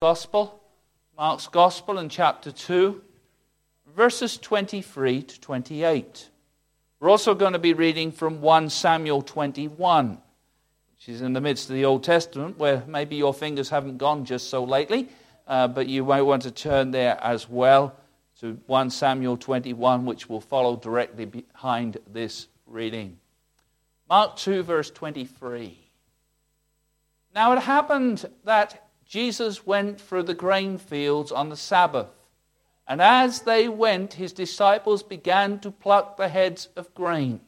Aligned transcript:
Gospel, 0.00 0.62
Mark's 1.16 1.48
Gospel 1.48 1.98
in 1.98 2.08
chapter 2.08 2.52
2, 2.52 3.02
verses 3.96 4.38
23 4.38 5.22
to 5.22 5.40
28. 5.40 6.28
We're 7.00 7.10
also 7.10 7.34
going 7.34 7.54
to 7.54 7.58
be 7.58 7.72
reading 7.72 8.12
from 8.12 8.40
1 8.40 8.70
Samuel 8.70 9.22
21, 9.22 10.10
which 10.94 11.08
is 11.08 11.20
in 11.20 11.32
the 11.32 11.40
midst 11.40 11.68
of 11.68 11.74
the 11.74 11.84
Old 11.84 12.04
Testament, 12.04 12.58
where 12.58 12.84
maybe 12.86 13.16
your 13.16 13.34
fingers 13.34 13.70
haven't 13.70 13.98
gone 13.98 14.24
just 14.24 14.50
so 14.50 14.62
lately, 14.62 15.08
uh, 15.48 15.66
but 15.66 15.88
you 15.88 16.04
might 16.04 16.22
want 16.22 16.42
to 16.42 16.52
turn 16.52 16.92
there 16.92 17.18
as 17.20 17.48
well 17.48 17.96
to 18.38 18.56
1 18.66 18.90
Samuel 18.90 19.36
21, 19.36 20.06
which 20.06 20.28
will 20.28 20.40
follow 20.40 20.76
directly 20.76 21.24
behind 21.24 21.96
this 22.06 22.46
reading. 22.68 23.18
Mark 24.08 24.36
2, 24.36 24.62
verse 24.62 24.92
23. 24.92 25.76
Now 27.34 27.52
it 27.52 27.58
happened 27.58 28.24
that 28.44 28.87
Jesus 29.08 29.66
went 29.66 29.98
through 29.98 30.24
the 30.24 30.34
grain 30.34 30.76
fields 30.76 31.32
on 31.32 31.48
the 31.48 31.56
Sabbath. 31.56 32.08
And 32.86 33.00
as 33.00 33.42
they 33.42 33.66
went, 33.66 34.14
his 34.14 34.32
disciples 34.32 35.02
began 35.02 35.60
to 35.60 35.70
pluck 35.70 36.16
the 36.16 36.28
heads 36.28 36.68
of 36.76 36.94
grain. 36.94 37.40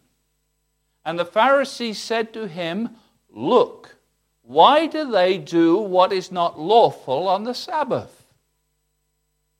And 1.04 1.18
the 1.18 1.24
Pharisees 1.24 1.98
said 1.98 2.32
to 2.32 2.48
him, 2.48 2.96
Look, 3.30 3.96
why 4.42 4.86
do 4.86 5.10
they 5.10 5.36
do 5.36 5.76
what 5.76 6.12
is 6.12 6.32
not 6.32 6.58
lawful 6.58 7.28
on 7.28 7.44
the 7.44 7.54
Sabbath? 7.54 8.24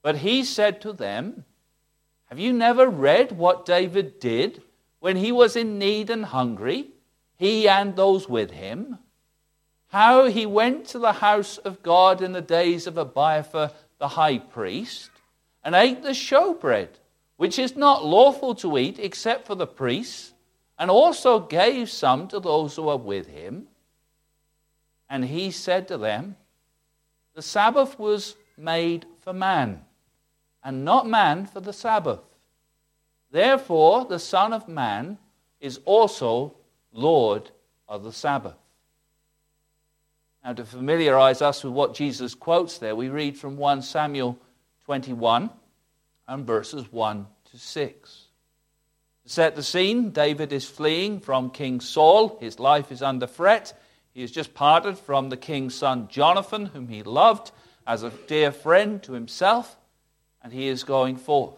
But 0.01 0.17
he 0.17 0.43
said 0.43 0.81
to 0.81 0.93
them, 0.93 1.45
Have 2.25 2.39
you 2.39 2.51
never 2.51 2.89
read 2.89 3.31
what 3.31 3.65
David 3.65 4.19
did 4.19 4.63
when 4.99 5.17
he 5.17 5.31
was 5.31 5.55
in 5.55 5.77
need 5.77 6.09
and 6.09 6.25
hungry, 6.25 6.89
he 7.37 7.69
and 7.69 7.95
those 7.95 8.27
with 8.27 8.51
him? 8.51 8.97
How 9.91 10.27
he 10.27 10.45
went 10.45 10.85
to 10.87 10.99
the 10.99 11.11
house 11.11 11.57
of 11.57 11.83
God 11.83 12.21
in 12.21 12.31
the 12.31 12.41
days 12.41 12.87
of 12.87 12.97
Abiathar 12.97 13.71
the 13.99 14.07
high 14.07 14.37
priest 14.37 15.11
and 15.65 15.75
ate 15.75 16.01
the 16.01 16.09
showbread, 16.09 16.87
which 17.35 17.59
is 17.59 17.75
not 17.75 18.05
lawful 18.05 18.55
to 18.55 18.77
eat 18.77 18.97
except 18.99 19.45
for 19.45 19.53
the 19.53 19.67
priests, 19.67 20.33
and 20.79 20.89
also 20.89 21.39
gave 21.39 21.89
some 21.89 22.27
to 22.29 22.39
those 22.39 22.75
who 22.77 22.83
were 22.83 22.95
with 22.95 23.27
him. 23.27 23.67
And 25.09 25.25
he 25.25 25.51
said 25.51 25.89
to 25.89 25.97
them, 25.97 26.37
The 27.35 27.41
Sabbath 27.41 27.99
was 27.99 28.35
made 28.57 29.05
for 29.19 29.33
man, 29.33 29.81
and 30.63 30.85
not 30.85 31.05
man 31.05 31.45
for 31.45 31.59
the 31.59 31.73
Sabbath. 31.73 32.21
Therefore, 33.29 34.05
the 34.05 34.19
Son 34.19 34.53
of 34.53 34.69
Man 34.69 35.17
is 35.59 35.81
also 35.83 36.55
Lord 36.93 37.51
of 37.89 38.03
the 38.03 38.13
Sabbath. 38.13 38.55
Now, 40.43 40.53
to 40.53 40.65
familiarize 40.65 41.41
us 41.41 41.63
with 41.63 41.73
what 41.73 41.93
Jesus 41.93 42.33
quotes 42.33 42.79
there, 42.79 42.95
we 42.95 43.09
read 43.09 43.37
from 43.37 43.57
1 43.57 43.83
Samuel 43.83 44.39
21 44.85 45.51
and 46.27 46.47
verses 46.47 46.91
1 46.91 47.27
to 47.51 47.57
6. 47.59 48.25
To 49.23 49.29
set 49.29 49.55
the 49.55 49.61
scene, 49.61 50.09
David 50.09 50.51
is 50.51 50.67
fleeing 50.67 51.19
from 51.19 51.51
King 51.51 51.79
Saul. 51.79 52.39
His 52.39 52.59
life 52.59 52.91
is 52.91 53.03
under 53.03 53.27
threat. 53.27 53.79
He 54.13 54.21
has 54.21 54.31
just 54.31 54.55
parted 54.55 54.97
from 54.97 55.29
the 55.29 55.37
king's 55.37 55.75
son 55.75 56.07
Jonathan, 56.07 56.65
whom 56.65 56.87
he 56.87 57.03
loved 57.03 57.51
as 57.85 58.01
a 58.01 58.09
dear 58.27 58.51
friend 58.51 59.01
to 59.03 59.13
himself, 59.13 59.77
and 60.43 60.51
he 60.51 60.67
is 60.67 60.83
going 60.83 61.17
forth. 61.17 61.55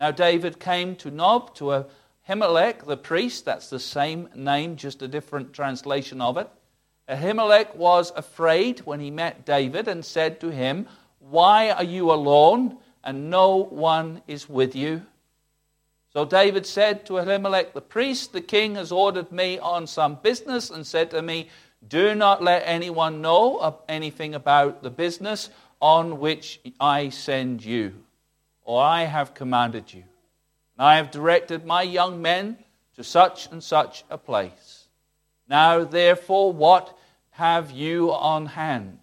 Now, 0.00 0.10
David 0.10 0.58
came 0.58 0.96
to 0.96 1.10
Nob, 1.10 1.54
to 1.56 1.86
Ahimelech 2.28 2.84
the 2.84 2.96
priest. 2.96 3.44
That's 3.44 3.70
the 3.70 3.78
same 3.78 4.28
name, 4.34 4.76
just 4.76 5.00
a 5.00 5.08
different 5.08 5.52
translation 5.52 6.20
of 6.20 6.36
it. 6.36 6.50
Ahimelech 7.08 7.74
was 7.76 8.12
afraid 8.16 8.80
when 8.80 9.00
he 9.00 9.10
met 9.10 9.44
David 9.44 9.88
and 9.88 10.04
said 10.04 10.40
to 10.40 10.50
him, 10.50 10.86
Why 11.18 11.70
are 11.70 11.84
you 11.84 12.10
alone 12.10 12.78
and 13.02 13.30
no 13.30 13.56
one 13.56 14.22
is 14.26 14.48
with 14.48 14.74
you? 14.74 15.02
So 16.14 16.24
David 16.24 16.64
said 16.64 17.04
to 17.06 17.14
Ahimelech 17.14 17.72
the 17.72 17.80
priest, 17.80 18.32
The 18.32 18.40
king 18.40 18.76
has 18.76 18.90
ordered 18.92 19.32
me 19.32 19.58
on 19.58 19.86
some 19.86 20.14
business 20.22 20.70
and 20.70 20.86
said 20.86 21.10
to 21.10 21.20
me, 21.20 21.50
Do 21.86 22.14
not 22.14 22.42
let 22.42 22.62
anyone 22.64 23.20
know 23.20 23.82
anything 23.88 24.34
about 24.34 24.82
the 24.82 24.90
business 24.90 25.50
on 25.80 26.20
which 26.20 26.60
I 26.80 27.10
send 27.10 27.62
you, 27.64 27.92
or 28.62 28.82
I 28.82 29.04
have 29.04 29.34
commanded 29.34 29.92
you. 29.92 30.04
And 30.78 30.86
I 30.86 30.96
have 30.96 31.10
directed 31.10 31.66
my 31.66 31.82
young 31.82 32.22
men 32.22 32.56
to 32.96 33.04
such 33.04 33.50
and 33.50 33.62
such 33.62 34.04
a 34.08 34.16
place. 34.16 34.73
Now, 35.48 35.84
therefore, 35.84 36.52
what 36.52 36.96
have 37.32 37.70
you 37.70 38.12
on 38.12 38.46
hand? 38.46 39.00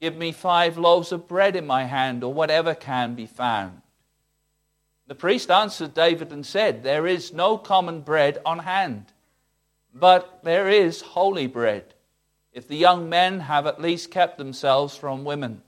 Give 0.00 0.16
me 0.16 0.32
five 0.32 0.78
loaves 0.78 1.10
of 1.10 1.26
bread 1.26 1.56
in 1.56 1.66
my 1.66 1.84
hand, 1.84 2.22
or 2.22 2.32
whatever 2.32 2.74
can 2.74 3.14
be 3.14 3.26
found. 3.26 3.82
The 5.08 5.14
priest 5.14 5.50
answered 5.50 5.94
David 5.94 6.32
and 6.32 6.46
said, 6.46 6.82
There 6.82 7.06
is 7.06 7.32
no 7.32 7.58
common 7.58 8.02
bread 8.02 8.38
on 8.44 8.60
hand, 8.60 9.06
but 9.92 10.40
there 10.44 10.68
is 10.68 11.00
holy 11.00 11.46
bread, 11.46 11.94
if 12.52 12.68
the 12.68 12.76
young 12.76 13.08
men 13.08 13.40
have 13.40 13.66
at 13.66 13.80
least 13.80 14.10
kept 14.10 14.38
themselves 14.38 14.96
from 14.96 15.24
women. 15.24 15.62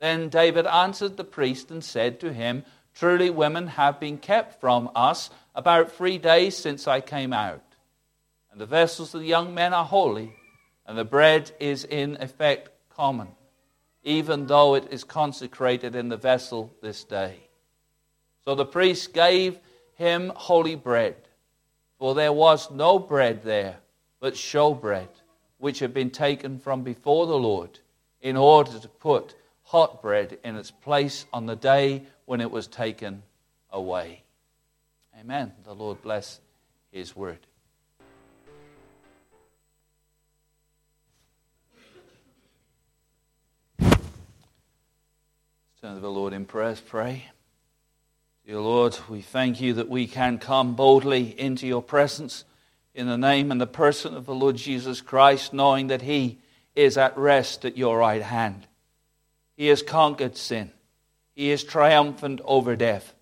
Then 0.00 0.28
David 0.28 0.66
answered 0.66 1.16
the 1.16 1.24
priest 1.24 1.70
and 1.70 1.84
said 1.84 2.18
to 2.20 2.32
him, 2.32 2.64
Truly, 2.94 3.30
women 3.30 3.68
have 3.68 4.00
been 4.00 4.18
kept 4.18 4.60
from 4.60 4.90
us 4.94 5.30
about 5.54 5.92
three 5.92 6.18
days 6.18 6.56
since 6.56 6.88
I 6.88 7.00
came 7.00 7.32
out 7.32 7.63
and 8.54 8.60
the 8.60 8.66
vessels 8.66 9.12
of 9.12 9.20
the 9.20 9.26
young 9.26 9.52
men 9.52 9.74
are 9.74 9.84
holy, 9.84 10.32
and 10.86 10.96
the 10.96 11.04
bread 11.04 11.50
is 11.58 11.82
in 11.82 12.16
effect 12.20 12.70
common, 12.88 13.26
even 14.04 14.46
though 14.46 14.76
it 14.76 14.86
is 14.92 15.02
consecrated 15.02 15.96
in 15.96 16.08
the 16.08 16.16
vessel 16.16 16.72
this 16.80 17.02
day. 17.02 17.48
So 18.44 18.54
the 18.54 18.64
priest 18.64 19.12
gave 19.12 19.58
him 19.96 20.30
holy 20.36 20.76
bread, 20.76 21.16
for 21.98 22.14
there 22.14 22.32
was 22.32 22.70
no 22.70 22.96
bread 22.96 23.42
there 23.42 23.78
but 24.20 24.34
showbread, 24.34 25.08
which 25.58 25.80
had 25.80 25.92
been 25.92 26.10
taken 26.10 26.60
from 26.60 26.84
before 26.84 27.26
the 27.26 27.36
Lord, 27.36 27.80
in 28.20 28.36
order 28.36 28.78
to 28.78 28.88
put 28.88 29.34
hot 29.64 30.00
bread 30.00 30.38
in 30.44 30.54
its 30.54 30.70
place 30.70 31.26
on 31.32 31.46
the 31.46 31.56
day 31.56 32.04
when 32.24 32.40
it 32.40 32.52
was 32.52 32.68
taken 32.68 33.24
away. 33.72 34.22
Amen. 35.18 35.50
The 35.64 35.74
Lord 35.74 36.00
bless 36.02 36.38
his 36.92 37.16
word. 37.16 37.48
Turn 45.84 45.96
to 45.96 46.00
the 46.00 46.10
Lord 46.10 46.32
in 46.32 46.46
prayer, 46.46 46.74
pray. 46.88 47.26
Dear 48.46 48.58
Lord, 48.58 48.98
we 49.10 49.20
thank 49.20 49.60
you 49.60 49.74
that 49.74 49.90
we 49.90 50.06
can 50.06 50.38
come 50.38 50.74
boldly 50.74 51.38
into 51.38 51.66
your 51.66 51.82
presence 51.82 52.46
in 52.94 53.06
the 53.06 53.18
name 53.18 53.52
and 53.52 53.60
the 53.60 53.66
person 53.66 54.14
of 54.14 54.24
the 54.24 54.34
Lord 54.34 54.56
Jesus 54.56 55.02
Christ, 55.02 55.52
knowing 55.52 55.88
that 55.88 56.00
he 56.00 56.38
is 56.74 56.96
at 56.96 57.18
rest 57.18 57.66
at 57.66 57.76
your 57.76 57.98
right 57.98 58.22
hand. 58.22 58.66
He 59.58 59.66
has 59.66 59.82
conquered 59.82 60.38
sin. 60.38 60.72
He 61.34 61.50
is 61.50 61.62
triumphant 61.62 62.40
over 62.46 62.76
death. 62.76 63.12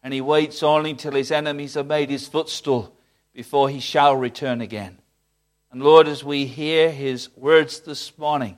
And 0.00 0.14
he 0.14 0.20
waits 0.20 0.62
only 0.62 0.94
till 0.94 1.14
his 1.14 1.32
enemies 1.32 1.76
are 1.76 1.82
made 1.82 2.10
his 2.10 2.28
footstool 2.28 2.96
before 3.32 3.70
he 3.70 3.80
shall 3.80 4.14
return 4.14 4.60
again. 4.60 4.98
And 5.72 5.82
Lord, 5.82 6.06
as 6.06 6.22
we 6.22 6.46
hear 6.46 6.92
his 6.92 7.36
words 7.36 7.80
this 7.80 8.16
morning, 8.16 8.56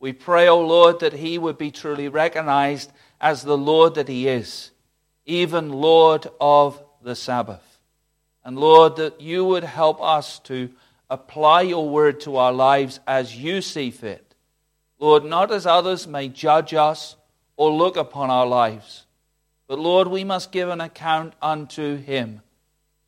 we 0.00 0.12
pray, 0.12 0.48
O 0.48 0.60
Lord, 0.60 1.00
that 1.00 1.12
he 1.12 1.38
would 1.38 1.58
be 1.58 1.70
truly 1.70 2.08
recognized 2.08 2.92
as 3.20 3.42
the 3.42 3.58
Lord 3.58 3.96
that 3.96 4.08
he 4.08 4.28
is, 4.28 4.70
even 5.26 5.72
Lord 5.72 6.28
of 6.40 6.82
the 7.02 7.16
Sabbath. 7.16 7.80
And 8.44 8.56
Lord, 8.58 8.96
that 8.96 9.20
you 9.20 9.44
would 9.44 9.64
help 9.64 10.00
us 10.00 10.38
to 10.40 10.70
apply 11.10 11.62
your 11.62 11.88
word 11.88 12.20
to 12.20 12.36
our 12.36 12.52
lives 12.52 13.00
as 13.06 13.36
you 13.36 13.60
see 13.60 13.90
fit. 13.90 14.34
Lord, 15.00 15.24
not 15.24 15.50
as 15.50 15.66
others 15.66 16.06
may 16.06 16.28
judge 16.28 16.74
us 16.74 17.16
or 17.56 17.70
look 17.70 17.96
upon 17.96 18.30
our 18.30 18.46
lives, 18.46 19.06
but 19.66 19.78
Lord, 19.78 20.08
we 20.08 20.22
must 20.22 20.52
give 20.52 20.68
an 20.68 20.80
account 20.80 21.34
unto 21.42 21.96
him. 21.96 22.42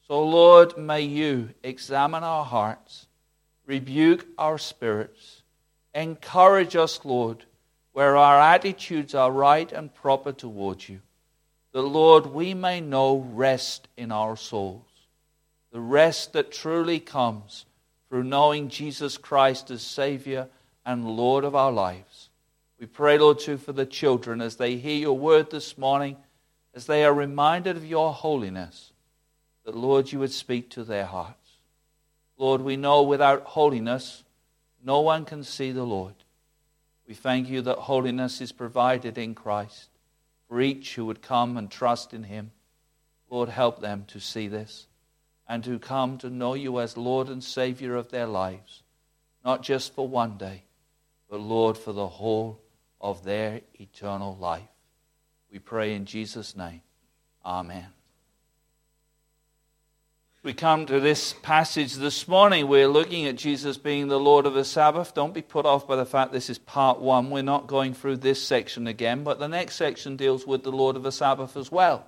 So, 0.09 0.23
Lord, 0.25 0.77
may 0.77 1.03
you 1.03 1.51
examine 1.63 2.25
our 2.25 2.45
hearts, 2.45 3.07
rebuke 3.65 4.27
our 4.37 4.59
spirits 4.59 5.40
Encourage 5.95 6.77
us, 6.77 7.05
Lord, 7.05 7.45
where 7.93 8.17
our 8.17 8.39
attitudes 8.39 9.15
are 9.15 9.33
right 9.33 9.71
and 9.73 9.95
proper 9.95 10.33
towards 10.33 10.89
you. 10.89 11.01
That, 11.73 11.83
Lord, 11.83 12.27
we 12.27 12.55
may 12.55 12.81
know 12.81 13.19
rest 13.33 13.89
in 13.97 14.13
our 14.13 14.37
souls. 14.37 14.83
The 15.73 15.81
rest 15.81 16.33
that 16.33 16.53
truly 16.53 16.99
comes 17.01 17.65
through 18.09 18.25
knowing 18.25 18.69
Jesus 18.69 19.17
Christ 19.17 19.71
as 19.71 19.83
Savior 19.83 20.49
and 20.85 21.17
Lord 21.17 21.45
of 21.45 21.55
our 21.55 21.71
lives. 21.71 22.29
We 22.79 22.87
pray, 22.87 23.19
Lord, 23.19 23.39
too, 23.39 23.59
for 23.59 23.73
the 23.73 23.87
children 23.87 24.41
as 24.41 24.57
they 24.57 24.77
hear 24.77 24.97
your 24.97 25.17
word 25.17 25.51
this 25.51 25.77
morning, 25.77 26.17
as 26.75 26.87
they 26.87 27.05
are 27.05 27.13
reminded 27.13 27.77
of 27.77 27.85
your 27.85 28.13
holiness, 28.13 28.93
that, 29.65 29.77
Lord, 29.77 30.11
you 30.11 30.19
would 30.19 30.33
speak 30.33 30.71
to 30.71 30.83
their 30.83 31.05
hearts. 31.05 31.37
Lord, 32.39 32.63
we 32.63 32.77
know 32.77 33.03
without 33.03 33.43
holiness, 33.43 34.25
no 34.85 35.01
one 35.01 35.25
can 35.25 35.45
see 35.45 35.73
the 35.73 35.85
Lord. 35.85 36.15
We 37.07 37.15
thank 37.15 37.49
you 37.49 37.63
that 37.63 37.79
holiness 37.79 38.41
is 38.41 38.53
provided 38.53 39.19
in 39.19 39.35
Christ 39.35 39.89
for 40.49 40.61
each 40.61 40.95
who 40.95 41.07
would 41.07 41.23
come 41.23 41.57
and 41.57 41.71
trust 41.71 42.13
in 42.15 42.25
him. 42.25 42.51
Lord, 43.29 43.49
help 43.49 43.81
them 43.81 44.05
to 44.09 44.21
see 44.21 44.49
this 44.49 44.87
and 45.49 45.63
to 45.65 45.79
come 45.79 46.19
to 46.19 46.31
know 46.31 46.55
you 46.55 46.81
as 46.81 46.97
Lord 46.97 47.29
and 47.29 47.43
Savior 47.43 47.97
of 47.97 48.11
their 48.11 48.27
lives, 48.27 48.83
not 49.45 49.63
just 49.63 49.95
for 49.95 50.07
one 50.07 50.37
day, 50.37 50.65
but 51.29 51.41
Lord, 51.41 51.77
for 51.77 51.93
the 51.93 52.07
whole 52.07 52.61
of 53.01 53.25
their 53.25 53.61
eternal 53.75 54.37
life. 54.37 54.63
We 55.53 55.59
pray 55.59 55.95
in 55.95 56.05
Jesus' 56.05 56.57
name. 56.57 56.83
Amen. 57.45 58.00
We 60.43 60.55
come 60.55 60.87
to 60.87 61.01
this 61.01 61.35
passage 61.43 61.97
this 61.97 62.27
morning. 62.27 62.67
We're 62.67 62.89
looking 62.89 63.27
at 63.27 63.37
Jesus 63.37 63.77
being 63.77 64.09
the 64.09 64.19
Lord 64.19 64.47
of 64.47 64.55
the 64.55 64.65
Sabbath. 64.65 65.13
Don't 65.13 65.35
be 65.35 65.43
put 65.43 65.67
off 65.67 65.87
by 65.87 65.97
the 65.97 66.07
fact 66.07 66.33
this 66.33 66.49
is 66.49 66.57
part 66.57 66.99
one. 66.99 67.29
We're 67.29 67.43
not 67.43 67.67
going 67.67 67.93
through 67.93 68.17
this 68.17 68.43
section 68.43 68.87
again, 68.87 69.23
but 69.23 69.39
the 69.39 69.49
next 69.49 69.77
section 69.77 70.17
deals 70.17 70.47
with 70.47 70.63
the 70.63 70.73
Lord 70.73 70.97
of 70.97 71.03
the 71.03 71.13
Sabbath 71.13 71.59
as 71.59 71.71
well. 71.71 72.07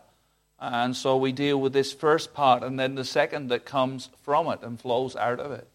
And 0.58 0.96
so 0.96 1.14
we 1.18 1.30
deal 1.32 1.60
with 1.60 1.74
this 1.74 1.92
first 1.92 2.32
part 2.32 2.62
and 2.62 2.80
then 2.80 2.94
the 2.94 3.04
second 3.04 3.48
that 3.48 3.66
comes 3.66 4.08
from 4.22 4.48
it 4.48 4.62
and 4.62 4.80
flows 4.80 5.14
out 5.14 5.38
of 5.38 5.52
it. 5.52 5.68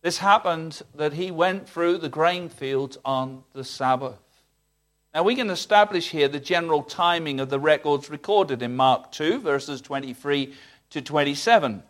This 0.00 0.16
happened 0.16 0.80
that 0.94 1.12
he 1.12 1.30
went 1.30 1.68
through 1.68 1.98
the 1.98 2.08
grain 2.08 2.48
fields 2.48 2.96
on 3.04 3.44
the 3.52 3.62
Sabbath. 3.62 4.16
Now 5.12 5.22
we 5.22 5.34
can 5.36 5.50
establish 5.50 6.08
here 6.12 6.28
the 6.28 6.40
general 6.40 6.82
timing 6.82 7.40
of 7.40 7.50
the 7.50 7.60
records 7.60 8.08
recorded 8.08 8.62
in 8.62 8.74
Mark 8.74 9.12
2, 9.12 9.40
verses 9.40 9.82
23 9.82 10.54
to 10.90 11.02
27. 11.02 11.82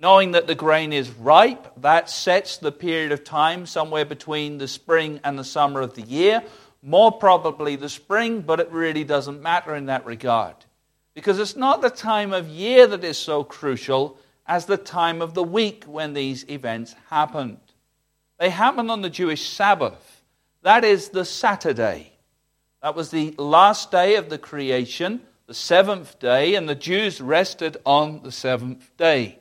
Knowing 0.00 0.30
that 0.32 0.46
the 0.46 0.54
grain 0.54 0.92
is 0.92 1.10
ripe, 1.10 1.72
that 1.80 2.08
sets 2.08 2.56
the 2.56 2.70
period 2.70 3.10
of 3.10 3.24
time 3.24 3.66
somewhere 3.66 4.04
between 4.04 4.58
the 4.58 4.68
spring 4.68 5.18
and 5.24 5.38
the 5.38 5.44
summer 5.44 5.80
of 5.80 5.94
the 5.94 6.02
year. 6.02 6.42
More 6.82 7.10
probably 7.10 7.74
the 7.74 7.88
spring, 7.88 8.40
but 8.42 8.60
it 8.60 8.70
really 8.70 9.02
doesn't 9.02 9.42
matter 9.42 9.74
in 9.74 9.86
that 9.86 10.06
regard. 10.06 10.54
Because 11.14 11.40
it's 11.40 11.56
not 11.56 11.82
the 11.82 11.90
time 11.90 12.32
of 12.32 12.46
year 12.48 12.86
that 12.86 13.02
is 13.02 13.18
so 13.18 13.42
crucial 13.42 14.18
as 14.46 14.66
the 14.66 14.76
time 14.76 15.20
of 15.20 15.34
the 15.34 15.42
week 15.42 15.84
when 15.84 16.14
these 16.14 16.48
events 16.48 16.94
happened. 17.10 17.58
They 18.38 18.50
happened 18.50 18.90
on 18.90 19.02
the 19.02 19.10
Jewish 19.10 19.48
Sabbath. 19.48 20.22
That 20.62 20.84
is 20.84 21.08
the 21.08 21.24
Saturday. 21.24 22.12
That 22.82 22.94
was 22.94 23.10
the 23.10 23.34
last 23.36 23.90
day 23.90 24.14
of 24.14 24.30
the 24.30 24.38
creation 24.38 25.22
the 25.48 25.54
seventh 25.54 26.18
day, 26.18 26.56
and 26.56 26.68
the 26.68 26.74
Jews 26.74 27.22
rested 27.22 27.78
on 27.86 28.20
the 28.22 28.30
seventh 28.30 28.94
day. 28.98 29.38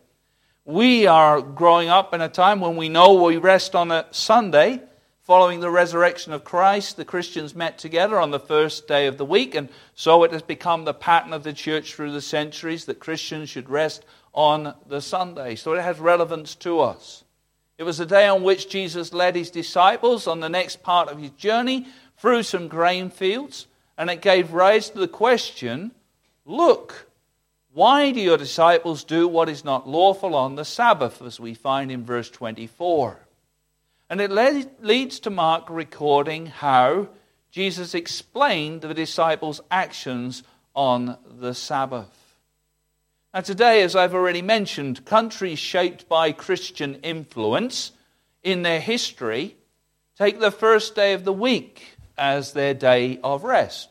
We 0.64 1.06
are 1.06 1.42
growing 1.42 1.90
up 1.90 2.14
in 2.14 2.22
a 2.22 2.30
time 2.30 2.62
when 2.62 2.78
we 2.78 2.88
know 2.88 3.22
we 3.22 3.36
rest 3.36 3.76
on 3.76 3.92
a 3.92 4.06
Sunday. 4.12 4.82
Following 5.24 5.60
the 5.60 5.70
resurrection 5.70 6.32
of 6.32 6.46
Christ, 6.46 6.96
the 6.96 7.04
Christians 7.04 7.54
met 7.54 7.78
together 7.78 8.18
on 8.22 8.32
the 8.32 8.40
first 8.40 8.88
day 8.88 9.08
of 9.08 9.18
the 9.18 9.26
week, 9.26 9.54
and 9.54 9.68
so 9.96 10.24
it 10.24 10.32
has 10.32 10.42
become 10.42 10.86
the 10.86 10.94
pattern 10.94 11.34
of 11.34 11.44
the 11.44 11.52
church 11.52 11.94
through 11.94 12.14
the 12.14 12.22
centuries 12.22 12.86
that 12.86 13.02
Christians 13.02 13.50
should 13.50 13.70
rest 13.70 14.06
on 14.34 14.76
the 14.88 15.02
Sunday. 15.02 15.56
So 15.56 15.74
it 15.74 15.82
has 15.82 16.00
relevance 16.00 16.56
to 16.56 16.80
us. 16.80 17.26
It 17.78 17.84
was 17.84 17.98
the 17.98 18.06
day 18.06 18.30
on 18.30 18.44
which 18.44 18.70
Jesus 18.70 19.12
led 19.12 19.36
his 19.36 19.52
disciples 19.52 20.26
on 20.26 20.40
the 20.40 20.48
next 20.48 20.82
part 20.82 21.10
of 21.10 21.20
his 21.20 21.32
journey 21.32 21.86
through 22.18 22.44
some 22.44 22.70
grain 22.70 23.10
fields, 23.10 23.68
and 23.98 24.10
it 24.10 24.22
gave 24.22 24.54
rise 24.54 24.90
to 24.92 25.00
the 25.00 25.10
question 25.10 25.92
Look, 26.50 27.10
why 27.74 28.12
do 28.12 28.22
your 28.22 28.38
disciples 28.38 29.04
do 29.04 29.28
what 29.28 29.50
is 29.50 29.66
not 29.66 29.86
lawful 29.86 30.34
on 30.34 30.56
the 30.56 30.64
Sabbath, 30.64 31.22
as 31.22 31.42
we 31.42 31.54
find 31.54 31.92
in 31.92 32.06
verse 32.06 32.30
24? 32.30 33.20
And 34.10 34.22
it 34.22 34.32
leads 34.82 35.20
to 35.20 35.30
Mark 35.30 35.66
recording 35.70 36.46
how 36.46 37.10
Jesus 37.52 37.94
explained 37.94 38.80
the 38.80 38.94
disciples' 38.94 39.60
actions 39.70 40.42
on 40.74 41.18
the 41.30 41.54
Sabbath. 41.54 42.38
Now, 43.34 43.42
today, 43.42 43.82
as 43.82 43.94
I've 43.94 44.16
already 44.16 44.42
mentioned, 44.42 45.04
countries 45.04 45.60
shaped 45.60 46.08
by 46.08 46.32
Christian 46.32 46.96
influence 47.04 47.92
in 48.42 48.62
their 48.62 48.80
history 48.80 49.58
take 50.18 50.40
the 50.40 50.52
first 50.52 50.96
day 50.96 51.12
of 51.12 51.26
the 51.26 51.34
week 51.34 51.98
as 52.18 52.54
their 52.54 52.74
day 52.74 53.20
of 53.22 53.44
rest. 53.44 53.90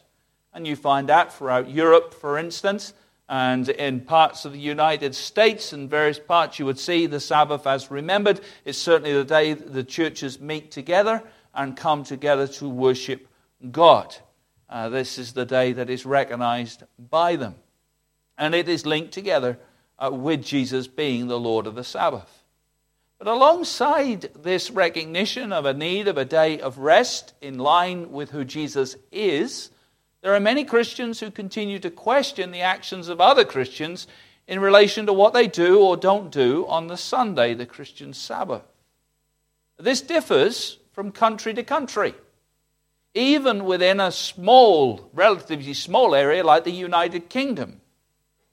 And 0.57 0.67
you 0.67 0.75
find 0.75 1.11
that 1.11 1.35
throughout 1.35 1.69
Europe, 1.69 2.15
for 2.15 2.39
instance, 2.39 2.95
and 3.29 3.69
in 3.69 4.01
parts 4.01 4.47
of 4.47 4.55
the 4.55 4.59
United 4.59 5.15
States 5.15 5.75
and 5.75 5.91
various 5.91 6.19
parts, 6.19 6.59
you 6.59 6.65
would 6.65 6.79
see 6.79 7.05
the 7.05 7.21
Sabbath 7.21 7.67
as 7.67 7.91
remembered. 7.91 8.41
It's 8.65 8.79
certainly 8.79 9.13
the 9.13 9.23
day 9.23 9.53
the 9.53 9.85
churches 9.85 10.41
meet 10.41 10.71
together 10.71 11.23
and 11.55 11.77
come 11.77 12.05
together 12.05 12.47
to 12.47 12.71
worship 12.71 13.29
God. 13.71 14.17
Uh, 14.71 14.89
this 14.89 15.19
is 15.19 15.35
the 15.35 15.45
day 15.45 15.75
that 15.75 15.91
is 15.91 16.07
recognized 16.07 16.85
by 16.99 17.37
them. 17.37 17.57
And 18.39 18.55
it 18.55 18.67
is 18.67 18.87
linked 18.87 19.13
together 19.13 19.59
uh, 19.99 20.11
with 20.11 20.43
Jesus 20.43 20.87
being 20.87 21.27
the 21.27 21.39
Lord 21.39 21.67
of 21.67 21.75
the 21.75 21.85
Sabbath. 21.85 22.45
But 23.19 23.29
alongside 23.29 24.31
this 24.35 24.71
recognition 24.71 25.53
of 25.53 25.67
a 25.67 25.75
need 25.75 26.09
of 26.09 26.17
a 26.17 26.25
day 26.25 26.61
of 26.61 26.79
rest 26.79 27.35
in 27.43 27.59
line 27.59 28.11
with 28.11 28.31
who 28.31 28.43
Jesus 28.43 28.97
is, 29.13 29.69
there 30.27 30.35
are 30.35 30.41
many 30.41 30.65
Christians 30.65 31.21
who 31.21 31.31
continue 31.31 31.79
to 31.79 31.89
question 31.89 32.51
the 32.51 32.63
actions 32.63 33.09
of 33.09 33.21
other 33.21 33.45
Christians 33.45 34.09
in 34.49 34.59
relation 34.59 35.07
to 35.07 35.13
what 35.13 35.33
they 35.33 35.47
do 35.47 35.79
or 35.79 35.97
don't 35.97 36.33
do 36.33 36.67
on 36.67 36.89
the 36.89 36.97
Sunday, 36.97 37.55
the 37.55 37.65
Christian 37.65 38.13
Sabbath. 38.13 38.65
This 39.79 40.01
differs 40.01 40.79
from 40.91 41.13
country 41.13 41.55
to 41.55 41.63
country. 41.63 42.13
Even 43.15 43.67
within 43.67 44.01
a 44.01 44.11
small, 44.11 45.09
relatively 45.13 45.75
small 45.75 46.13
area 46.13 46.43
like 46.43 46.65
the 46.65 46.73
United 46.73 47.29
Kingdom, 47.29 47.81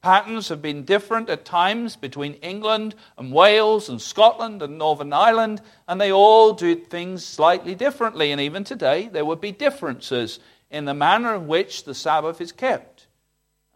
patterns 0.03 0.49
have 0.49 0.61
been 0.61 0.85
different 0.85 1.27
at 1.27 1.43
times 1.43 1.95
between 1.95 2.35
England 2.35 2.93
and 3.17 3.33
Wales 3.33 3.89
and 3.89 3.99
Scotland 3.99 4.61
and 4.61 4.77
Northern 4.77 5.11
Ireland, 5.11 5.59
and 5.87 5.99
they 5.99 6.11
all 6.11 6.53
do 6.53 6.75
things 6.75 7.25
slightly 7.25 7.73
differently. 7.73 8.31
And 8.31 8.39
even 8.39 8.63
today, 8.63 9.09
there 9.11 9.25
would 9.25 9.41
be 9.41 9.51
differences 9.51 10.39
in 10.73 10.85
the 10.85 10.93
manner 10.93 11.35
in 11.35 11.47
which 11.47 11.85
the 11.85 11.93
Sabbath 11.93 12.41
is 12.41 12.51
kept. 12.51 13.07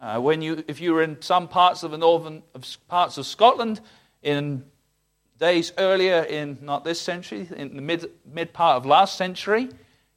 Uh, 0.02 0.20
when 0.20 0.42
you, 0.42 0.64
if 0.68 0.82
you 0.82 0.94
were 0.94 1.04
in 1.04 1.22
some 1.22 1.48
parts 1.48 1.84
of 1.84 1.92
the 1.92 1.98
northern 1.98 2.44
of 2.54 2.66
parts 2.88 3.18
of 3.18 3.26
Scotland 3.26 3.80
in 4.22 4.66
days 5.40 5.72
earlier 5.78 6.24
in 6.24 6.58
not 6.62 6.84
this 6.84 7.00
century, 7.00 7.48
in 7.56 7.76
the 7.76 7.82
mid, 7.82 8.10
mid 8.26 8.52
part 8.52 8.78
of 8.78 8.86
last 8.86 9.16
century, 9.16 9.70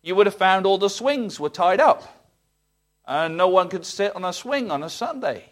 you 0.02 0.14
would 0.14 0.26
have 0.26 0.34
found 0.34 0.64
all 0.66 0.78
the 0.78 0.88
swings 0.88 1.38
were 1.38 1.50
tied 1.50 1.80
up. 1.80 2.16
And 3.06 3.36
no 3.36 3.48
one 3.48 3.68
could 3.68 3.84
sit 3.84 4.16
on 4.16 4.24
a 4.24 4.32
swing 4.32 4.70
on 4.70 4.82
a 4.82 4.90
Sunday. 4.90 5.44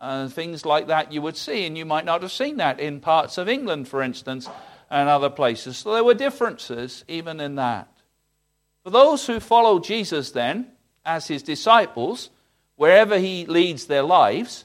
And 0.00 0.32
things 0.32 0.64
like 0.64 0.86
that 0.86 1.12
you 1.12 1.20
would 1.22 1.36
see, 1.36 1.66
and 1.66 1.76
you 1.76 1.84
might 1.84 2.04
not 2.04 2.22
have 2.22 2.32
seen 2.32 2.56
that 2.56 2.80
in 2.80 3.00
parts 3.00 3.38
of 3.38 3.48
England, 3.48 3.88
for 3.88 4.02
instance, 4.02 4.48
and 4.90 5.08
other 5.08 5.30
places. 5.30 5.78
So 5.78 5.92
there 5.92 6.04
were 6.04 6.14
differences 6.14 7.04
even 7.08 7.40
in 7.40 7.56
that. 7.56 7.91
For 8.82 8.90
those 8.90 9.26
who 9.26 9.40
follow 9.40 9.78
Jesus, 9.78 10.30
then, 10.32 10.72
as 11.04 11.28
his 11.28 11.42
disciples, 11.42 12.30
wherever 12.76 13.18
he 13.18 13.46
leads 13.46 13.86
their 13.86 14.02
lives, 14.02 14.64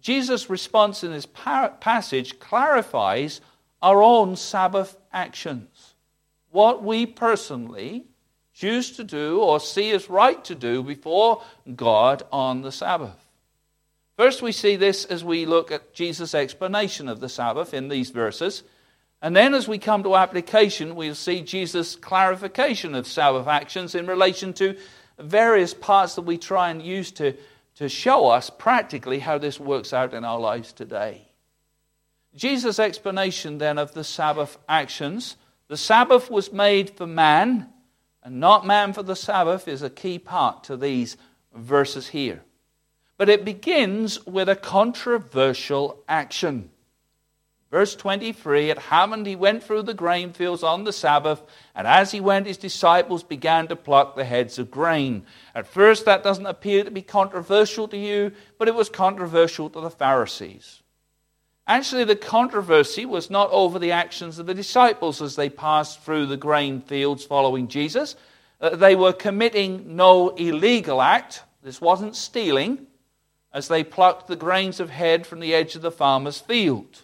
Jesus' 0.00 0.50
response 0.50 1.02
in 1.02 1.12
this 1.12 1.26
passage 1.26 2.38
clarifies 2.38 3.40
our 3.82 4.02
own 4.02 4.36
Sabbath 4.36 4.96
actions. 5.12 5.94
What 6.50 6.82
we 6.82 7.06
personally 7.06 8.04
choose 8.54 8.92
to 8.92 9.04
do 9.04 9.40
or 9.40 9.60
see 9.60 9.90
as 9.92 10.08
right 10.08 10.42
to 10.44 10.54
do 10.54 10.82
before 10.82 11.42
God 11.74 12.22
on 12.32 12.62
the 12.62 12.72
Sabbath. 12.72 13.26
First, 14.16 14.40
we 14.40 14.52
see 14.52 14.76
this 14.76 15.04
as 15.04 15.22
we 15.22 15.44
look 15.44 15.70
at 15.70 15.92
Jesus' 15.92 16.34
explanation 16.34 17.08
of 17.08 17.20
the 17.20 17.28
Sabbath 17.28 17.74
in 17.74 17.88
these 17.88 18.10
verses. 18.10 18.62
And 19.22 19.34
then, 19.34 19.54
as 19.54 19.66
we 19.66 19.78
come 19.78 20.02
to 20.02 20.16
application, 20.16 20.94
we'll 20.94 21.14
see 21.14 21.40
Jesus' 21.40 21.96
clarification 21.96 22.94
of 22.94 23.06
Sabbath 23.06 23.46
actions 23.46 23.94
in 23.94 24.06
relation 24.06 24.52
to 24.54 24.76
various 25.18 25.72
parts 25.72 26.14
that 26.14 26.22
we 26.22 26.36
try 26.36 26.70
and 26.70 26.82
use 26.82 27.10
to, 27.12 27.34
to 27.76 27.88
show 27.88 28.28
us 28.28 28.50
practically 28.50 29.18
how 29.18 29.38
this 29.38 29.58
works 29.58 29.92
out 29.92 30.12
in 30.12 30.24
our 30.24 30.38
lives 30.38 30.72
today. 30.72 31.28
Jesus' 32.34 32.78
explanation 32.78 33.58
then 33.58 33.78
of 33.78 33.94
the 33.94 34.04
Sabbath 34.04 34.58
actions 34.68 35.36
the 35.68 35.76
Sabbath 35.76 36.30
was 36.30 36.52
made 36.52 36.90
for 36.90 37.06
man, 37.06 37.68
and 38.22 38.38
not 38.38 38.66
man 38.66 38.92
for 38.92 39.02
the 39.02 39.16
Sabbath, 39.16 39.66
is 39.66 39.82
a 39.82 39.90
key 39.90 40.18
part 40.18 40.64
to 40.64 40.76
these 40.76 41.16
verses 41.54 42.08
here. 42.08 42.42
But 43.16 43.28
it 43.28 43.44
begins 43.44 44.24
with 44.26 44.48
a 44.48 44.56
controversial 44.56 46.04
action. 46.08 46.70
Verse 47.70 47.96
23 47.96 48.70
At 48.70 48.78
Hammond 48.78 49.26
he 49.26 49.36
went 49.36 49.62
through 49.62 49.82
the 49.82 49.94
grain 49.94 50.32
fields 50.32 50.62
on 50.62 50.84
the 50.84 50.92
Sabbath, 50.92 51.42
and 51.74 51.86
as 51.86 52.12
he 52.12 52.20
went, 52.20 52.46
his 52.46 52.56
disciples 52.56 53.22
began 53.22 53.66
to 53.68 53.76
pluck 53.76 54.14
the 54.14 54.24
heads 54.24 54.58
of 54.58 54.70
grain. 54.70 55.26
At 55.54 55.66
first, 55.66 56.04
that 56.04 56.22
doesn't 56.22 56.46
appear 56.46 56.84
to 56.84 56.90
be 56.90 57.02
controversial 57.02 57.88
to 57.88 57.96
you, 57.96 58.32
but 58.58 58.68
it 58.68 58.74
was 58.74 58.88
controversial 58.88 59.68
to 59.70 59.80
the 59.80 59.90
Pharisees. 59.90 60.82
Actually, 61.66 62.04
the 62.04 62.14
controversy 62.14 63.04
was 63.04 63.28
not 63.28 63.50
over 63.50 63.80
the 63.80 63.90
actions 63.90 64.38
of 64.38 64.46
the 64.46 64.54
disciples 64.54 65.20
as 65.20 65.34
they 65.34 65.48
passed 65.48 66.00
through 66.02 66.26
the 66.26 66.36
grain 66.36 66.80
fields 66.80 67.24
following 67.24 67.68
Jesus, 67.68 68.16
Uh, 68.58 68.70
they 68.74 68.96
were 68.96 69.12
committing 69.12 69.96
no 69.96 70.30
illegal 70.30 71.02
act. 71.02 71.42
This 71.62 71.78
wasn't 71.78 72.16
stealing, 72.16 72.86
as 73.52 73.68
they 73.68 73.84
plucked 73.84 74.28
the 74.28 74.36
grains 74.36 74.80
of 74.80 74.88
head 74.88 75.26
from 75.26 75.40
the 75.40 75.52
edge 75.52 75.76
of 75.76 75.82
the 75.82 75.90
farmer's 75.90 76.40
field. 76.40 77.02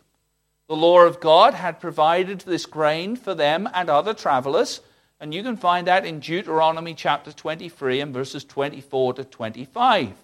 The 0.73 0.79
law 0.79 1.01
of 1.01 1.21
God 1.21 1.53
had 1.53 1.81
provided 1.81 2.41
this 2.41 2.65
grain 2.65 3.15
for 3.15 3.35
them 3.35 3.69
and 3.75 3.91
other 3.91 4.15
travelers, 4.15 4.81
and 5.21 5.35
you 5.35 5.43
can 5.43 5.59
find 5.59 5.87
that 5.87 6.07
in 6.07 6.19
Deuteronomy 6.19 6.95
chapter 6.95 7.31
23 7.31 8.01
and 8.01 8.15
verses 8.15 8.43
24 8.43 9.13
to 9.13 9.25
25. 9.25 10.15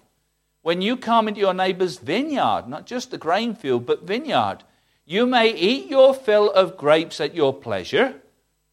When 0.63 0.81
you 0.81 0.97
come 0.97 1.27
into 1.27 1.39
your 1.39 1.53
neighbor's 1.53 1.99
vineyard, 1.99 2.63
not 2.67 2.87
just 2.87 3.11
the 3.11 3.19
grain 3.19 3.53
field, 3.53 3.85
but 3.85 4.07
vineyard, 4.07 4.63
you 5.05 5.27
may 5.27 5.53
eat 5.53 5.87
your 5.87 6.15
fill 6.15 6.49
of 6.49 6.77
grapes 6.77 7.21
at 7.21 7.35
your 7.35 7.53
pleasure, 7.53 8.15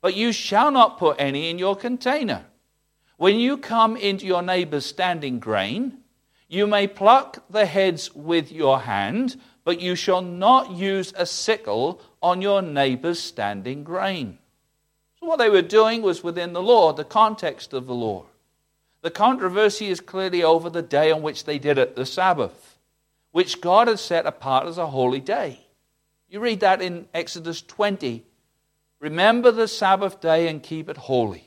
but 0.00 0.14
you 0.14 0.33
shall 0.33 0.71
not 0.71 0.97
put 0.97 1.21
any 1.21 1.50
in 1.50 1.59
your 1.59 1.76
container. 1.76 2.47
When 3.18 3.38
you 3.38 3.59
come 3.59 3.99
into 3.99 4.25
your 4.25 4.40
neighbor's 4.40 4.87
standing 4.87 5.40
grain, 5.40 5.99
you 6.49 6.66
may 6.66 6.87
pluck 6.87 7.45
the 7.50 7.66
heads 7.66 8.14
with 8.14 8.50
your 8.50 8.80
hand, 8.80 9.37
but 9.66 9.80
you 9.80 9.96
shall 9.96 10.23
not 10.23 10.70
use 10.70 11.12
a 11.16 11.26
sickle 11.26 12.00
on 12.23 12.40
your 12.40 12.62
neighbor's 12.62 13.18
standing 13.18 13.82
grain. 13.82 14.38
So, 15.18 15.26
what 15.26 15.40
they 15.40 15.50
were 15.50 15.61
doing 15.61 16.02
was 16.02 16.23
within 16.23 16.52
the 16.52 16.62
law, 16.62 16.92
the 16.92 17.02
context 17.02 17.73
of 17.73 17.87
the 17.87 17.94
law. 17.94 18.26
The 19.02 19.11
controversy 19.11 19.88
is 19.88 20.00
clearly 20.00 20.44
over 20.44 20.70
the 20.70 20.82
day 20.82 21.11
on 21.11 21.20
which 21.20 21.46
they 21.46 21.58
did 21.58 21.78
it, 21.78 21.96
the 21.96 22.06
Sabbath, 22.06 22.78
which 23.32 23.61
God 23.61 23.88
had 23.88 23.99
set 23.99 24.25
apart 24.25 24.68
as 24.68 24.78
a 24.78 24.87
holy 24.87 25.20
day. 25.20 25.66
You 26.28 26.38
read 26.38 26.61
that 26.61 26.80
in 26.80 27.08
Exodus 27.12 27.61
20. 27.61 28.23
Remember 29.00 29.50
the 29.50 29.66
Sabbath 29.66 30.20
day 30.20 30.46
and 30.46 30.62
keep 30.62 30.88
it 30.88 30.96
holy. 30.96 31.46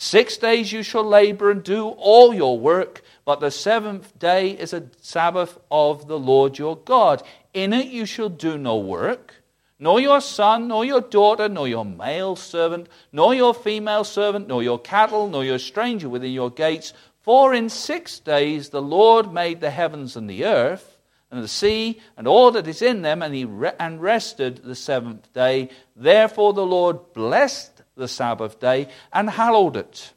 Six 0.00 0.36
days 0.36 0.72
you 0.72 0.84
shall 0.84 1.02
labor 1.02 1.50
and 1.50 1.62
do 1.62 1.88
all 1.88 2.32
your 2.32 2.56
work, 2.56 3.02
but 3.24 3.40
the 3.40 3.50
seventh 3.50 4.16
day 4.16 4.50
is 4.50 4.72
a 4.72 4.84
Sabbath 5.00 5.58
of 5.72 6.06
the 6.06 6.18
Lord 6.18 6.56
your 6.56 6.76
God. 6.76 7.24
In 7.54 7.72
it 7.72 7.86
you 7.86 8.06
shall 8.06 8.28
do 8.28 8.58
no 8.58 8.76
work, 8.76 9.34
nor 9.78 10.00
your 10.00 10.20
son, 10.20 10.68
nor 10.68 10.84
your 10.84 11.00
daughter, 11.00 11.48
nor 11.48 11.68
your 11.68 11.84
male 11.84 12.36
servant, 12.36 12.88
nor 13.12 13.34
your 13.34 13.54
female 13.54 14.04
servant, 14.04 14.48
nor 14.48 14.62
your 14.62 14.78
cattle, 14.78 15.28
nor 15.28 15.44
your 15.44 15.58
stranger 15.58 16.08
within 16.08 16.32
your 16.32 16.50
gates. 16.50 16.92
For 17.20 17.54
in 17.54 17.68
six 17.68 18.18
days 18.18 18.70
the 18.70 18.82
Lord 18.82 19.32
made 19.32 19.60
the 19.60 19.70
heavens 19.70 20.16
and 20.16 20.28
the 20.28 20.44
earth 20.44 20.98
and 21.30 21.42
the 21.42 21.48
sea 21.48 22.00
and 22.16 22.26
all 22.26 22.50
that 22.52 22.66
is 22.66 22.82
in 22.82 23.02
them, 23.02 23.22
and 23.22 23.34
he 23.34 23.44
re- 23.44 23.72
and 23.78 24.00
rested 24.00 24.62
the 24.64 24.74
seventh 24.74 25.32
day. 25.32 25.68
Therefore 25.94 26.52
the 26.52 26.66
Lord 26.66 27.12
blessed 27.12 27.82
the 27.96 28.08
Sabbath 28.08 28.58
day 28.60 28.88
and 29.12 29.28
hallowed 29.28 29.76
it. 29.76 30.12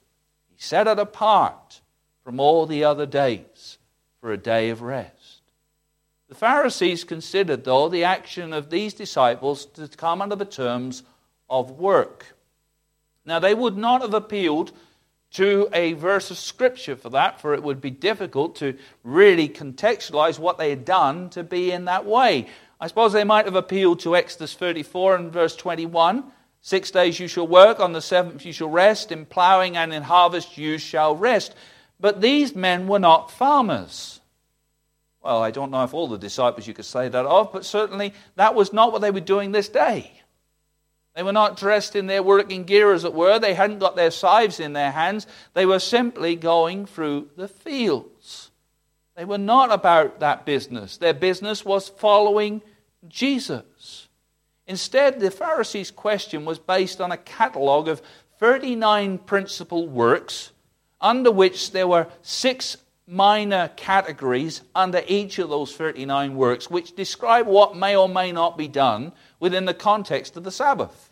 He 0.49 0.61
set 0.61 0.87
it 0.87 0.99
apart 0.99 1.81
from 2.23 2.39
all 2.39 2.65
the 2.65 2.83
other 2.83 3.05
days 3.05 3.77
for 4.21 4.31
a 4.31 4.37
day 4.37 4.69
of 4.69 4.81
rest. 4.81 5.20
The 6.31 6.35
Pharisees 6.35 7.03
considered, 7.03 7.65
though, 7.65 7.89
the 7.89 8.05
action 8.05 8.53
of 8.53 8.69
these 8.69 8.93
disciples 8.93 9.65
to 9.65 9.89
come 9.89 10.21
under 10.21 10.37
the 10.37 10.45
terms 10.45 11.03
of 11.49 11.71
work. 11.71 12.37
Now, 13.25 13.39
they 13.39 13.53
would 13.53 13.75
not 13.75 14.01
have 14.01 14.13
appealed 14.13 14.71
to 15.31 15.67
a 15.73 15.91
verse 15.91 16.31
of 16.31 16.37
Scripture 16.37 16.95
for 16.95 17.09
that, 17.09 17.41
for 17.41 17.53
it 17.53 17.61
would 17.61 17.81
be 17.81 17.89
difficult 17.89 18.55
to 18.55 18.77
really 19.03 19.49
contextualize 19.49 20.39
what 20.39 20.57
they 20.57 20.69
had 20.69 20.85
done 20.85 21.29
to 21.31 21.43
be 21.43 21.69
in 21.69 21.83
that 21.83 22.05
way. 22.05 22.47
I 22.79 22.87
suppose 22.87 23.11
they 23.11 23.25
might 23.25 23.43
have 23.43 23.55
appealed 23.55 23.99
to 23.99 24.15
Exodus 24.15 24.53
34 24.53 25.17
and 25.17 25.33
verse 25.33 25.57
21 25.57 26.23
Six 26.61 26.91
days 26.91 27.19
you 27.19 27.27
shall 27.27 27.47
work, 27.47 27.81
on 27.81 27.91
the 27.91 28.01
seventh 28.01 28.45
you 28.45 28.53
shall 28.53 28.69
rest. 28.69 29.11
In 29.11 29.25
plowing 29.25 29.75
and 29.75 29.93
in 29.93 30.03
harvest 30.03 30.57
you 30.57 30.77
shall 30.77 31.13
rest. 31.13 31.55
But 31.99 32.21
these 32.21 32.55
men 32.55 32.87
were 32.87 32.99
not 32.99 33.31
farmers. 33.31 34.20
Well, 35.23 35.43
I 35.43 35.51
don't 35.51 35.71
know 35.71 35.83
if 35.83 35.93
all 35.93 36.07
the 36.07 36.17
disciples 36.17 36.65
you 36.65 36.73
could 36.73 36.85
say 36.85 37.07
that 37.07 37.25
of, 37.25 37.53
but 37.53 37.65
certainly 37.65 38.13
that 38.35 38.55
was 38.55 38.73
not 38.73 38.91
what 38.91 39.01
they 39.01 39.11
were 39.11 39.19
doing 39.19 39.51
this 39.51 39.69
day. 39.69 40.21
They 41.15 41.23
were 41.23 41.33
not 41.33 41.57
dressed 41.57 41.95
in 41.95 42.07
their 42.07 42.23
working 42.23 42.63
gear, 42.63 42.93
as 42.93 43.03
it 43.03 43.13
were. 43.13 43.37
They 43.37 43.53
hadn't 43.53 43.79
got 43.79 43.95
their 43.95 44.11
scythes 44.11 44.59
in 44.59 44.73
their 44.73 44.91
hands. 44.91 45.27
They 45.53 45.65
were 45.65 45.79
simply 45.79 46.35
going 46.35 46.85
through 46.85 47.29
the 47.35 47.47
fields. 47.47 48.51
They 49.15 49.25
were 49.25 49.37
not 49.37 49.71
about 49.71 50.21
that 50.21 50.45
business. 50.45 50.97
Their 50.97 51.13
business 51.13 51.65
was 51.65 51.89
following 51.89 52.61
Jesus. 53.07 54.07
Instead, 54.65 55.19
the 55.19 55.29
Pharisees' 55.29 55.91
question 55.91 56.45
was 56.45 56.57
based 56.57 57.01
on 57.01 57.11
a 57.11 57.17
catalogue 57.17 57.89
of 57.89 58.01
39 58.39 59.17
principal 59.19 59.87
works, 59.87 60.51
under 61.01 61.29
which 61.29 61.71
there 61.71 61.87
were 61.87 62.07
six 62.21 62.77
minor 63.11 63.69
categories 63.75 64.61
under 64.73 65.03
each 65.07 65.37
of 65.37 65.49
those 65.49 65.75
39 65.75 66.35
works, 66.35 66.69
which 66.69 66.95
describe 66.95 67.45
what 67.45 67.75
may 67.75 67.95
or 67.95 68.07
may 68.07 68.31
not 68.31 68.57
be 68.57 68.67
done 68.67 69.11
within 69.39 69.65
the 69.65 69.73
context 69.73 70.37
of 70.37 70.43
the 70.43 70.51
Sabbath. 70.51 71.11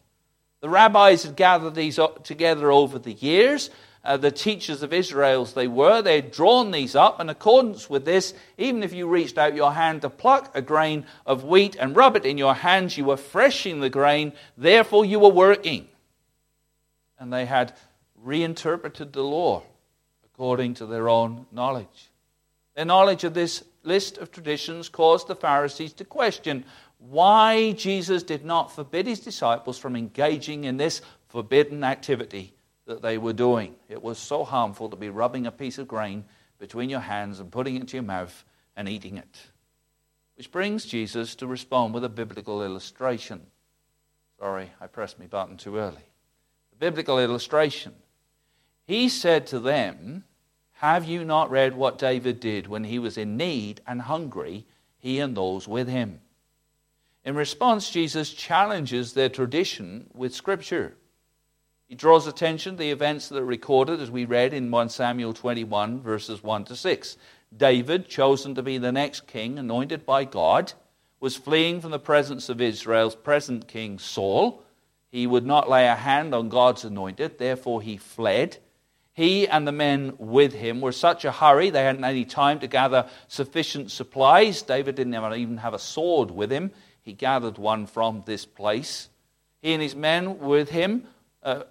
The 0.61 0.69
rabbis 0.69 1.23
had 1.23 1.35
gathered 1.35 1.75
these 1.75 1.99
together 2.23 2.71
over 2.71 2.97
the 2.97 3.13
years 3.13 3.69
uh, 4.03 4.17
the 4.17 4.31
teachers 4.31 4.81
of 4.81 4.93
Israel 4.93 5.41
as 5.41 5.53
they 5.53 5.67
were. 5.67 6.01
They 6.01 6.15
had 6.15 6.31
drawn 6.31 6.71
these 6.71 6.95
up. 6.95 7.19
In 7.19 7.29
accordance 7.29 7.89
with 7.89 8.05
this, 8.05 8.33
even 8.57 8.83
if 8.83 8.93
you 8.93 9.07
reached 9.07 9.37
out 9.37 9.55
your 9.55 9.73
hand 9.73 10.01
to 10.01 10.09
pluck 10.09 10.51
a 10.55 10.61
grain 10.61 11.05
of 11.25 11.43
wheat 11.43 11.75
and 11.75 11.95
rub 11.95 12.15
it 12.15 12.25
in 12.25 12.37
your 12.37 12.53
hands, 12.53 12.97
you 12.97 13.05
were 13.05 13.17
threshing 13.17 13.79
the 13.81 13.89
grain, 13.89 14.33
therefore 14.57 15.05
you 15.05 15.19
were 15.19 15.29
working. 15.29 15.87
And 17.19 17.33
they 17.33 17.45
had 17.45 17.75
reinterpreted 18.15 19.13
the 19.13 19.23
law 19.23 19.63
according 20.39 20.73
to 20.73 20.85
their 20.85 21.09
own 21.09 21.45
knowledge. 21.51 22.09
Their 22.73 22.85
knowledge 22.85 23.25
of 23.25 23.33
this 23.33 23.61
list 23.83 24.17
of 24.19 24.31
traditions 24.31 24.87
caused 24.87 25.27
the 25.27 25.35
Pharisees 25.35 25.91
to 25.95 26.05
question 26.05 26.63
why 26.97 27.73
Jesus 27.73 28.23
did 28.23 28.45
not 28.45 28.73
forbid 28.73 29.05
his 29.05 29.19
disciples 29.19 29.77
from 29.77 29.97
engaging 29.97 30.63
in 30.63 30.77
this 30.77 31.01
forbidden 31.27 31.83
activity 31.83 32.53
that 32.85 33.01
they 33.01 33.17
were 33.17 33.33
doing. 33.33 33.75
It 33.89 34.01
was 34.01 34.17
so 34.17 34.45
harmful 34.45 34.87
to 34.87 34.95
be 34.95 35.09
rubbing 35.09 35.45
a 35.45 35.51
piece 35.51 35.77
of 35.77 35.89
grain 35.89 36.23
between 36.57 36.89
your 36.89 37.01
hands 37.01 37.41
and 37.41 37.51
putting 37.51 37.75
it 37.75 37.81
into 37.81 37.97
your 37.97 38.05
mouth 38.05 38.45
and 38.77 38.87
eating 38.87 39.17
it. 39.17 39.41
Which 40.37 40.53
brings 40.53 40.85
Jesus 40.85 41.35
to 41.35 41.47
respond 41.47 41.93
with 41.93 42.05
a 42.05 42.09
biblical 42.09 42.63
illustration. 42.63 43.41
Sorry, 44.39 44.71
I 44.79 44.87
pressed 44.87 45.19
my 45.19 45.27
button 45.27 45.57
too 45.57 45.75
early. 45.75 46.07
The 46.71 46.77
biblical 46.77 47.19
illustration. 47.19 47.93
He 48.85 49.09
said 49.09 49.45
to 49.47 49.59
them, 49.59 50.23
Have 50.79 51.03
you 51.03 51.25
not 51.25 51.51
read 51.51 51.75
what 51.75 51.97
David 51.97 52.39
did 52.39 52.67
when 52.67 52.85
he 52.85 52.99
was 52.99 53.17
in 53.17 53.35
need 53.35 53.81
and 53.85 54.01
hungry, 54.01 54.65
he 54.97 55.19
and 55.19 55.35
those 55.35 55.67
with 55.67 55.89
him? 55.89 56.21
In 57.25 57.35
response, 57.35 57.89
Jesus 57.89 58.31
challenges 58.31 59.11
their 59.11 59.27
tradition 59.27 60.09
with 60.13 60.33
Scripture. 60.33 60.95
He 61.89 61.95
draws 61.95 62.27
attention 62.27 62.75
to 62.75 62.77
the 62.77 62.91
events 62.91 63.27
that 63.27 63.39
are 63.39 63.45
recorded 63.45 63.99
as 63.99 64.09
we 64.09 64.23
read 64.23 64.53
in 64.53 64.71
1 64.71 64.87
Samuel 64.87 65.33
21, 65.33 65.99
verses 65.99 66.41
1 66.41 66.63
to 66.63 66.77
6. 66.77 67.17
David, 67.57 68.07
chosen 68.07 68.55
to 68.55 68.63
be 68.63 68.77
the 68.77 68.93
next 68.93 69.27
king, 69.27 69.59
anointed 69.59 70.05
by 70.05 70.23
God, 70.23 70.71
was 71.19 71.35
fleeing 71.35 71.81
from 71.81 71.91
the 71.91 71.99
presence 71.99 72.47
of 72.47 72.61
Israel's 72.61 73.15
present 73.15 73.67
king 73.67 73.99
Saul. 73.99 74.63
He 75.11 75.27
would 75.27 75.45
not 75.45 75.69
lay 75.69 75.87
a 75.87 75.95
hand 75.95 76.33
on 76.33 76.47
God's 76.47 76.85
anointed, 76.85 77.37
therefore 77.37 77.81
he 77.81 77.97
fled. 77.97 78.59
He 79.19 79.49
and 79.49 79.67
the 79.67 79.73
men 79.73 80.13
with 80.17 80.53
him 80.53 80.79
were 80.79 80.93
such 80.93 81.25
a 81.25 81.31
hurry, 81.33 81.71
they 81.71 81.83
hadn't 81.83 82.05
any 82.05 82.23
time 82.23 82.61
to 82.61 82.67
gather 82.67 83.09
sufficient 83.27 83.91
supplies. 83.91 84.61
David 84.61 84.95
didn't 84.95 85.13
even 85.13 85.57
have 85.57 85.73
a 85.73 85.77
sword 85.77 86.31
with 86.31 86.49
him. 86.49 86.71
He 87.01 87.11
gathered 87.11 87.57
one 87.57 87.85
from 87.85 88.23
this 88.25 88.45
place. 88.45 89.09
He 89.61 89.73
and 89.73 89.81
his 89.81 89.93
men 89.93 90.39
with 90.39 90.69
him 90.69 91.03
uh, 91.43 91.63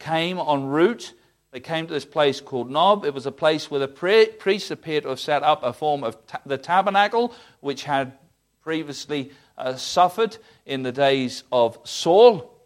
came 0.00 0.40
en 0.40 0.66
route. 0.66 1.14
They 1.52 1.60
came 1.60 1.86
to 1.86 1.94
this 1.94 2.04
place 2.04 2.40
called 2.40 2.68
Nob. 2.68 3.04
It 3.04 3.14
was 3.14 3.26
a 3.26 3.30
place 3.30 3.70
where 3.70 3.78
the 3.78 4.32
priests 4.36 4.72
appeared 4.72 5.04
to 5.04 5.10
have 5.10 5.20
set 5.20 5.44
up 5.44 5.62
a 5.62 5.72
form 5.72 6.02
of 6.02 6.26
ta- 6.26 6.40
the 6.46 6.58
tabernacle, 6.58 7.32
which 7.60 7.84
had 7.84 8.14
previously 8.60 9.30
uh, 9.56 9.76
suffered 9.76 10.36
in 10.66 10.82
the 10.82 10.90
days 10.90 11.44
of 11.52 11.78
Saul. 11.84 12.60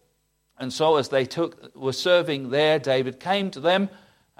And 0.59 0.73
so, 0.73 0.97
as 0.97 1.11
they 1.11 1.27
took, 1.27 1.77
were 1.77 1.93
serving 1.93 2.49
there, 2.49 2.79
David 2.79 3.21
came 3.21 3.51
to 3.51 3.61
them 3.61 3.91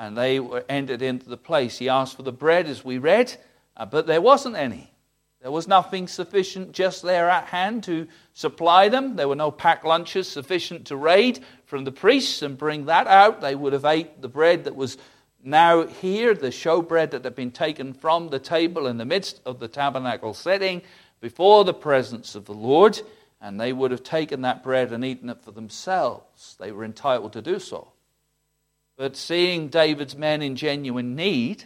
and 0.03 0.19
they 0.19 0.41
were 0.41 0.65
entered 0.69 1.01
into 1.01 1.29
the 1.29 1.37
place. 1.37 1.79
He 1.79 1.89
asked 1.89 2.17
for 2.17 2.25
the 2.25 2.33
bread, 2.33 2.67
as 2.67 2.85
we 2.85 2.99
read, 2.99 3.37
uh, 3.77 3.87
but 3.87 4.09
there 4.09 4.21
wasn't 4.21 4.57
any. 4.57 4.93
There 5.41 5.53
was 5.53 5.69
nothing 5.69 6.09
sufficient 6.09 6.73
just 6.73 7.03
there 7.03 7.31
at 7.31 7.45
hand 7.45 7.85
to 7.85 8.09
supply 8.35 8.89
them. 8.89 9.15
There 9.15 9.29
were 9.29 9.37
no 9.37 9.53
packed 9.53 9.85
lunches 9.85 10.27
sufficient 10.27 10.89
to 10.89 10.97
raid 10.97 11.45
from 11.67 11.85
the 11.85 11.93
priests 11.93 12.43
and 12.43 12.59
bring 12.59 12.87
that 12.87 13.07
out. 13.07 13.41
They 13.41 13.55
would 13.55 13.73
have 13.75 13.85
ate 13.85 14.21
the 14.21 14.29
bread 14.29 14.65
that 14.65 14.75
was 14.75 14.99
now 15.45 15.87
here, 15.87 16.35
the 16.35 16.49
showbread 16.49 17.13
that 17.13 17.23
had 17.25 17.37
been 17.37 17.53
taken 17.53 17.95
from 17.95 18.27
the 18.29 18.41
table 18.41 18.89
in 18.89 18.97
the 18.97 19.05
midst 19.05 19.41
of 19.47 19.61
the 19.61 19.69
tabernacle 19.69 20.35
setting 20.35 20.83
before 21.21 21.65
the 21.65 21.75
presence 21.75 22.35
of 22.35 22.47
the 22.47 22.55
Lord, 22.55 23.01
and 23.41 23.61
they 23.61 23.73
would 23.73 23.93
have 23.93 24.03
taken 24.03 24.43
that 24.43 24.65
bread 24.65 24.91
and 24.91 25.05
eaten 25.05 25.31
it 25.31 25.45
for 25.45 25.53
themselves. 25.53 26.57
They 26.59 26.73
were 26.73 26.85
entitled 26.85 27.35
to 27.35 27.43
do 27.43 27.61
so. 27.61 27.92
But 28.97 29.17
seeing 29.17 29.69
David's 29.69 30.17
men 30.17 30.43
in 30.43 30.57
genuine 30.57 31.15
need, 31.17 31.65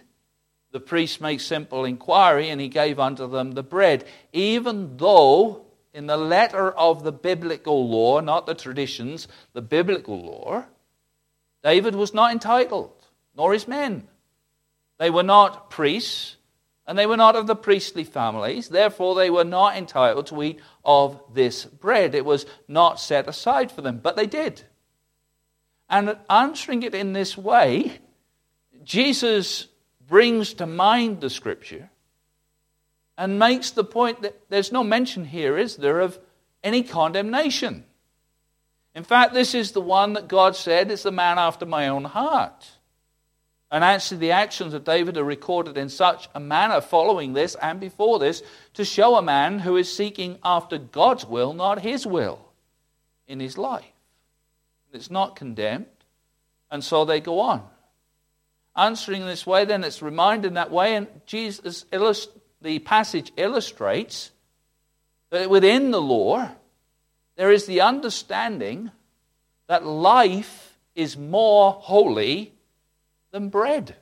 the 0.72 0.80
priest 0.80 1.20
made 1.20 1.40
simple 1.40 1.84
inquiry 1.84 2.50
and 2.50 2.60
he 2.60 2.68
gave 2.68 2.98
unto 2.98 3.28
them 3.28 3.52
the 3.52 3.62
bread, 3.62 4.04
even 4.32 4.96
though 4.96 5.66
in 5.92 6.06
the 6.06 6.16
letter 6.16 6.70
of 6.70 7.02
the 7.02 7.12
biblical 7.12 7.88
law, 7.88 8.20
not 8.20 8.46
the 8.46 8.54
traditions, 8.54 9.26
the 9.54 9.62
biblical 9.62 10.20
law, 10.20 10.64
David 11.62 11.94
was 11.94 12.12
not 12.12 12.32
entitled, 12.32 12.92
nor 13.34 13.52
his 13.52 13.66
men. 13.66 14.06
They 14.98 15.10
were 15.10 15.22
not 15.22 15.70
priests, 15.70 16.36
and 16.86 16.98
they 16.98 17.06
were 17.06 17.16
not 17.16 17.34
of 17.34 17.46
the 17.46 17.56
priestly 17.56 18.04
families. 18.04 18.68
Therefore, 18.68 19.14
they 19.14 19.30
were 19.30 19.44
not 19.44 19.76
entitled 19.76 20.26
to 20.28 20.42
eat 20.42 20.60
of 20.84 21.20
this 21.34 21.64
bread. 21.64 22.14
It 22.14 22.24
was 22.24 22.46
not 22.68 23.00
set 23.00 23.26
aside 23.26 23.72
for 23.72 23.82
them, 23.82 23.98
but 23.98 24.16
they 24.16 24.26
did. 24.26 24.62
And 25.88 26.16
answering 26.28 26.82
it 26.82 26.94
in 26.94 27.12
this 27.12 27.36
way, 27.36 27.98
Jesus 28.84 29.68
brings 30.08 30.54
to 30.54 30.66
mind 30.66 31.20
the 31.20 31.30
scripture 31.30 31.90
and 33.18 33.38
makes 33.38 33.70
the 33.70 33.84
point 33.84 34.22
that 34.22 34.48
there's 34.48 34.72
no 34.72 34.84
mention 34.84 35.24
here, 35.24 35.56
is 35.56 35.76
there, 35.76 36.00
of 36.00 36.18
any 36.62 36.82
condemnation. 36.82 37.84
In 38.94 39.04
fact, 39.04 39.34
this 39.34 39.54
is 39.54 39.72
the 39.72 39.80
one 39.80 40.14
that 40.14 40.28
God 40.28 40.56
said 40.56 40.90
is 40.90 41.02
the 41.02 41.12
man 41.12 41.38
after 41.38 41.66
my 41.66 41.88
own 41.88 42.04
heart. 42.04 42.70
And 43.70 43.82
actually, 43.82 44.18
the 44.18 44.30
actions 44.30 44.74
of 44.74 44.84
David 44.84 45.16
are 45.16 45.24
recorded 45.24 45.76
in 45.76 45.88
such 45.88 46.28
a 46.34 46.40
manner 46.40 46.80
following 46.80 47.32
this 47.32 47.56
and 47.56 47.80
before 47.80 48.18
this 48.18 48.42
to 48.74 48.84
show 48.84 49.16
a 49.16 49.22
man 49.22 49.58
who 49.58 49.76
is 49.76 49.94
seeking 49.94 50.38
after 50.44 50.78
God's 50.78 51.26
will, 51.26 51.52
not 51.52 51.80
his 51.80 52.06
will, 52.06 52.40
in 53.26 53.40
his 53.40 53.58
life. 53.58 53.84
It's 54.92 55.10
not 55.10 55.36
condemned, 55.36 55.86
and 56.70 56.82
so 56.82 57.04
they 57.04 57.20
go 57.20 57.40
on. 57.40 57.68
Answering 58.74 59.22
in 59.22 59.26
this 59.26 59.46
way, 59.46 59.64
then 59.64 59.84
it's 59.84 60.02
reminded 60.02 60.48
in 60.48 60.54
that 60.54 60.70
way, 60.70 60.94
and 60.94 61.08
Jesus 61.26 61.84
illust- 61.92 62.30
the 62.60 62.78
passage 62.78 63.32
illustrates 63.36 64.30
that 65.30 65.50
within 65.50 65.90
the 65.90 66.00
law 66.00 66.48
there 67.36 67.52
is 67.52 67.66
the 67.66 67.80
understanding 67.80 68.90
that 69.66 69.84
life 69.84 70.78
is 70.94 71.16
more 71.16 71.72
holy 71.72 72.52
than 73.30 73.48
bread. 73.48 73.96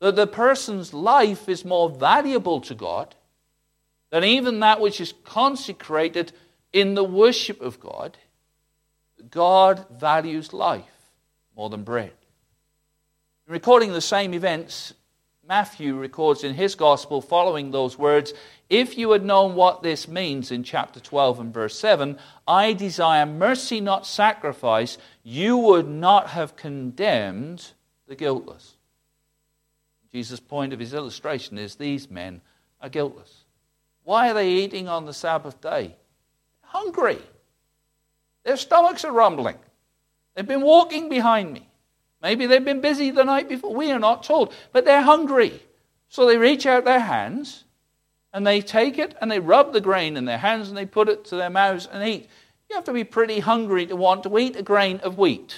That 0.00 0.16
the 0.16 0.26
person's 0.26 0.92
life 0.92 1.48
is 1.48 1.64
more 1.64 1.88
valuable 1.88 2.60
to 2.62 2.74
God 2.74 3.14
than 4.10 4.24
even 4.24 4.60
that 4.60 4.80
which 4.80 5.00
is 5.00 5.14
consecrated 5.24 6.32
in 6.72 6.94
the 6.94 7.04
worship 7.04 7.60
of 7.60 7.80
God. 7.80 8.18
God 9.30 9.86
values 9.90 10.52
life 10.52 10.84
more 11.56 11.70
than 11.70 11.84
bread. 11.84 12.12
In 13.46 13.52
recording 13.52 13.92
the 13.92 14.00
same 14.00 14.34
events, 14.34 14.94
Matthew 15.46 15.96
records 15.96 16.44
in 16.44 16.54
his 16.54 16.74
gospel 16.74 17.20
following 17.20 17.70
those 17.70 17.98
words 17.98 18.32
If 18.70 18.96
you 18.96 19.10
had 19.10 19.24
known 19.24 19.54
what 19.54 19.82
this 19.82 20.06
means 20.06 20.50
in 20.50 20.62
chapter 20.62 21.00
12 21.00 21.40
and 21.40 21.54
verse 21.54 21.78
7, 21.78 22.18
I 22.46 22.72
desire 22.72 23.26
mercy, 23.26 23.80
not 23.80 24.06
sacrifice, 24.06 24.98
you 25.22 25.56
would 25.56 25.88
not 25.88 26.28
have 26.28 26.56
condemned 26.56 27.72
the 28.06 28.14
guiltless. 28.14 28.74
Jesus' 30.12 30.40
point 30.40 30.72
of 30.72 30.78
his 30.78 30.94
illustration 30.94 31.58
is 31.58 31.74
these 31.74 32.10
men 32.10 32.42
are 32.80 32.88
guiltless. 32.88 33.44
Why 34.04 34.30
are 34.30 34.34
they 34.34 34.50
eating 34.50 34.88
on 34.88 35.06
the 35.06 35.14
Sabbath 35.14 35.60
day? 35.60 35.96
Hungry. 36.60 37.18
Their 38.44 38.56
stomachs 38.56 39.04
are 39.04 39.12
rumbling. 39.12 39.56
They've 40.34 40.46
been 40.46 40.62
walking 40.62 41.08
behind 41.08 41.52
me. 41.52 41.68
Maybe 42.22 42.46
they've 42.46 42.64
been 42.64 42.80
busy 42.80 43.10
the 43.10 43.24
night 43.24 43.48
before. 43.48 43.74
We 43.74 43.90
are 43.90 43.98
not 43.98 44.22
told. 44.22 44.54
But 44.72 44.84
they're 44.84 45.02
hungry. 45.02 45.60
So 46.08 46.26
they 46.26 46.36
reach 46.36 46.66
out 46.66 46.84
their 46.84 47.00
hands 47.00 47.64
and 48.32 48.46
they 48.46 48.60
take 48.60 48.98
it 48.98 49.14
and 49.20 49.30
they 49.30 49.40
rub 49.40 49.72
the 49.72 49.80
grain 49.80 50.16
in 50.16 50.24
their 50.24 50.38
hands 50.38 50.68
and 50.68 50.76
they 50.76 50.86
put 50.86 51.08
it 51.08 51.24
to 51.26 51.36
their 51.36 51.50
mouths 51.50 51.88
and 51.90 52.06
eat. 52.06 52.28
You 52.68 52.76
have 52.76 52.84
to 52.84 52.92
be 52.92 53.04
pretty 53.04 53.40
hungry 53.40 53.86
to 53.86 53.96
want 53.96 54.22
to 54.22 54.38
eat 54.38 54.56
a 54.56 54.62
grain 54.62 54.98
of 55.00 55.18
wheat 55.18 55.54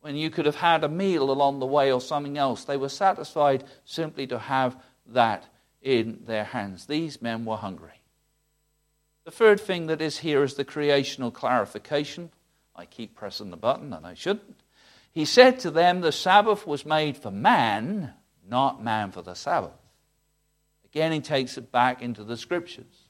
when 0.00 0.14
you 0.14 0.30
could 0.30 0.46
have 0.46 0.56
had 0.56 0.84
a 0.84 0.88
meal 0.88 1.30
along 1.30 1.58
the 1.58 1.66
way 1.66 1.90
or 1.90 2.00
something 2.00 2.38
else. 2.38 2.64
They 2.64 2.76
were 2.76 2.88
satisfied 2.88 3.64
simply 3.84 4.26
to 4.28 4.38
have 4.38 4.76
that 5.06 5.44
in 5.82 6.20
their 6.26 6.44
hands. 6.44 6.86
These 6.86 7.22
men 7.22 7.44
were 7.44 7.56
hungry. 7.56 8.00
The 9.26 9.32
third 9.32 9.60
thing 9.60 9.88
that 9.88 10.00
is 10.00 10.18
here 10.18 10.44
is 10.44 10.54
the 10.54 10.64
creational 10.64 11.32
clarification. 11.32 12.30
I 12.76 12.84
keep 12.84 13.16
pressing 13.16 13.50
the 13.50 13.56
button, 13.56 13.92
and 13.92 14.06
I 14.06 14.14
shouldn't. 14.14 14.60
He 15.10 15.24
said 15.24 15.58
to 15.60 15.72
them, 15.72 16.00
The 16.00 16.12
Sabbath 16.12 16.64
was 16.64 16.86
made 16.86 17.16
for 17.16 17.32
man, 17.32 18.14
not 18.48 18.84
man 18.84 19.10
for 19.10 19.22
the 19.22 19.34
Sabbath. 19.34 19.72
Again, 20.84 21.10
he 21.10 21.18
takes 21.18 21.58
it 21.58 21.72
back 21.72 22.02
into 22.02 22.22
the 22.22 22.36
scriptures. 22.36 23.08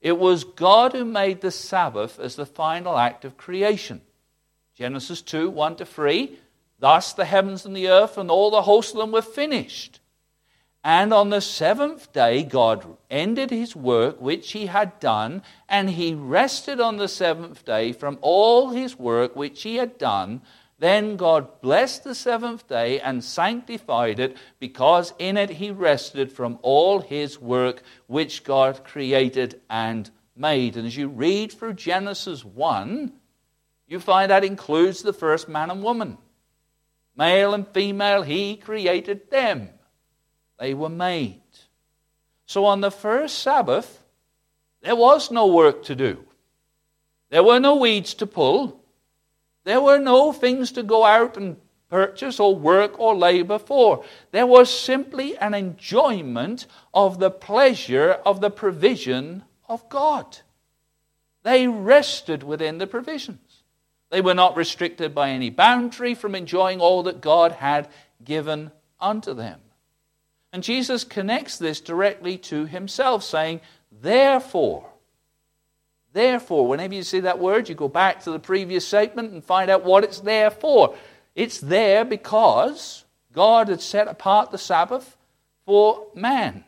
It 0.00 0.18
was 0.18 0.42
God 0.42 0.94
who 0.94 1.04
made 1.04 1.40
the 1.40 1.52
Sabbath 1.52 2.18
as 2.18 2.34
the 2.34 2.44
final 2.44 2.98
act 2.98 3.24
of 3.24 3.36
creation. 3.36 4.00
Genesis 4.74 5.22
2 5.22 5.48
1 5.48 5.76
to 5.76 5.86
3. 5.86 6.38
Thus 6.80 7.12
the 7.12 7.24
heavens 7.24 7.64
and 7.64 7.76
the 7.76 7.88
earth 7.88 8.18
and 8.18 8.32
all 8.32 8.50
the 8.50 8.62
host 8.62 8.94
of 8.94 9.00
them 9.00 9.12
were 9.12 9.22
finished. 9.22 10.00
And 10.84 11.14
on 11.14 11.30
the 11.30 11.40
seventh 11.40 12.12
day, 12.12 12.42
God 12.42 12.84
ended 13.08 13.50
his 13.50 13.76
work 13.76 14.20
which 14.20 14.50
he 14.52 14.66
had 14.66 14.98
done, 14.98 15.42
and 15.68 15.90
he 15.90 16.12
rested 16.14 16.80
on 16.80 16.96
the 16.96 17.06
seventh 17.06 17.64
day 17.64 17.92
from 17.92 18.18
all 18.20 18.70
his 18.70 18.98
work 18.98 19.36
which 19.36 19.62
he 19.62 19.76
had 19.76 19.96
done. 19.96 20.42
Then 20.80 21.14
God 21.14 21.60
blessed 21.60 22.02
the 22.02 22.16
seventh 22.16 22.66
day 22.66 22.98
and 22.98 23.22
sanctified 23.22 24.18
it, 24.18 24.36
because 24.58 25.14
in 25.20 25.36
it 25.36 25.50
he 25.50 25.70
rested 25.70 26.32
from 26.32 26.58
all 26.62 26.98
his 26.98 27.40
work 27.40 27.84
which 28.08 28.42
God 28.42 28.82
created 28.82 29.60
and 29.70 30.10
made. 30.34 30.76
And 30.76 30.88
as 30.88 30.96
you 30.96 31.06
read 31.06 31.52
through 31.52 31.74
Genesis 31.74 32.44
1, 32.44 33.12
you 33.86 34.00
find 34.00 34.32
that 34.32 34.44
includes 34.44 35.02
the 35.02 35.12
first 35.12 35.48
man 35.48 35.70
and 35.70 35.84
woman. 35.84 36.18
Male 37.14 37.54
and 37.54 37.68
female, 37.68 38.22
he 38.22 38.56
created 38.56 39.30
them. 39.30 39.68
They 40.62 40.74
were 40.74 40.88
made. 40.88 41.42
So 42.46 42.66
on 42.66 42.82
the 42.82 42.92
first 42.92 43.40
Sabbath, 43.40 44.00
there 44.80 44.94
was 44.94 45.32
no 45.32 45.48
work 45.48 45.82
to 45.86 45.96
do. 45.96 46.24
There 47.30 47.42
were 47.42 47.58
no 47.58 47.74
weeds 47.74 48.14
to 48.14 48.28
pull. 48.28 48.80
There 49.64 49.80
were 49.80 49.98
no 49.98 50.32
things 50.32 50.70
to 50.72 50.84
go 50.84 51.04
out 51.04 51.36
and 51.36 51.56
purchase 51.88 52.38
or 52.38 52.54
work 52.54 53.00
or 53.00 53.16
labor 53.16 53.58
for. 53.58 54.04
There 54.30 54.46
was 54.46 54.70
simply 54.70 55.36
an 55.36 55.52
enjoyment 55.52 56.68
of 56.94 57.18
the 57.18 57.32
pleasure 57.32 58.12
of 58.24 58.40
the 58.40 58.50
provision 58.50 59.42
of 59.68 59.88
God. 59.88 60.38
They 61.42 61.66
rested 61.66 62.44
within 62.44 62.78
the 62.78 62.86
provisions. 62.86 63.64
They 64.10 64.20
were 64.20 64.32
not 64.32 64.56
restricted 64.56 65.12
by 65.12 65.30
any 65.30 65.50
boundary 65.50 66.14
from 66.14 66.36
enjoying 66.36 66.80
all 66.80 67.02
that 67.02 67.20
God 67.20 67.50
had 67.50 67.88
given 68.22 68.70
unto 69.00 69.34
them. 69.34 69.58
And 70.52 70.62
Jesus 70.62 71.04
connects 71.04 71.58
this 71.58 71.80
directly 71.80 72.36
to 72.38 72.66
himself, 72.66 73.24
saying, 73.24 73.60
Therefore, 73.90 74.92
Therefore, 76.12 76.68
whenever 76.68 76.94
you 76.94 77.02
see 77.02 77.20
that 77.20 77.38
word, 77.38 77.68
you 77.68 77.74
go 77.74 77.88
back 77.88 78.22
to 78.24 78.30
the 78.30 78.38
previous 78.38 78.86
statement 78.86 79.32
and 79.32 79.42
find 79.42 79.70
out 79.70 79.84
what 79.84 80.04
it's 80.04 80.20
there 80.20 80.50
for. 80.50 80.94
It's 81.34 81.58
there 81.58 82.04
because 82.04 83.04
God 83.32 83.68
had 83.68 83.80
set 83.80 84.08
apart 84.08 84.50
the 84.50 84.58
Sabbath 84.58 85.16
for 85.64 86.06
man, 86.14 86.64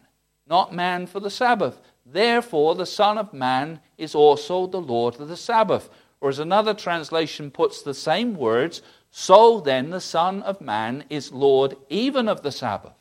not 0.47 0.73
man 0.73 1.07
for 1.07 1.21
the 1.21 1.31
Sabbath. 1.31 1.79
Therefore, 2.07 2.75
the 2.75 2.87
Son 2.87 3.19
of 3.19 3.33
Man 3.33 3.81
is 3.99 4.15
also 4.15 4.67
the 4.67 4.81
Lord 4.81 5.21
of 5.21 5.29
the 5.29 5.37
Sabbath. 5.37 5.91
Or 6.21 6.31
as 6.31 6.39
another 6.39 6.73
translation 6.73 7.51
puts 7.51 7.83
the 7.83 7.93
same 7.93 8.35
words, 8.37 8.81
so 9.11 9.61
then 9.61 9.91
the 9.91 10.01
Son 10.01 10.43
of 10.43 10.61
Man 10.61 11.05
is 11.11 11.33
Lord 11.33 11.77
even 11.91 12.29
of 12.29 12.43
the 12.43 12.53
Sabbath. 12.53 12.95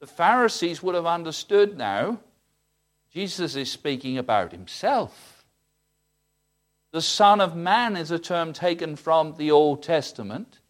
The 0.00 0.06
Pharisees 0.06 0.82
would 0.82 0.94
have 0.94 1.06
understood 1.06 1.76
now 1.76 2.20
Jesus 3.12 3.56
is 3.56 3.70
speaking 3.72 4.18
about 4.18 4.52
himself. 4.52 5.44
The 6.92 7.02
Son 7.02 7.40
of 7.40 7.56
Man 7.56 7.96
is 7.96 8.10
a 8.10 8.18
term 8.18 8.52
taken 8.52 8.96
from 8.96 9.34
the 9.36 9.50
Old 9.50 9.82
Testament. 9.82 10.60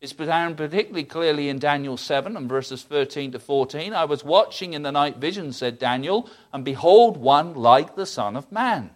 It's 0.00 0.12
found 0.12 0.56
particularly 0.56 1.04
clearly 1.04 1.48
in 1.48 1.58
Daniel 1.58 1.96
7 1.96 2.36
and 2.36 2.48
verses 2.48 2.82
13 2.82 3.32
to 3.32 3.38
14. 3.38 3.94
I 3.94 4.04
was 4.04 4.22
watching 4.22 4.74
in 4.74 4.82
the 4.82 4.92
night 4.92 5.16
vision, 5.16 5.52
said 5.52 5.78
Daniel, 5.78 6.28
and 6.52 6.64
behold, 6.64 7.16
one 7.16 7.54
like 7.54 7.96
the 7.96 8.06
Son 8.06 8.36
of 8.36 8.52
Man. 8.52 8.90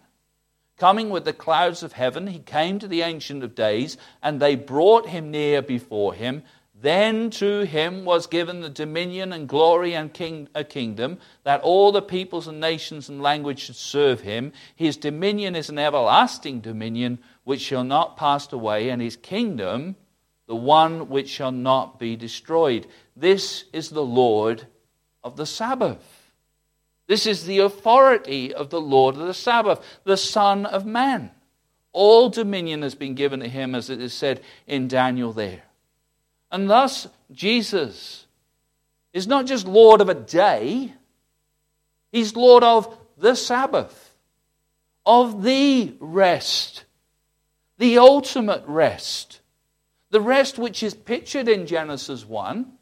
Coming 0.77 1.09
with 1.09 1.25
the 1.25 1.33
clouds 1.33 1.83
of 1.83 1.93
heaven, 1.93 2.27
he 2.27 2.39
came 2.39 2.79
to 2.79 2.87
the 2.87 3.01
Ancient 3.01 3.43
of 3.43 3.55
Days, 3.55 3.97
and 4.21 4.39
they 4.39 4.55
brought 4.55 5.07
him 5.07 5.31
near 5.31 5.61
before 5.61 6.13
him. 6.13 6.43
Then 6.81 7.29
to 7.31 7.61
him 7.61 8.05
was 8.05 8.25
given 8.25 8.61
the 8.61 8.69
dominion 8.69 9.33
and 9.33 9.47
glory 9.47 9.93
and 9.93 10.11
king, 10.11 10.49
a 10.55 10.63
kingdom, 10.63 11.19
that 11.43 11.61
all 11.61 11.91
the 11.91 12.01
peoples 12.01 12.47
and 12.47 12.59
nations 12.59 13.07
and 13.07 13.21
languages 13.21 13.65
should 13.65 13.75
serve 13.75 14.21
him. 14.21 14.51
His 14.75 14.97
dominion 14.97 15.55
is 15.55 15.69
an 15.69 15.77
everlasting 15.77 16.59
dominion 16.59 17.19
which 17.43 17.61
shall 17.61 17.83
not 17.83 18.17
pass 18.17 18.51
away, 18.51 18.89
and 18.89 18.99
his 18.99 19.15
kingdom 19.15 19.95
the 20.47 20.55
one 20.55 21.07
which 21.07 21.29
shall 21.29 21.51
not 21.51 21.99
be 21.99 22.15
destroyed. 22.15 22.87
This 23.15 23.65
is 23.71 23.89
the 23.89 24.03
Lord 24.03 24.65
of 25.23 25.37
the 25.37 25.45
Sabbath. 25.45 26.31
This 27.05 27.27
is 27.27 27.45
the 27.45 27.59
authority 27.59 28.53
of 28.53 28.71
the 28.71 28.81
Lord 28.81 29.15
of 29.15 29.27
the 29.27 29.33
Sabbath, 29.35 29.79
the 30.03 30.17
Son 30.17 30.65
of 30.65 30.85
Man. 30.85 31.29
All 31.93 32.29
dominion 32.29 32.81
has 32.81 32.95
been 32.95 33.13
given 33.13 33.39
to 33.41 33.47
him, 33.47 33.75
as 33.75 33.89
it 33.89 34.01
is 34.01 34.13
said 34.13 34.41
in 34.65 34.87
Daniel 34.87 35.31
there. 35.31 35.63
And 36.51 36.69
thus, 36.69 37.07
Jesus 37.31 38.25
is 39.13 39.27
not 39.27 39.45
just 39.45 39.67
Lord 39.67 40.01
of 40.01 40.09
a 40.09 40.13
day, 40.13 40.93
He's 42.11 42.35
Lord 42.35 42.63
of 42.63 42.97
the 43.17 43.35
Sabbath, 43.35 44.15
of 45.05 45.43
the 45.43 45.95
rest, 45.99 46.83
the 47.77 47.97
ultimate 47.97 48.63
rest, 48.67 49.39
the 50.09 50.21
rest 50.21 50.59
which 50.59 50.83
is 50.83 50.93
pictured 50.93 51.47
in 51.47 51.65
Genesis 51.65 52.25
1 52.25 52.73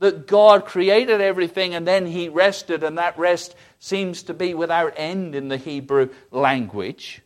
that 0.00 0.26
God 0.26 0.64
created 0.66 1.20
everything 1.20 1.74
and 1.74 1.86
then 1.86 2.06
He 2.06 2.28
rested, 2.28 2.82
and 2.82 2.98
that 2.98 3.18
rest 3.18 3.54
seems 3.78 4.24
to 4.24 4.34
be 4.34 4.54
without 4.54 4.94
end 4.96 5.34
in 5.34 5.48
the 5.48 5.56
Hebrew 5.56 6.10
language. 6.30 7.22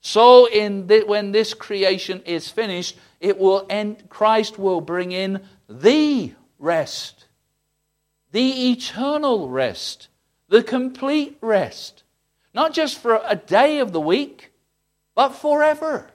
So, 0.00 0.46
in 0.46 0.86
the, 0.86 1.00
when 1.00 1.32
this 1.32 1.54
creation 1.54 2.22
is 2.24 2.48
finished, 2.48 2.96
it 3.20 3.38
will 3.38 3.66
end, 3.68 4.08
Christ 4.08 4.58
will 4.58 4.80
bring 4.80 5.12
in 5.12 5.42
the 5.68 6.34
rest, 6.58 7.26
the 8.30 8.70
eternal 8.70 9.48
rest, 9.48 10.08
the 10.48 10.62
complete 10.62 11.36
rest. 11.40 12.04
Not 12.54 12.72
just 12.72 12.98
for 12.98 13.20
a 13.24 13.36
day 13.36 13.78
of 13.80 13.92
the 13.92 14.00
week, 14.00 14.52
but 15.14 15.30
forever, 15.30 16.10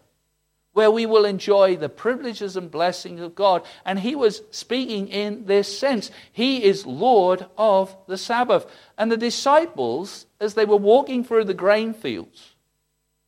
where 0.72 0.90
we 0.90 1.06
will 1.06 1.26
enjoy 1.26 1.76
the 1.76 1.90
privileges 1.90 2.58
and 2.58 2.72
blessings 2.72 3.22
of 3.22 3.36
God. 3.36 3.64
And 3.86 4.00
he 4.00 4.16
was 4.16 4.42
speaking 4.50 5.10
in 5.10 5.46
this 5.46 5.78
sense. 5.78 6.10
He 6.32 6.64
is 6.64 6.86
Lord 6.86 7.46
of 7.58 7.96
the 8.08 8.18
Sabbath. 8.18 8.66
And 8.98 9.12
the 9.12 9.18
disciples, 9.18 10.26
as 10.40 10.56
they 10.56 10.66
were 10.66 10.78
walking 10.78 11.24
through 11.24 11.46
the 11.46 11.54
grain 11.54 11.94
fields, 11.94 12.53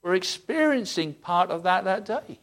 were 0.05 0.13
experiencing 0.13 1.15
part 1.15 1.49
of 1.49 1.63
that 1.63 1.83
that 1.83 2.05
day. 2.05 2.39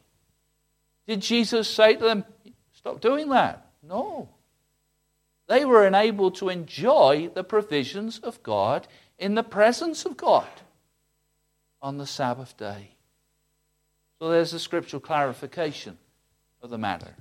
Did 1.06 1.20
Jesus 1.20 1.68
say 1.68 1.94
to 1.94 2.04
them, 2.04 2.24
Stop 2.72 3.00
doing 3.00 3.28
that? 3.28 3.64
No. 3.84 4.28
They 5.46 5.64
were 5.64 5.86
enabled 5.86 6.34
to 6.36 6.48
enjoy 6.48 7.30
the 7.32 7.44
provisions 7.44 8.18
of 8.18 8.42
God 8.42 8.88
in 9.16 9.36
the 9.36 9.44
presence 9.44 10.04
of 10.04 10.16
God 10.16 10.48
on 11.80 11.98
the 11.98 12.06
Sabbath 12.06 12.56
day. 12.56 12.96
So 14.18 14.28
there's 14.28 14.52
a 14.52 14.58
scriptural 14.58 15.00
clarification 15.00 15.98
of 16.62 16.70
the 16.70 16.78
matter. 16.78 17.14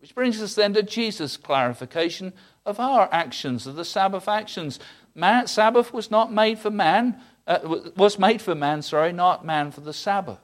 Which 0.00 0.14
brings 0.14 0.40
us 0.40 0.54
then 0.54 0.74
to 0.74 0.84
Jesus' 0.84 1.36
clarification 1.36 2.32
of 2.64 2.78
our 2.78 3.08
actions, 3.12 3.66
of 3.66 3.74
the 3.74 3.84
Sabbath 3.84 4.28
actions. 4.28 4.78
Man, 5.12 5.48
Sabbath 5.48 5.92
was 5.92 6.08
not 6.08 6.32
made 6.32 6.60
for 6.60 6.70
man, 6.70 7.20
uh, 7.46 7.58
was 7.96 8.18
made 8.18 8.40
for 8.40 8.54
man, 8.54 8.82
sorry, 8.82 9.12
not 9.12 9.44
man 9.44 9.70
for 9.70 9.80
the 9.80 9.92
Sabbath 9.92 10.38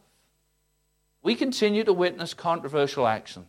we 1.23 1.35
continue 1.35 1.85
to 1.85 1.93
witness 1.93 2.35
controversial 2.35 3.07
actions. 3.07 3.47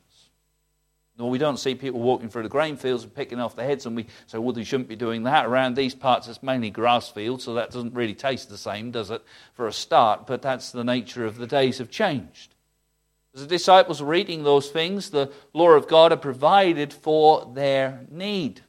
No, 1.17 1.27
we 1.27 1.37
don't 1.37 1.57
see 1.57 1.75
people 1.75 1.99
walking 1.99 2.29
through 2.29 2.43
the 2.43 2.49
grain 2.49 2.77
fields 2.77 3.03
and 3.03 3.13
picking 3.13 3.39
off 3.39 3.55
the 3.55 3.63
heads, 3.63 3.85
and 3.85 3.95
we 3.95 4.07
say, 4.27 4.37
well, 4.37 4.53
they 4.53 4.63
shouldn't 4.63 4.87
be 4.87 4.95
doing 4.95 5.23
that. 5.23 5.45
Around 5.45 5.75
these 5.75 5.93
parts, 5.93 6.27
it's 6.29 6.41
mainly 6.41 6.69
grass 6.69 7.09
fields, 7.09 7.43
so 7.43 7.53
that 7.53 7.71
doesn't 7.71 7.93
really 7.93 8.13
taste 8.13 8.49
the 8.49 8.57
same, 8.57 8.91
does 8.91 9.11
it, 9.11 9.21
for 9.53 9.67
a 9.67 9.73
start? 9.73 10.27
But 10.27 10.41
that's 10.41 10.71
the 10.71 10.85
nature 10.85 11.25
of 11.25 11.37
the 11.37 11.47
days 11.47 11.77
have 11.79 11.89
changed. 11.89 12.55
As 13.35 13.41
the 13.41 13.47
disciples 13.47 14.01
were 14.01 14.15
eating 14.15 14.43
those 14.43 14.69
things, 14.69 15.09
the 15.09 15.31
law 15.53 15.71
of 15.71 15.87
God 15.87 16.11
had 16.11 16.21
provided 16.21 16.93
for 16.93 17.51
their 17.53 18.05
need. 18.09 18.61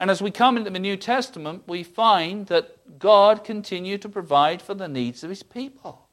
And 0.00 0.10
as 0.10 0.20
we 0.20 0.30
come 0.30 0.56
into 0.56 0.70
the 0.70 0.78
New 0.78 0.96
Testament, 0.96 1.64
we 1.66 1.82
find 1.82 2.46
that 2.48 2.98
God 2.98 3.44
continued 3.44 4.02
to 4.02 4.08
provide 4.08 4.60
for 4.60 4.74
the 4.74 4.88
needs 4.88 5.22
of 5.22 5.30
his 5.30 5.42
people. 5.42 6.08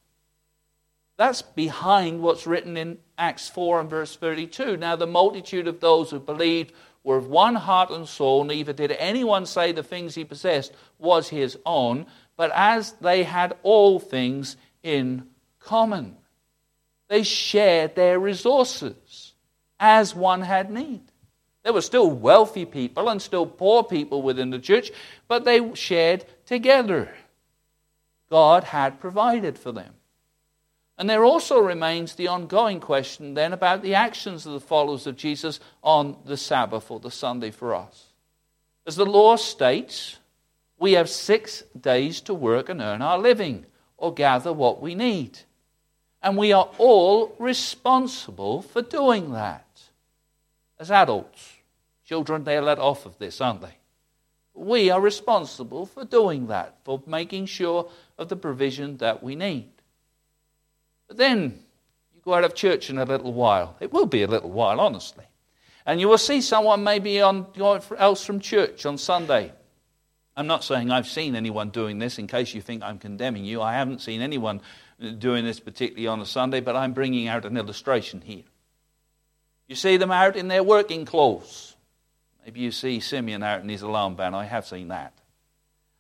That's 1.18 1.42
behind 1.42 2.22
what's 2.22 2.48
written 2.48 2.78
in 2.78 3.00
Acts 3.18 3.50
4 3.50 3.82
and 3.82 3.90
verse 3.90 4.16
32. 4.16 4.78
Now, 4.78 4.96
the 4.96 5.08
multitude 5.08 5.68
of 5.68 5.80
those 5.80 6.10
who 6.10 6.20
believed 6.20 6.74
were 7.04 7.18
of 7.18 7.28
one 7.28 7.56
heart 7.56 7.90
and 7.90 8.08
soul, 8.08 8.44
neither 8.44 8.74
did 8.74 8.92
anyone 8.94 9.46
say 9.46 9.72
the 9.72 9.84
things 9.84 10.16
he 10.16 10.24
possessed 10.24 10.74
was 11.00 11.30
his 11.30 11.58
own, 11.66 12.06
but 12.38 12.52
as 12.54 12.94
they 12.94 13.24
had 13.24 13.58
all 13.64 14.00
things 14.00 14.58
in 14.84 15.28
common, 15.60 16.18
they 17.08 17.24
shared 17.24 17.96
their 17.96 18.20
resources 18.20 19.34
as 19.80 20.16
one 20.16 20.42
had 20.42 20.72
need. 20.72 21.11
There 21.64 21.74
were 21.74 21.82
still 21.82 22.10
wealthy 22.10 22.66
people 22.66 23.10
and 23.10 23.22
still 23.22 23.46
poor 23.46 23.84
people 23.84 24.22
within 24.22 24.50
the 24.50 24.60
church, 24.60 24.92
but 25.28 25.46
they 25.46 25.74
shared 25.76 26.26
together. 26.46 27.14
God 28.30 28.66
had 28.66 29.00
provided 29.00 29.60
for 29.60 29.72
them. 29.72 29.94
And 30.98 31.10
there 31.10 31.24
also 31.24 31.60
remains 31.60 32.16
the 32.16 32.28
ongoing 32.28 32.80
question 32.80 33.34
then 33.34 33.54
about 33.54 33.82
the 33.82 33.96
actions 33.96 34.46
of 34.46 34.54
the 34.54 34.60
followers 34.60 35.08
of 35.08 35.18
Jesus 35.18 35.60
on 35.84 36.18
the 36.26 36.38
Sabbath 36.38 36.92
or 36.92 37.00
the 37.00 37.12
Sunday 37.12 37.52
for 37.52 37.74
us. 37.74 38.08
As 38.86 38.96
the 38.96 39.06
law 39.06 39.36
states, 39.36 40.18
we 40.78 40.94
have 40.94 41.10
six 41.10 41.64
days 41.80 42.22
to 42.22 42.34
work 42.34 42.70
and 42.70 42.82
earn 42.82 43.02
our 43.02 43.18
living 43.18 43.66
or 43.98 44.14
gather 44.14 44.52
what 44.52 44.82
we 44.82 44.96
need. 44.96 45.40
And 46.24 46.38
we 46.38 46.54
are 46.54 46.70
all 46.78 47.36
responsible 47.40 48.62
for 48.62 48.82
doing 48.82 49.32
that. 49.34 49.66
As 50.82 50.90
adults, 50.90 51.58
children, 52.04 52.44
they're 52.44 52.60
let 52.60 52.80
off 52.80 53.06
of 53.06 53.20
this, 53.20 53.40
aren't 53.40 53.62
they? 53.62 53.76
We 54.56 54.90
are 54.90 55.00
responsible 55.00 55.86
for 55.86 56.04
doing 56.04 56.48
that, 56.48 56.80
for 56.84 57.04
making 57.06 57.46
sure 57.46 57.88
of 58.18 58.30
the 58.30 58.36
provision 58.36 58.98
that 58.98 59.22
we 59.22 59.36
need. 59.36 59.70
But 61.08 61.18
then 61.18 61.60
you 62.16 62.22
go 62.26 62.34
out 62.34 62.46
of 62.46 62.56
church 62.56 62.90
in 62.90 62.98
a 62.98 63.06
little 63.06 63.32
while. 63.32 63.78
It 63.80 63.94
will 63.94 64.08
be 64.08 64.24
a 64.24 64.28
little 64.28 64.50
while, 64.50 64.80
honestly. 64.80 65.26
And 65.86 66.00
you 66.00 66.08
will 66.08 66.18
see 66.18 66.42
someone 66.42 66.84
maybe 66.84 67.22
on, 67.22 67.46
else 68.00 68.26
from 68.26 68.40
church 68.40 68.84
on 68.88 68.98
Sunday. 68.98 69.54
I'm 70.36 70.48
not 70.48 70.64
saying 70.64 70.90
I've 70.90 71.08
seen 71.08 71.36
anyone 71.36 71.70
doing 71.70 72.00
this 72.00 72.18
in 72.18 72.26
case 72.26 72.56
you 72.56 72.62
think 72.62 72.82
I'm 72.82 72.98
condemning 72.98 73.46
you. 73.46 73.62
I 73.62 73.74
haven't 73.74 74.02
seen 74.02 74.20
anyone 74.20 74.62
doing 75.20 75.46
this 75.46 75.60
particularly 75.60 76.08
on 76.08 76.22
a 76.22 76.26
Sunday, 76.26 76.60
but 76.60 76.76
I'm 76.76 76.94
bringing 76.94 77.28
out 77.28 77.46
an 77.46 77.56
illustration 77.56 78.22
here. 78.22 78.46
You 79.72 79.76
see 79.76 79.96
them 79.96 80.12
out 80.12 80.36
in 80.36 80.50
their 80.50 80.64
working 80.64 81.06
clothes. 81.06 81.78
Maybe 82.44 82.60
you 82.60 82.72
see 82.72 83.00
Simeon 83.00 83.42
out 83.42 83.62
in 83.62 83.70
his 83.70 83.82
alarm 83.82 84.16
band. 84.16 84.36
I 84.36 84.44
have 84.44 84.68
seen 84.68 84.90
that. 84.90 85.14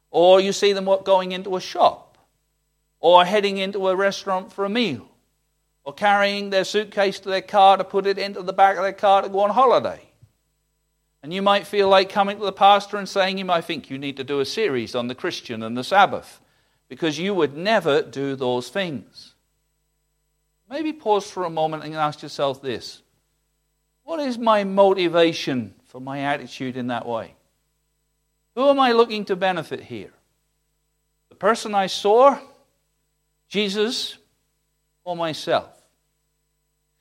Or 0.10 0.42
you 0.42 0.52
see 0.52 0.74
them 0.74 0.90
going 1.06 1.32
into 1.32 1.56
a 1.56 1.62
shop 1.62 2.18
or 3.00 3.24
heading 3.24 3.60
into 3.60 3.88
a 3.88 3.96
restaurant 3.96 4.52
for 4.52 4.66
a 4.66 4.70
meal, 4.70 5.08
or 5.86 5.94
carrying 5.94 6.50
their 6.50 6.66
suitcase 6.66 7.22
to 7.22 7.30
their 7.30 7.42
car 7.42 7.78
to 7.78 7.86
put 7.86 8.08
it 8.08 8.18
into 8.18 8.42
the 8.42 8.52
back 8.52 8.76
of 8.76 8.84
their 8.84 8.92
car 8.92 9.22
to 9.22 9.30
go 9.30 9.40
on 9.40 9.52
holiday. 9.52 10.02
And 11.24 11.34
you 11.34 11.42
might 11.42 11.66
feel 11.66 11.88
like 11.88 12.10
coming 12.10 12.40
to 12.40 12.44
the 12.44 12.52
pastor 12.52 12.98
and 12.98 13.08
saying, 13.08 13.38
You 13.38 13.46
might 13.46 13.64
think 13.64 13.90
you 13.90 13.98
need 13.98 14.18
to 14.18 14.26
do 14.26 14.42
a 14.42 14.46
series 14.46 14.96
on 14.96 15.08
the 15.08 15.16
Christian 15.16 15.64
and 15.64 15.78
the 15.78 15.86
Sabbath, 15.86 16.42
because 16.90 17.18
you 17.18 17.34
would 17.34 17.56
never 17.56 18.02
do 18.02 18.36
those 18.36 18.68
things. 18.68 19.34
Maybe 20.70 20.92
pause 20.92 21.32
for 21.32 21.46
a 21.46 21.50
moment 21.50 21.86
and 21.86 21.96
ask 21.96 22.22
yourself 22.22 22.62
this 22.62 23.02
What 24.12 24.20
is 24.20 24.38
my 24.38 24.66
motivation 24.66 25.74
for 25.86 26.02
my 26.02 26.20
attitude 26.20 26.76
in 26.76 26.88
that 26.88 27.06
way? 27.06 27.34
Who 28.56 28.68
am 28.68 28.78
I 28.78 28.92
looking 28.92 29.24
to 29.24 29.38
benefit 29.38 29.80
here? 29.80 30.12
The 31.30 31.36
person 31.36 31.74
I 31.74 31.88
saw 31.88 32.38
Jesus 33.48 34.18
or 35.06 35.16
myself? 35.16 35.82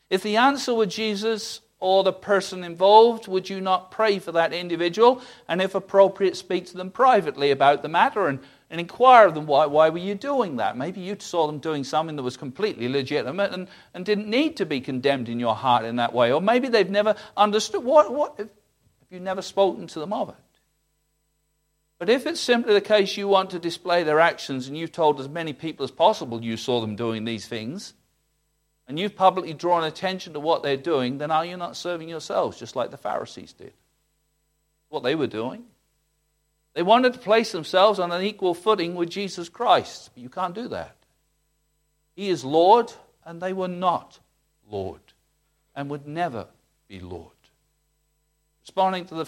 If 0.09 0.23
the 0.23 0.37
answer 0.37 0.73
were 0.73 0.87
Jesus 0.87 1.63
or 1.81 2.05
the 2.05 2.13
person 2.13 2.63
involved, 2.63 3.27
would 3.27 3.51
you 3.51 3.61
not 3.61 3.91
pray 3.91 4.21
for 4.21 4.31
that 4.31 4.53
individual? 4.53 5.21
And 5.49 5.61
if 5.61 5.75
appropriate, 5.75 6.37
speak 6.37 6.67
to 6.67 6.77
them 6.77 6.93
privately 6.93 7.51
about 7.51 7.83
the 7.83 7.89
matter 7.89 8.29
and, 8.29 8.39
and 8.71 8.81
inquire 8.81 9.27
of 9.27 9.35
them 9.35 9.47
why, 9.47 9.67
why 9.67 9.89
were 9.89 9.99
you 9.99 10.15
doing 10.15 10.57
that? 10.57 10.77
Maybe 10.77 11.01
you 11.01 11.17
saw 11.19 11.47
them 11.47 11.59
doing 11.59 11.83
something 11.83 12.17
that 12.17 12.23
was 12.23 12.37
completely 12.37 12.89
legitimate 12.89 13.53
and, 13.53 13.69
and 13.93 14.07
didn't 14.07 14.29
need 14.29 14.57
to 14.59 14.67
be 14.67 14.81
condemned 14.81 15.29
in 15.29 15.41
your 15.41 15.57
heart 15.57 15.85
in 15.85 15.97
that 15.97 16.13
way. 16.13 16.33
Or 16.33 16.41
maybe 16.41 16.69
they've 16.69 16.89
never 16.89 17.17
understood. 17.37 17.83
What, 17.83 18.15
what, 18.15 18.39
have 18.39 18.49
you 19.11 19.19
never 19.19 19.43
spoken 19.43 19.89
to 19.89 19.99
them 19.99 20.13
of 20.13 20.29
it? 20.29 20.37
But 21.99 22.09
if 22.09 22.27
it's 22.27 22.41
simply 22.41 22.73
the 22.73 22.81
case 22.81 23.17
you 23.17 23.29
want 23.29 23.51
to 23.51 23.59
display 23.59 24.05
their 24.05 24.21
actions 24.21 24.69
and 24.69 24.79
you've 24.79 24.93
told 24.93 25.21
as 25.21 25.29
many 25.29 25.53
people 25.53 25.85
as 25.85 25.91
possible 25.91 26.43
you 26.43 26.57
saw 26.57 26.81
them 26.81 26.97
doing 26.97 27.25
these 27.25 27.47
things, 27.47 27.93
and 28.87 28.99
you've 28.99 29.15
publicly 29.15 29.53
drawn 29.53 29.85
attention 29.85 30.33
to 30.33 30.41
what 30.41 30.63
they're 30.63 30.77
doing, 30.77 31.19
then 31.19 31.31
are 31.31 31.45
you 31.45 31.57
not 31.57 31.77
serving 31.77 32.09
yourselves 32.09 32.59
just 32.59 32.75
like 32.75 32.91
the 32.91 32.97
Pharisees 32.97 33.53
did? 33.53 33.73
What 34.89 35.03
they 35.03 35.15
were 35.15 35.27
doing. 35.27 35.65
They 36.75 36.83
wanted 36.83 37.15
to 37.15 37.19
place 37.19 37.53
themselves 37.53 37.99
on 37.99 38.13
an 38.13 38.23
equal 38.23 38.55
footing 38.55 38.95
with 38.95 39.11
Jesus 39.11 39.49
Christ, 39.49 40.11
but 40.15 40.23
you 40.23 40.29
can't 40.29 40.55
do 40.55 40.69
that. 40.69 40.97
He 42.15 42.29
is 42.29 42.45
Lord, 42.45 42.93
and 43.25 43.41
they 43.41 43.53
were 43.53 43.69
not 43.69 44.21
Lord, 44.71 45.01
and 45.75 45.91
would 45.91 46.07
never 46.07 46.47
be 46.87 47.01
Lord. 47.01 47.33
Responding 48.63 49.07
to 49.07 49.15
the. 49.15 49.27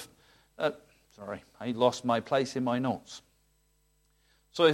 Uh, 0.59 0.71
sorry, 1.17 1.43
I 1.61 1.73
lost 1.73 2.05
my 2.05 2.21
place 2.21 2.55
in 2.55 2.63
my 2.63 2.79
notes. 2.79 3.23
So, 4.53 4.73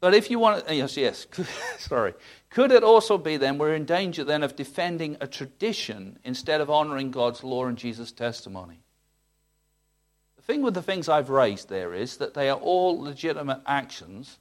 but 0.00 0.14
if 0.14 0.30
you 0.30 0.38
want, 0.38 0.64
yes, 0.68 0.96
yes, 0.96 1.26
sorry. 1.78 2.14
Could 2.50 2.72
it 2.72 2.84
also 2.84 3.16
be 3.18 3.36
then 3.36 3.58
we're 3.58 3.74
in 3.74 3.84
danger 3.84 4.24
then 4.24 4.42
of 4.42 4.56
defending 4.56 5.16
a 5.20 5.26
tradition 5.26 6.18
instead 6.24 6.60
of 6.60 6.70
honoring 6.70 7.10
God's 7.10 7.42
law 7.42 7.66
and 7.66 7.78
Jesus' 7.78 8.12
testimony? 8.12 8.80
Thing 10.48 10.62
with 10.62 10.72
the 10.74 10.82
things 10.82 11.10
I've 11.10 11.28
raised 11.28 11.68
there 11.68 11.92
is 11.92 12.16
that 12.16 12.32
they 12.32 12.48
are 12.48 12.58
all 12.58 12.98
legitimate 12.98 13.60
actions 13.66 14.38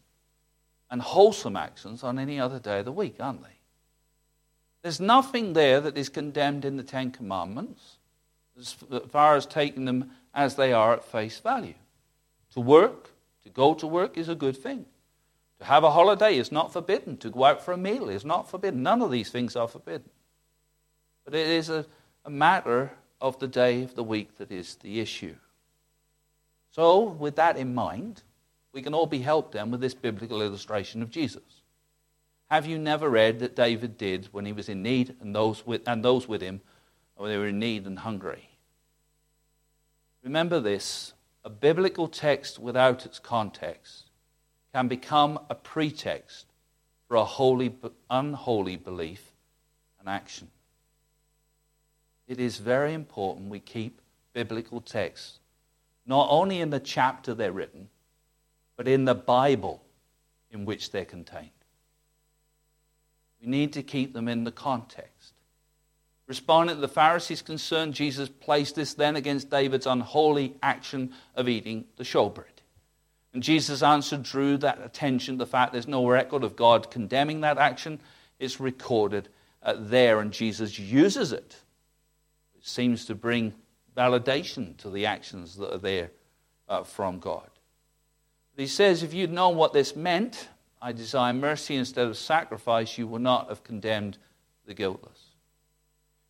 and 0.89 1.01
wholesome 1.01 1.57
actions 1.57 2.01
on 2.01 2.17
any 2.17 2.39
other 2.39 2.59
day 2.59 2.79
of 2.79 2.85
the 2.85 2.93
week, 2.93 3.17
aren't 3.19 3.43
they? 3.43 3.57
There's 4.83 5.01
nothing 5.01 5.51
there 5.51 5.81
that 5.81 5.97
is 5.97 6.07
condemned 6.07 6.63
in 6.63 6.77
the 6.77 6.83
Ten 6.83 7.11
Commandments 7.11 7.97
as 8.57 8.71
far 9.09 9.35
as 9.35 9.45
taking 9.45 9.83
them 9.83 10.11
as 10.33 10.55
they 10.55 10.71
are 10.71 10.93
at 10.93 11.03
face 11.03 11.39
value. 11.39 11.73
To 12.53 12.61
work, 12.61 13.09
to 13.43 13.49
go 13.49 13.73
to 13.73 13.85
work 13.85 14.17
is 14.17 14.29
a 14.29 14.35
good 14.35 14.55
thing. 14.55 14.85
To 15.59 15.65
have 15.65 15.83
a 15.83 15.91
holiday 15.91 16.37
is 16.37 16.53
not 16.53 16.71
forbidden. 16.71 17.17
To 17.17 17.29
go 17.29 17.43
out 17.43 17.65
for 17.65 17.73
a 17.73 17.77
meal 17.77 18.07
is 18.07 18.23
not 18.23 18.49
forbidden. 18.49 18.81
None 18.81 19.01
of 19.01 19.11
these 19.11 19.29
things 19.29 19.57
are 19.57 19.67
forbidden. 19.67 20.09
But 21.25 21.35
it 21.35 21.47
is 21.47 21.69
a, 21.69 21.85
a 22.23 22.29
matter 22.29 22.91
of 23.19 23.37
the 23.39 23.47
day 23.47 23.83
of 23.83 23.95
the 23.95 24.03
week 24.03 24.37
that 24.37 24.51
is 24.51 24.75
the 24.75 25.01
issue. 25.01 25.35
So, 26.77 27.01
with 27.01 27.37
that 27.37 27.57
in 27.57 27.73
mind, 27.73 28.21
we 28.71 28.83
can 28.83 28.93
all 28.93 29.07
be 29.07 29.17
helped 29.17 29.53
then 29.53 29.71
with 29.71 29.81
this 29.81 29.95
biblical 29.95 30.43
illustration 30.43 31.01
of 31.01 31.09
Jesus. 31.09 31.63
Have 32.51 32.67
you 32.67 32.77
never 32.77 33.09
read 33.09 33.39
that 33.39 33.55
David 33.55 33.97
did 33.97 34.27
when 34.31 34.45
he 34.45 34.53
was 34.53 34.69
in 34.69 34.83
need 34.83 35.15
and 35.19 35.33
those 35.33 35.65
with, 35.65 35.81
and 35.87 36.05
those 36.05 36.27
with 36.27 36.39
him 36.39 36.61
when 37.15 37.31
they 37.31 37.37
were 37.39 37.47
in 37.47 37.57
need 37.57 37.87
and 37.87 37.97
hungry? 37.97 38.51
Remember 40.23 40.59
this 40.59 41.13
a 41.43 41.49
biblical 41.49 42.07
text 42.07 42.59
without 42.59 43.07
its 43.07 43.17
context 43.17 44.11
can 44.71 44.87
become 44.87 45.39
a 45.49 45.55
pretext 45.55 46.45
for 47.07 47.17
a 47.17 47.25
holy, 47.25 47.75
unholy 48.11 48.75
belief 48.75 49.31
and 49.99 50.07
action. 50.07 50.47
It 52.27 52.39
is 52.39 52.59
very 52.59 52.93
important 52.93 53.49
we 53.49 53.61
keep 53.61 53.99
biblical 54.33 54.79
texts 54.79 55.39
not 56.07 56.27
only 56.31 56.61
in 56.61 56.69
the 56.69 56.79
chapter 56.79 57.33
they're 57.33 57.51
written, 57.51 57.89
but 58.77 58.87
in 58.87 59.05
the 59.05 59.15
Bible 59.15 59.83
in 60.49 60.65
which 60.65 60.91
they're 60.91 61.05
contained. 61.05 61.49
We 63.41 63.47
need 63.47 63.73
to 63.73 63.83
keep 63.83 64.13
them 64.13 64.27
in 64.27 64.45
the 64.45 64.51
context. 64.51 65.33
Responding 66.27 66.75
to 66.75 66.81
the 66.81 66.87
Pharisees' 66.87 67.41
concern, 67.41 67.93
Jesus 67.93 68.29
placed 68.29 68.75
this 68.75 68.93
then 68.93 69.15
against 69.15 69.49
David's 69.49 69.85
unholy 69.85 70.55
action 70.61 71.13
of 71.35 71.47
eating 71.47 71.85
the 71.97 72.03
showbread. 72.03 72.45
And 73.33 73.43
Jesus' 73.43 73.83
answer 73.83 74.17
drew 74.17 74.57
that 74.57 74.81
attention 74.83 75.35
to 75.35 75.45
the 75.45 75.49
fact 75.49 75.71
there's 75.71 75.87
no 75.87 76.07
record 76.07 76.43
of 76.43 76.55
God 76.55 76.89
condemning 76.89 77.41
that 77.41 77.57
action. 77.57 77.99
It's 78.39 78.59
recorded 78.59 79.29
uh, 79.63 79.75
there, 79.77 80.19
and 80.19 80.31
Jesus 80.31 80.79
uses 80.79 81.31
it. 81.31 81.57
It 82.57 82.65
seems 82.65 83.05
to 83.05 83.15
bring 83.15 83.53
validation 83.97 84.77
to 84.77 84.89
the 84.89 85.05
actions 85.05 85.55
that 85.55 85.73
are 85.73 85.79
there 85.79 86.11
uh, 86.69 86.83
from 86.83 87.19
God. 87.19 87.49
But 88.55 88.61
he 88.61 88.67
says, 88.67 89.01
if 89.01 89.13
you'd 89.13 89.31
known 89.31 89.55
what 89.55 89.73
this 89.73 89.95
meant, 89.95 90.49
I 90.81 90.91
desire 90.91 91.33
mercy 91.33 91.75
instead 91.75 92.07
of 92.07 92.17
sacrifice, 92.17 92.97
you 92.97 93.07
would 93.07 93.21
not 93.21 93.49
have 93.49 93.63
condemned 93.63 94.17
the 94.65 94.73
guiltless. 94.73 95.19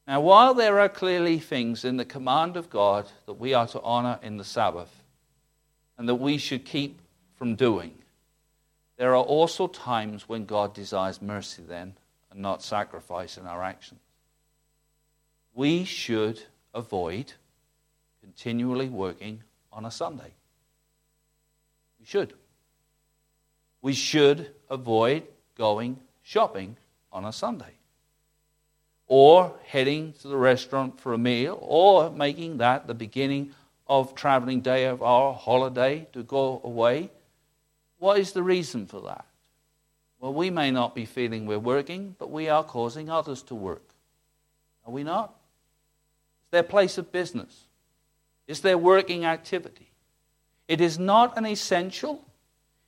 Now, 0.08 0.21
while 0.21 0.53
there 0.53 0.80
are 0.80 0.88
clearly 0.88 1.38
things 1.38 1.84
in 1.84 1.97
the 1.97 2.06
command 2.06 2.56
of 2.56 2.69
God 2.69 3.10
that 3.25 3.34
we 3.34 3.53
are 3.53 3.67
to 3.67 3.82
honor 3.82 4.19
in 4.23 4.38
the 4.38 4.45
Sabbath 4.45 5.03
and 5.97 6.08
that 6.08 6.15
we 6.15 6.38
should 6.38 6.63
keep 6.63 7.01
from 7.36 7.56
doing, 7.56 7.93
there 8.95 9.12
are 9.12 9.23
also 9.23 9.67
times 9.67 10.30
when 10.30 10.45
God 10.45 10.73
desires 10.73 11.21
mercy 11.21 11.62
then 11.67 11.95
and 12.32 12.41
not 12.41 12.63
sacrifice 12.63 13.38
in 13.38 13.45
our 13.45 13.62
actions. 13.62 13.99
We 15.53 15.84
should 15.84 16.41
avoid 16.73 17.34
continually 18.38 18.88
working 18.88 19.41
on 19.73 19.84
a 19.86 19.89
Sunday. 19.89 20.32
We 22.00 22.06
should. 22.06 22.34
We 23.82 23.93
should 23.93 24.54
avoid 24.69 25.23
going 25.58 25.97
shopping 26.21 26.78
on 27.12 27.26
a 27.26 27.34
Sunday 27.34 27.73
or 29.08 29.54
heading 29.65 30.13
to 30.21 30.28
the 30.28 30.38
restaurant 30.38 31.00
for 31.00 31.13
a 31.13 31.17
meal 31.17 31.58
or 31.62 32.12
making 32.12 32.58
that 32.58 32.86
the 32.86 32.93
beginning 32.93 33.54
of 33.88 34.13
traveling 34.13 34.62
day 34.62 34.86
of 34.86 35.02
our 35.02 35.34
holiday 35.34 36.08
to 36.13 36.21
go 36.21 36.62
away. 36.63 37.10
What 37.97 38.19
is 38.19 38.34
the 38.34 38.43
reason 38.43 38.86
for 38.86 39.02
that? 39.02 39.26
Well, 40.19 40.34
we 40.34 40.52
may 40.52 40.69
not 40.69 40.93
be 40.93 41.06
feeling 41.06 41.47
we're 41.47 41.58
working, 41.58 42.15
but 42.19 42.30
we 42.30 42.50
are 42.50 42.63
causing 42.63 43.10
others 43.10 43.41
to 43.43 43.56
work. 43.56 43.89
Are 44.86 44.91
we 44.91 45.04
not? 45.04 45.34
It's 46.43 46.52
their 46.52 46.63
place 46.63 47.00
of 47.00 47.12
business. 47.12 47.66
Is 48.47 48.62
their 48.62 48.77
working 48.77 49.25
activity. 49.25 49.91
It 50.67 50.81
is 50.81 50.97
not 50.97 51.38
an 51.38 51.45
essential, 51.45 52.23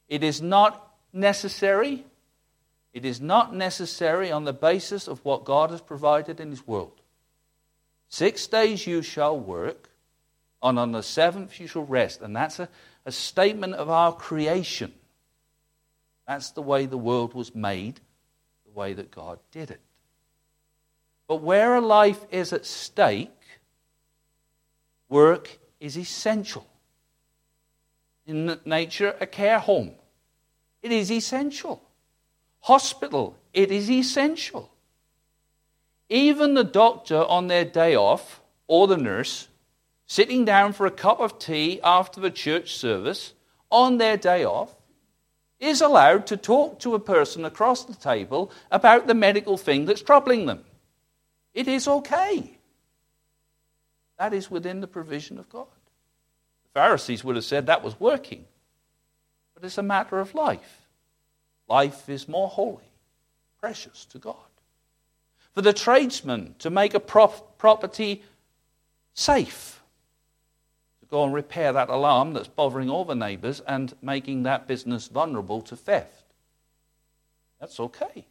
it 0.08 0.24
is 0.24 0.41
not 0.41 0.93
necessary. 1.13 2.06
It 2.91 3.06
is 3.06 3.22
not 3.22 3.54
necessary 3.54 4.32
on 4.32 4.45
the 4.45 4.54
basis 4.54 5.08
of 5.08 5.24
what 5.24 5.45
God 5.45 5.69
has 5.69 5.80
provided 5.80 6.39
in 6.39 6.50
His 6.50 6.65
world. 6.65 7.00
Six 8.10 8.48
days 8.48 8.88
you 8.88 9.04
shall 9.04 9.39
work, 9.39 9.89
and 10.63 10.80
on 10.80 10.91
the 10.91 11.04
seventh 11.04 11.60
you 11.60 11.67
shall 11.67 11.86
rest. 11.86 12.22
And 12.22 12.36
that's 12.36 12.60
a, 12.60 12.67
a 13.06 13.12
statement 13.12 13.76
of 13.76 13.89
our 13.89 14.12
creation. 14.12 14.91
That's 16.28 16.52
the 16.52 16.63
way 16.63 16.88
the 16.88 16.98
world 16.98 17.36
was 17.36 17.54
made, 17.54 18.00
the 18.65 18.72
way 18.72 18.93
that 18.93 19.12
God 19.12 19.39
did 19.52 19.69
it. 19.69 19.82
But 21.28 21.43
where 21.43 21.76
a 21.76 21.82
life 21.82 22.26
is 22.32 22.54
at 22.54 22.65
stake, 22.65 23.32
Work 25.10 25.60
is 25.80 25.98
essential. 25.98 26.65
In 28.26 28.60
nature, 28.63 29.15
a 29.19 29.26
care 29.26 29.60
home, 29.60 29.95
it 30.84 30.91
is 30.91 31.12
essential. 31.12 31.82
Hospital, 32.62 33.36
it 33.54 33.72
is 33.72 33.89
essential. 33.89 34.72
Even 36.10 36.54
the 36.54 36.63
doctor 36.63 37.24
on 37.24 37.48
their 37.48 37.65
day 37.65 37.95
off, 37.95 38.41
or 38.67 38.88
the 38.88 38.98
nurse, 38.98 39.48
sitting 40.06 40.45
down 40.45 40.74
for 40.74 40.86
a 40.86 40.91
cup 40.91 41.19
of 41.19 41.39
tea 41.39 41.80
after 41.84 42.22
the 42.22 42.32
church 42.32 42.76
service 42.76 43.34
on 43.72 43.98
their 43.98 44.17
day 44.17 44.43
off, 44.43 44.76
is 45.60 45.82
allowed 45.82 46.28
to 46.28 46.38
talk 46.38 46.80
to 46.80 46.95
a 46.95 47.00
person 47.00 47.45
across 47.45 47.84
the 47.84 47.95
table 47.95 48.52
about 48.72 49.08
the 49.08 49.13
medical 49.13 49.58
thing 49.58 49.86
that's 49.86 50.02
troubling 50.02 50.45
them. 50.45 50.63
It 51.54 51.67
is 51.67 51.88
okay. 51.88 52.59
That 54.20 54.34
is 54.34 54.52
within 54.52 54.82
the 54.82 54.88
provision 54.88 55.40
of 55.40 55.50
God. 55.50 55.66
The 56.66 56.80
Pharisees 56.80 57.24
would 57.24 57.38
have 57.38 57.46
said 57.46 57.66
that 57.66 57.84
was 57.84 58.00
working, 58.00 58.46
but 59.56 59.64
it's 59.64 59.78
a 59.78 59.84
matter 59.84 60.20
of 60.20 60.36
life. 60.36 60.82
Life 61.68 62.10
is 62.10 62.28
more 62.28 62.50
holy, 62.50 62.92
precious 63.60 64.06
to 64.06 64.20
God. 64.20 64.36
For 65.56 65.62
the 65.62 65.74
tradesman 65.74 66.56
to 66.60 66.70
make 66.70 66.94
a 66.94 67.00
prop- 67.00 67.58
property 67.58 68.22
safe, 69.14 69.82
to 71.00 71.06
go 71.08 71.24
and 71.24 71.34
repair 71.34 71.72
that 71.74 71.90
alarm 71.90 72.34
that's 72.34 72.48
bothering 72.48 72.90
all 72.90 73.06
the 73.06 73.16
neighbors 73.16 73.62
and 73.62 73.94
making 74.02 74.44
that 74.44 74.68
business 74.68 75.08
vulnerable 75.08 75.62
to 75.62 75.76
theft. 75.76 76.26
That's 77.60 77.80
okay, 77.80 78.26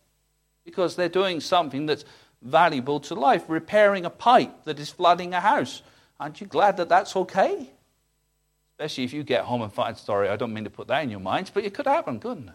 because 0.64 0.96
they're 0.96 1.08
doing 1.08 1.40
something 1.40 1.86
that's 1.86 2.04
valuable 2.42 3.00
to 3.00 3.14
life, 3.14 3.44
repairing 3.48 4.04
a 4.04 4.10
pipe 4.10 4.64
that 4.64 4.78
is 4.78 4.90
flooding 4.90 5.34
a 5.34 5.40
house. 5.40 5.82
Aren't 6.20 6.40
you 6.40 6.46
glad 6.46 6.76
that 6.76 6.88
that's 6.88 7.14
okay? 7.16 7.70
Especially 8.72 9.04
if 9.04 9.12
you 9.12 9.24
get 9.24 9.44
home 9.44 9.62
and 9.62 9.72
find, 9.72 9.96
sorry, 9.96 10.28
I 10.28 10.36
don't 10.36 10.52
mean 10.52 10.64
to 10.64 10.70
put 10.70 10.88
that 10.88 11.02
in 11.02 11.10
your 11.10 11.20
minds, 11.20 11.50
but 11.50 11.64
it 11.64 11.74
could 11.74 11.86
happen, 11.86 12.20
couldn't 12.20 12.48
it? 12.48 12.54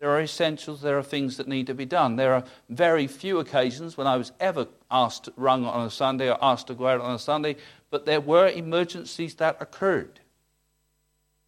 There 0.00 0.10
are 0.10 0.20
essentials, 0.20 0.80
there 0.80 0.98
are 0.98 1.02
things 1.02 1.36
that 1.36 1.46
need 1.46 1.68
to 1.68 1.74
be 1.74 1.84
done. 1.84 2.16
There 2.16 2.34
are 2.34 2.44
very 2.68 3.06
few 3.06 3.38
occasions 3.38 3.96
when 3.96 4.08
I 4.08 4.16
was 4.16 4.32
ever 4.40 4.66
asked, 4.90 5.28
rung 5.36 5.64
on 5.64 5.86
a 5.86 5.90
Sunday 5.90 6.28
or 6.28 6.38
asked 6.42 6.66
to 6.66 6.74
go 6.74 6.88
out 6.88 7.00
on 7.00 7.14
a 7.14 7.20
Sunday, 7.20 7.56
but 7.88 8.04
there 8.04 8.20
were 8.20 8.48
emergencies 8.48 9.36
that 9.36 9.58
occurred. 9.60 10.18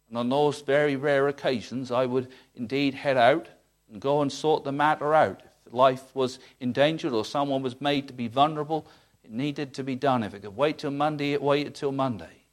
And 0.07 0.17
on 0.17 0.29
those 0.29 0.61
very 0.61 0.95
rare 0.95 1.27
occasions, 1.27 1.91
I 1.91 2.05
would 2.05 2.29
indeed 2.55 2.93
head 2.93 3.17
out 3.17 3.49
and 3.91 3.99
go 3.99 4.21
and 4.21 4.31
sort 4.31 4.63
the 4.63 4.71
matter 4.71 5.13
out 5.13 5.41
life 5.73 6.03
was 6.13 6.39
endangered 6.59 7.13
or 7.13 7.25
someone 7.25 7.61
was 7.61 7.79
made 7.81 8.07
to 8.07 8.13
be 8.13 8.27
vulnerable, 8.27 8.87
it 9.23 9.31
needed 9.31 9.73
to 9.75 9.83
be 9.83 9.95
done. 9.95 10.23
If 10.23 10.33
it 10.33 10.41
could 10.41 10.55
wait 10.55 10.77
till 10.77 10.91
Monday, 10.91 11.33
it 11.33 11.41
waited 11.41 11.75
till 11.75 11.91
Monday. 11.91 12.43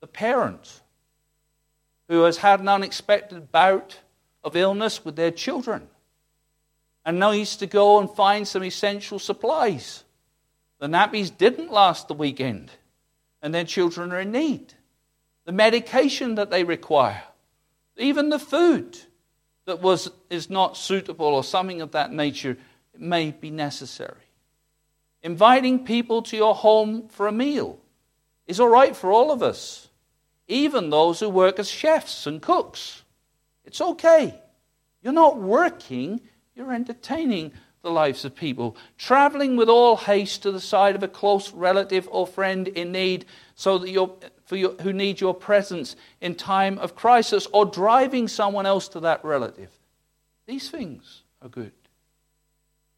The 0.00 0.06
parent 0.06 0.80
who 2.08 2.22
has 2.22 2.38
had 2.38 2.60
an 2.60 2.68
unexpected 2.68 3.52
bout 3.52 4.00
of 4.42 4.56
illness 4.56 5.04
with 5.04 5.16
their 5.16 5.30
children 5.30 5.88
and 7.04 7.18
now 7.18 7.30
needs 7.30 7.56
to 7.56 7.66
go 7.66 7.98
and 7.98 8.10
find 8.10 8.46
some 8.46 8.64
essential 8.64 9.18
supplies. 9.18 10.04
The 10.78 10.86
nappies 10.86 11.36
didn't 11.36 11.70
last 11.70 12.08
the 12.08 12.14
weekend, 12.14 12.70
and 13.42 13.54
their 13.54 13.64
children 13.64 14.12
are 14.12 14.20
in 14.20 14.32
need. 14.32 14.74
The 15.44 15.52
medication 15.52 16.34
that 16.34 16.50
they 16.50 16.64
require, 16.64 17.22
even 17.96 18.28
the 18.28 18.38
food 18.38 18.98
that 19.70 19.80
was, 19.80 20.10
is 20.28 20.50
not 20.50 20.76
suitable 20.76 21.26
or 21.26 21.44
something 21.44 21.80
of 21.80 21.92
that 21.92 22.12
nature, 22.12 22.58
may 22.98 23.30
be 23.30 23.50
necessary. 23.50 24.26
Inviting 25.22 25.84
people 25.84 26.22
to 26.22 26.36
your 26.36 26.56
home 26.56 27.08
for 27.08 27.28
a 27.28 27.32
meal 27.32 27.78
is 28.48 28.58
all 28.58 28.68
right 28.68 28.96
for 28.96 29.12
all 29.12 29.30
of 29.30 29.42
us, 29.44 29.88
even 30.48 30.90
those 30.90 31.20
who 31.20 31.28
work 31.28 31.60
as 31.60 31.70
chefs 31.70 32.26
and 32.26 32.42
cooks. 32.42 33.04
It's 33.64 33.80
okay. 33.80 34.40
You're 35.02 35.12
not 35.12 35.38
working, 35.38 36.20
you're 36.56 36.72
entertaining 36.72 37.52
the 37.82 37.90
lives 37.90 38.24
of 38.24 38.34
people. 38.34 38.76
Traveling 38.98 39.56
with 39.56 39.68
all 39.68 39.96
haste 39.96 40.42
to 40.42 40.50
the 40.50 40.60
side 40.60 40.96
of 40.96 41.04
a 41.04 41.08
close 41.08 41.52
relative 41.52 42.08
or 42.10 42.26
friend 42.26 42.66
in 42.66 42.90
need 42.90 43.24
so 43.54 43.78
that 43.78 43.90
you're, 43.90 44.16
for 44.50 44.56
your, 44.56 44.72
who 44.82 44.92
need 44.92 45.20
your 45.20 45.32
presence 45.32 45.94
in 46.20 46.34
time 46.34 46.76
of 46.80 46.96
crisis, 46.96 47.46
or 47.52 47.64
driving 47.64 48.26
someone 48.26 48.66
else 48.66 48.88
to 48.88 48.98
that 48.98 49.24
relative. 49.24 49.70
These 50.44 50.70
things 50.70 51.22
are 51.40 51.48
good. 51.48 51.70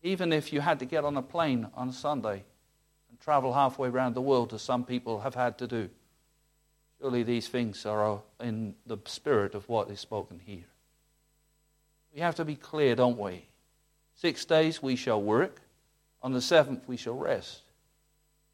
Even 0.03 0.33
if 0.33 0.51
you 0.51 0.63
had 0.63 0.79
to 0.79 0.87
get 0.87 1.05
on 1.05 1.15
a 1.15 1.21
plane 1.21 1.69
on 1.75 1.93
Sunday 1.93 2.43
and 3.11 3.21
travel 3.21 3.53
halfway 3.53 3.91
around 3.91 4.15
the 4.15 4.23
world, 4.23 4.55
as 4.55 4.63
some 4.63 4.83
people 4.83 5.21
have 5.21 5.35
had 5.35 5.59
to 5.59 5.67
do. 5.67 5.91
Surely 6.99 7.23
these 7.23 7.49
things 7.49 7.85
are 7.85 8.23
in 8.41 8.75
the 8.87 8.97
spirit 9.05 9.55
of 9.55 9.69
what 9.69 9.91
is 9.91 10.01
spoken 10.01 10.41
here. 10.43 10.65
We 12.15 12.23
have 12.23 12.37
to 12.37 12.47
be 12.47 12.57
clear, 12.57 12.97
don't 12.97 13.19
we? 13.19 13.45
Six 14.15 14.47
days 14.47 14.83
we 14.83 14.97
shall 14.97 15.21
work, 15.21 15.61
on 16.23 16.33
the 16.33 16.41
seventh 16.41 16.89
we 16.89 16.97
shall 16.97 17.19
rest. 17.19 17.61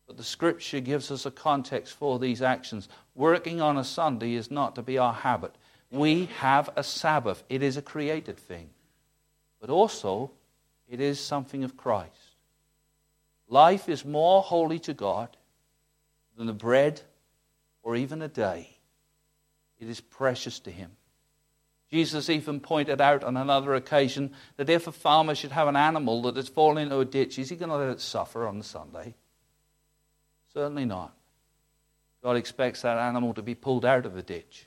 But 0.08 0.16
the 0.16 0.24
scripture 0.24 0.80
gives 0.80 1.10
us 1.10 1.26
a 1.26 1.30
context 1.30 1.94
for 1.94 2.18
these 2.18 2.40
actions. 2.42 2.88
Working 3.14 3.60
on 3.60 3.76
a 3.76 3.84
Sunday 3.84 4.34
is 4.34 4.50
not 4.50 4.74
to 4.74 4.82
be 4.82 4.96
our 4.96 5.12
habit. 5.12 5.54
We 5.90 6.26
have 6.38 6.70
a 6.76 6.82
Sabbath, 6.82 7.44
it 7.48 7.62
is 7.62 7.76
a 7.76 7.82
created 7.82 8.38
thing. 8.38 8.70
But 9.60 9.70
also, 9.70 10.32
it 10.88 11.00
is 11.00 11.20
something 11.20 11.62
of 11.62 11.76
Christ. 11.76 12.36
Life 13.48 13.88
is 13.88 14.04
more 14.04 14.42
holy 14.42 14.78
to 14.80 14.94
God 14.94 15.36
than 16.36 16.46
the 16.46 16.52
bread 16.52 17.02
or 17.82 17.94
even 17.94 18.22
a 18.22 18.28
day. 18.28 18.70
It 19.78 19.88
is 19.88 20.00
precious 20.00 20.58
to 20.60 20.70
Him. 20.70 20.90
Jesus 21.90 22.28
even 22.30 22.60
pointed 22.60 23.00
out 23.00 23.24
on 23.24 23.36
another 23.36 23.74
occasion 23.74 24.32
that 24.56 24.68
if 24.68 24.86
a 24.86 24.92
farmer 24.92 25.34
should 25.34 25.52
have 25.52 25.68
an 25.68 25.76
animal 25.76 26.22
that 26.22 26.36
has 26.36 26.48
fallen 26.48 26.78
into 26.84 26.98
a 26.98 27.04
ditch, 27.04 27.38
is 27.38 27.48
he 27.48 27.56
going 27.56 27.70
to 27.70 27.76
let 27.76 27.88
it 27.88 28.00
suffer 28.00 28.46
on 28.46 28.58
the 28.58 28.64
Sunday? 28.64 29.14
Certainly 30.58 30.86
not. 30.86 31.14
God 32.20 32.32
expects 32.36 32.82
that 32.82 32.98
animal 32.98 33.32
to 33.34 33.42
be 33.42 33.54
pulled 33.54 33.84
out 33.84 34.04
of 34.04 34.14
the 34.14 34.24
ditch 34.24 34.66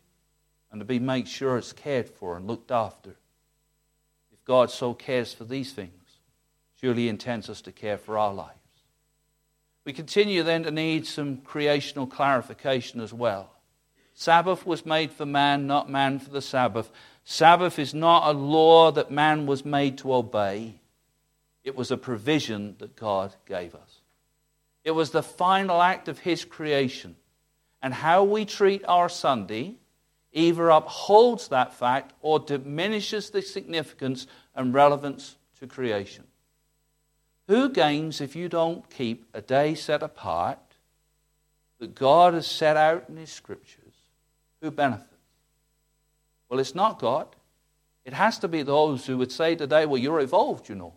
and 0.71 0.79
to 0.79 0.85
be 0.85 0.99
made 0.99 1.27
sure 1.27 1.57
it's 1.57 1.73
cared 1.73 2.07
for 2.07 2.37
and 2.37 2.47
looked 2.47 2.71
after. 2.71 3.09
If 4.31 4.45
God 4.45 4.71
so 4.71 4.93
cares 4.93 5.33
for 5.33 5.43
these 5.43 5.73
things, 5.73 5.91
surely 6.79 7.01
He 7.01 7.09
intends 7.09 7.49
us 7.49 7.59
to 7.63 7.73
care 7.73 7.97
for 7.97 8.17
our 8.17 8.33
lives. 8.33 8.55
We 9.83 9.91
continue 9.91 10.43
then 10.43 10.63
to 10.63 10.71
need 10.71 11.07
some 11.07 11.39
creational 11.39 12.07
clarification 12.07 13.01
as 13.01 13.11
well. 13.11 13.49
Sabbath 14.13 14.65
was 14.65 14.85
made 14.85 15.11
for 15.11 15.25
man, 15.25 15.67
not 15.67 15.89
man 15.89 16.19
for 16.19 16.29
the 16.29 16.41
Sabbath. 16.41 16.89
Sabbath 17.25 17.77
is 17.77 17.93
not 17.93 18.33
a 18.33 18.39
law 18.39 18.93
that 18.93 19.11
man 19.11 19.45
was 19.45 19.65
made 19.65 19.97
to 19.97 20.13
obey, 20.13 20.79
it 21.65 21.75
was 21.75 21.91
a 21.91 21.97
provision 21.97 22.77
that 22.79 22.95
God 22.95 23.35
gave 23.45 23.75
us. 23.75 23.90
It 24.83 24.91
was 24.91 25.11
the 25.11 25.23
final 25.23 25.81
act 25.81 26.07
of 26.07 26.19
His 26.19 26.45
creation. 26.45 27.15
And 27.81 27.93
how 27.93 28.23
we 28.23 28.45
treat 28.45 28.83
our 28.87 29.09
Sunday 29.09 29.75
either 30.33 30.69
upholds 30.69 31.49
that 31.49 31.73
fact 31.73 32.13
or 32.21 32.39
diminishes 32.39 33.29
the 33.29 33.41
significance 33.41 34.27
and 34.55 34.73
relevance 34.73 35.35
to 35.59 35.67
creation. 35.67 36.25
Who 37.47 37.69
gains 37.69 38.21
if 38.21 38.35
you 38.35 38.47
don't 38.47 38.89
keep 38.89 39.25
a 39.33 39.41
day 39.41 39.75
set 39.75 40.03
apart 40.03 40.59
that 41.79 41.95
God 41.95 42.33
has 42.33 42.47
set 42.47 42.77
out 42.77 43.05
in 43.09 43.17
His 43.17 43.31
Scriptures? 43.31 43.93
Who 44.61 44.71
benefits? 44.71 45.07
Well, 46.47 46.59
it's 46.59 46.75
not 46.75 46.99
God. 46.99 47.27
It 48.05 48.13
has 48.13 48.39
to 48.39 48.47
be 48.47 48.61
those 48.63 49.05
who 49.05 49.17
would 49.17 49.31
say 49.31 49.55
today, 49.55 49.85
well, 49.85 49.97
you're 49.97 50.19
evolved, 50.19 50.69
you 50.69 50.75
know. 50.75 50.93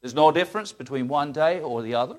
There's 0.00 0.14
no 0.14 0.30
difference 0.30 0.72
between 0.72 1.08
one 1.08 1.32
day 1.32 1.60
or 1.60 1.82
the 1.82 1.94
other. 1.94 2.16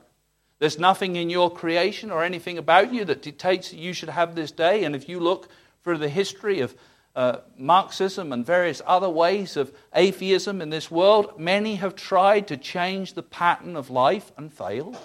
There's 0.60 0.80
nothing 0.80 1.16
in 1.16 1.30
your 1.30 1.52
creation 1.52 2.12
or 2.12 2.24
anything 2.24 2.58
about 2.58 2.94
you 2.94 3.06
that 3.06 3.22
dictates 3.22 3.72
that 3.72 3.78
you 3.78 3.94
should 3.94 4.10
have 4.10 4.36
this 4.36 4.52
day. 4.52 4.84
And 4.84 4.96
if 4.96 5.10
you 5.10 5.20
look 5.20 5.50
through 5.84 5.98
the 5.98 6.10
history 6.10 6.62
of 6.62 6.76
uh, 7.16 7.40
Marxism 7.58 8.32
and 8.32 8.46
various 8.46 8.82
other 8.86 9.10
ways 9.10 9.58
of 9.58 9.74
atheism 9.94 10.62
in 10.62 10.70
this 10.70 10.90
world, 10.90 11.40
many 11.40 11.76
have 11.76 11.96
tried 11.96 12.48
to 12.48 12.58
change 12.58 13.14
the 13.14 13.24
pattern 13.24 13.76
of 13.76 13.90
life 13.90 14.32
and 14.38 14.52
failed. 14.52 14.98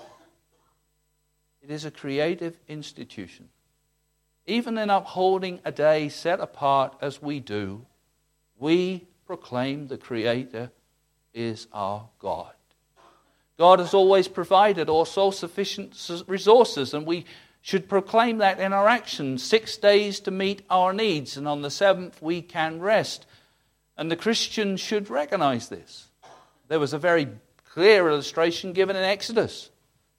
It 1.63 1.71
is 1.71 1.85
a 1.85 1.91
creative 1.91 2.59
institution 2.69 3.49
even 4.51 4.77
in 4.79 4.91
upholding 4.91 5.61
a 5.65 5.71
day 5.71 6.09
set 6.09 6.41
apart 6.41 6.97
as 7.01 7.23
we 7.23 7.41
do, 7.41 7.87
we 8.59 9.07
proclaim 9.25 9.87
the 9.87 9.97
Creator 9.97 10.73
is 11.33 11.69
our 11.73 12.09
God. 12.19 12.53
God 13.61 13.79
has 13.79 13.92
always 13.92 14.27
provided 14.27 14.88
also 14.88 15.31
sufficient 15.31 15.94
resources, 16.27 16.94
and 16.94 17.05
we 17.05 17.27
should 17.61 17.90
proclaim 17.90 18.38
that 18.38 18.59
in 18.59 18.73
our 18.73 18.88
actions. 18.88 19.42
Six 19.42 19.77
days 19.77 20.18
to 20.20 20.31
meet 20.31 20.62
our 20.70 20.94
needs, 20.94 21.37
and 21.37 21.46
on 21.46 21.61
the 21.61 21.70
seventh 21.70 22.23
we 22.23 22.40
can 22.40 22.81
rest. 22.81 23.27
And 23.99 24.11
the 24.11 24.16
Christian 24.16 24.79
should 24.79 25.11
recognize 25.11 25.68
this. 25.68 26.09
There 26.68 26.81
was 26.81 26.94
a 26.94 26.99
very 26.99 27.29
clear 27.75 28.09
illustration 28.09 28.73
given 28.73 28.96
in 28.96 29.05
Exodus. 29.05 29.68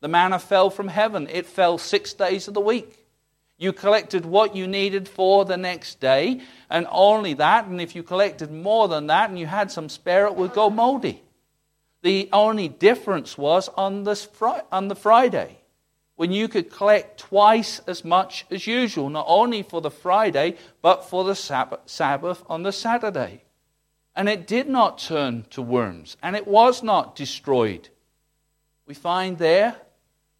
The 0.01 0.07
manna 0.07 0.37
fell 0.37 0.69
from 0.69 0.89
heaven, 0.89 1.27
it 1.27 1.47
fell 1.47 1.79
six 1.79 2.13
days 2.13 2.47
of 2.47 2.53
the 2.53 2.61
week. 2.61 3.07
You 3.57 3.73
collected 3.73 4.23
what 4.23 4.55
you 4.55 4.67
needed 4.67 5.09
for 5.09 5.45
the 5.45 5.57
next 5.57 5.99
day, 5.99 6.41
and 6.69 6.85
only 6.91 7.33
that. 7.33 7.65
And 7.65 7.81
if 7.81 7.95
you 7.95 8.03
collected 8.03 8.51
more 8.51 8.87
than 8.87 9.07
that 9.07 9.31
and 9.31 9.39
you 9.39 9.47
had 9.47 9.71
some 9.71 9.89
spare, 9.89 10.27
it 10.27 10.35
would 10.35 10.53
go 10.53 10.69
moldy. 10.69 11.23
The 12.01 12.29
only 12.33 12.67
difference 12.67 13.37
was 13.37 13.69
on, 13.69 14.03
this 14.03 14.27
on 14.71 14.87
the 14.87 14.95
Friday, 14.95 15.59
when 16.15 16.31
you 16.31 16.47
could 16.47 16.71
collect 16.71 17.19
twice 17.19 17.79
as 17.87 18.03
much 18.03 18.45
as 18.49 18.65
usual, 18.67 19.09
not 19.09 19.25
only 19.27 19.63
for 19.63 19.81
the 19.81 19.91
Friday, 19.91 20.57
but 20.81 21.09
for 21.09 21.23
the 21.23 21.35
Sabbath 21.35 22.43
on 22.47 22.63
the 22.63 22.71
Saturday. 22.71 23.43
And 24.15 24.27
it 24.27 24.47
did 24.47 24.67
not 24.67 24.99
turn 24.99 25.45
to 25.51 25.61
worms, 25.61 26.17
and 26.21 26.35
it 26.35 26.47
was 26.47 26.83
not 26.83 27.15
destroyed. 27.15 27.89
We 28.85 28.93
find 28.93 29.37
there 29.37 29.77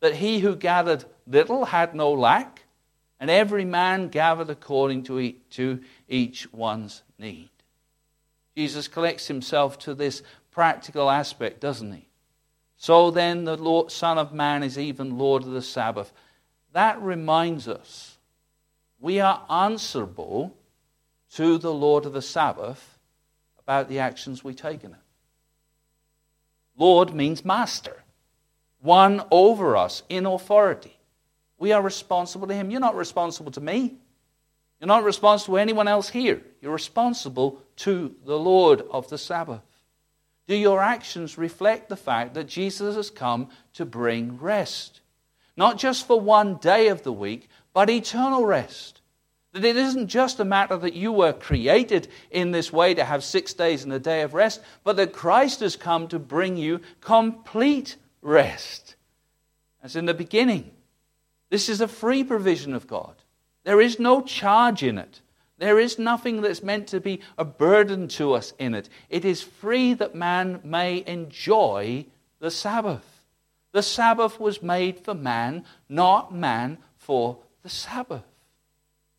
that 0.01 0.15
he 0.15 0.39
who 0.39 0.55
gathered 0.55 1.05
little 1.27 1.65
had 1.65 1.95
no 1.95 2.11
lack 2.11 2.63
and 3.21 3.29
every 3.29 3.63
man 3.63 4.07
gathered 4.09 4.49
according 4.49 5.03
to 5.03 5.19
each, 5.19 5.37
to 5.51 5.79
each 6.09 6.51
one's 6.51 7.03
need. 7.19 7.51
Jesus 8.57 8.87
collects 8.87 9.27
himself 9.27 9.77
to 9.79 9.93
this 9.93 10.23
practical 10.51 11.09
aspect, 11.09 11.59
doesn't 11.59 11.91
he? 11.91 12.07
So 12.77 13.11
then, 13.11 13.45
the 13.45 13.57
Lord, 13.57 13.91
Son 13.91 14.17
of 14.17 14.33
Man 14.33 14.63
is 14.63 14.77
even 14.77 15.17
Lord 15.17 15.43
of 15.43 15.51
the 15.51 15.61
Sabbath. 15.61 16.11
That 16.73 17.01
reminds 17.01 17.67
us 17.67 18.17
we 18.99 19.19
are 19.19 19.43
answerable 19.49 20.55
to 21.33 21.57
the 21.57 21.73
Lord 21.73 22.05
of 22.05 22.13
the 22.13 22.21
Sabbath 22.21 22.99
about 23.59 23.87
the 23.87 23.99
actions 23.99 24.43
we 24.43 24.53
take 24.53 24.83
in 24.83 24.91
it. 24.91 24.97
Lord 26.77 27.13
means 27.13 27.45
master, 27.45 28.03
one 28.81 29.23
over 29.31 29.77
us 29.77 30.03
in 30.09 30.25
authority. 30.25 30.97
We 31.57 31.71
are 31.73 31.81
responsible 31.81 32.47
to 32.47 32.53
Him. 32.53 32.71
You're 32.71 32.79
not 32.79 32.95
responsible 32.95 33.51
to 33.51 33.61
me. 33.61 33.95
You're 34.79 34.87
not 34.87 35.03
responsible 35.03 35.55
to 35.57 35.61
anyone 35.61 35.87
else 35.87 36.09
here. 36.09 36.41
You're 36.59 36.73
responsible 36.73 37.61
to 37.77 38.15
the 38.25 38.39
Lord 38.39 38.81
of 38.89 39.07
the 39.09 39.19
Sabbath. 39.19 39.61
Do 40.47 40.55
your 40.55 40.81
actions 40.81 41.37
reflect 41.37 41.89
the 41.89 41.95
fact 41.95 42.33
that 42.33 42.47
Jesus 42.47 42.95
has 42.95 43.09
come 43.09 43.49
to 43.73 43.85
bring 43.85 44.37
rest? 44.39 45.01
Not 45.55 45.77
just 45.77 46.07
for 46.07 46.19
one 46.19 46.55
day 46.55 46.87
of 46.87 47.03
the 47.03 47.13
week, 47.13 47.47
but 47.73 47.89
eternal 47.89 48.45
rest. 48.45 49.01
That 49.53 49.65
it 49.65 49.75
isn't 49.75 50.07
just 50.07 50.39
a 50.39 50.45
matter 50.45 50.77
that 50.77 50.93
you 50.93 51.11
were 51.11 51.33
created 51.33 52.07
in 52.31 52.51
this 52.51 52.71
way 52.71 52.93
to 52.93 53.03
have 53.03 53.23
six 53.23 53.53
days 53.53 53.83
and 53.83 53.91
a 53.91 53.99
day 53.99 54.21
of 54.21 54.33
rest, 54.33 54.61
but 54.83 54.95
that 54.95 55.13
Christ 55.13 55.59
has 55.59 55.75
come 55.75 56.07
to 56.07 56.19
bring 56.19 56.55
you 56.55 56.81
complete 57.01 57.97
rest. 58.21 58.95
As 59.83 59.95
in 59.95 60.05
the 60.05 60.13
beginning, 60.13 60.71
this 61.49 61.67
is 61.67 61.81
a 61.81 61.87
free 61.87 62.23
provision 62.23 62.73
of 62.73 62.87
God. 62.87 63.15
There 63.63 63.81
is 63.81 63.99
no 63.99 64.21
charge 64.21 64.83
in 64.83 64.97
it. 64.97 65.21
There 65.61 65.77
is 65.77 65.99
nothing 65.99 66.41
that's 66.41 66.63
meant 66.63 66.87
to 66.87 66.99
be 66.99 67.21
a 67.37 67.45
burden 67.45 68.07
to 68.07 68.33
us 68.33 68.51
in 68.57 68.73
it. 68.73 68.89
It 69.09 69.23
is 69.23 69.43
free 69.43 69.93
that 69.93 70.15
man 70.15 70.59
may 70.63 71.03
enjoy 71.05 72.07
the 72.39 72.49
Sabbath. 72.49 73.05
The 73.71 73.83
Sabbath 73.83 74.39
was 74.39 74.63
made 74.63 74.97
for 74.97 75.13
man, 75.13 75.63
not 75.87 76.33
man 76.33 76.79
for 76.97 77.37
the 77.61 77.69
Sabbath. 77.69 78.23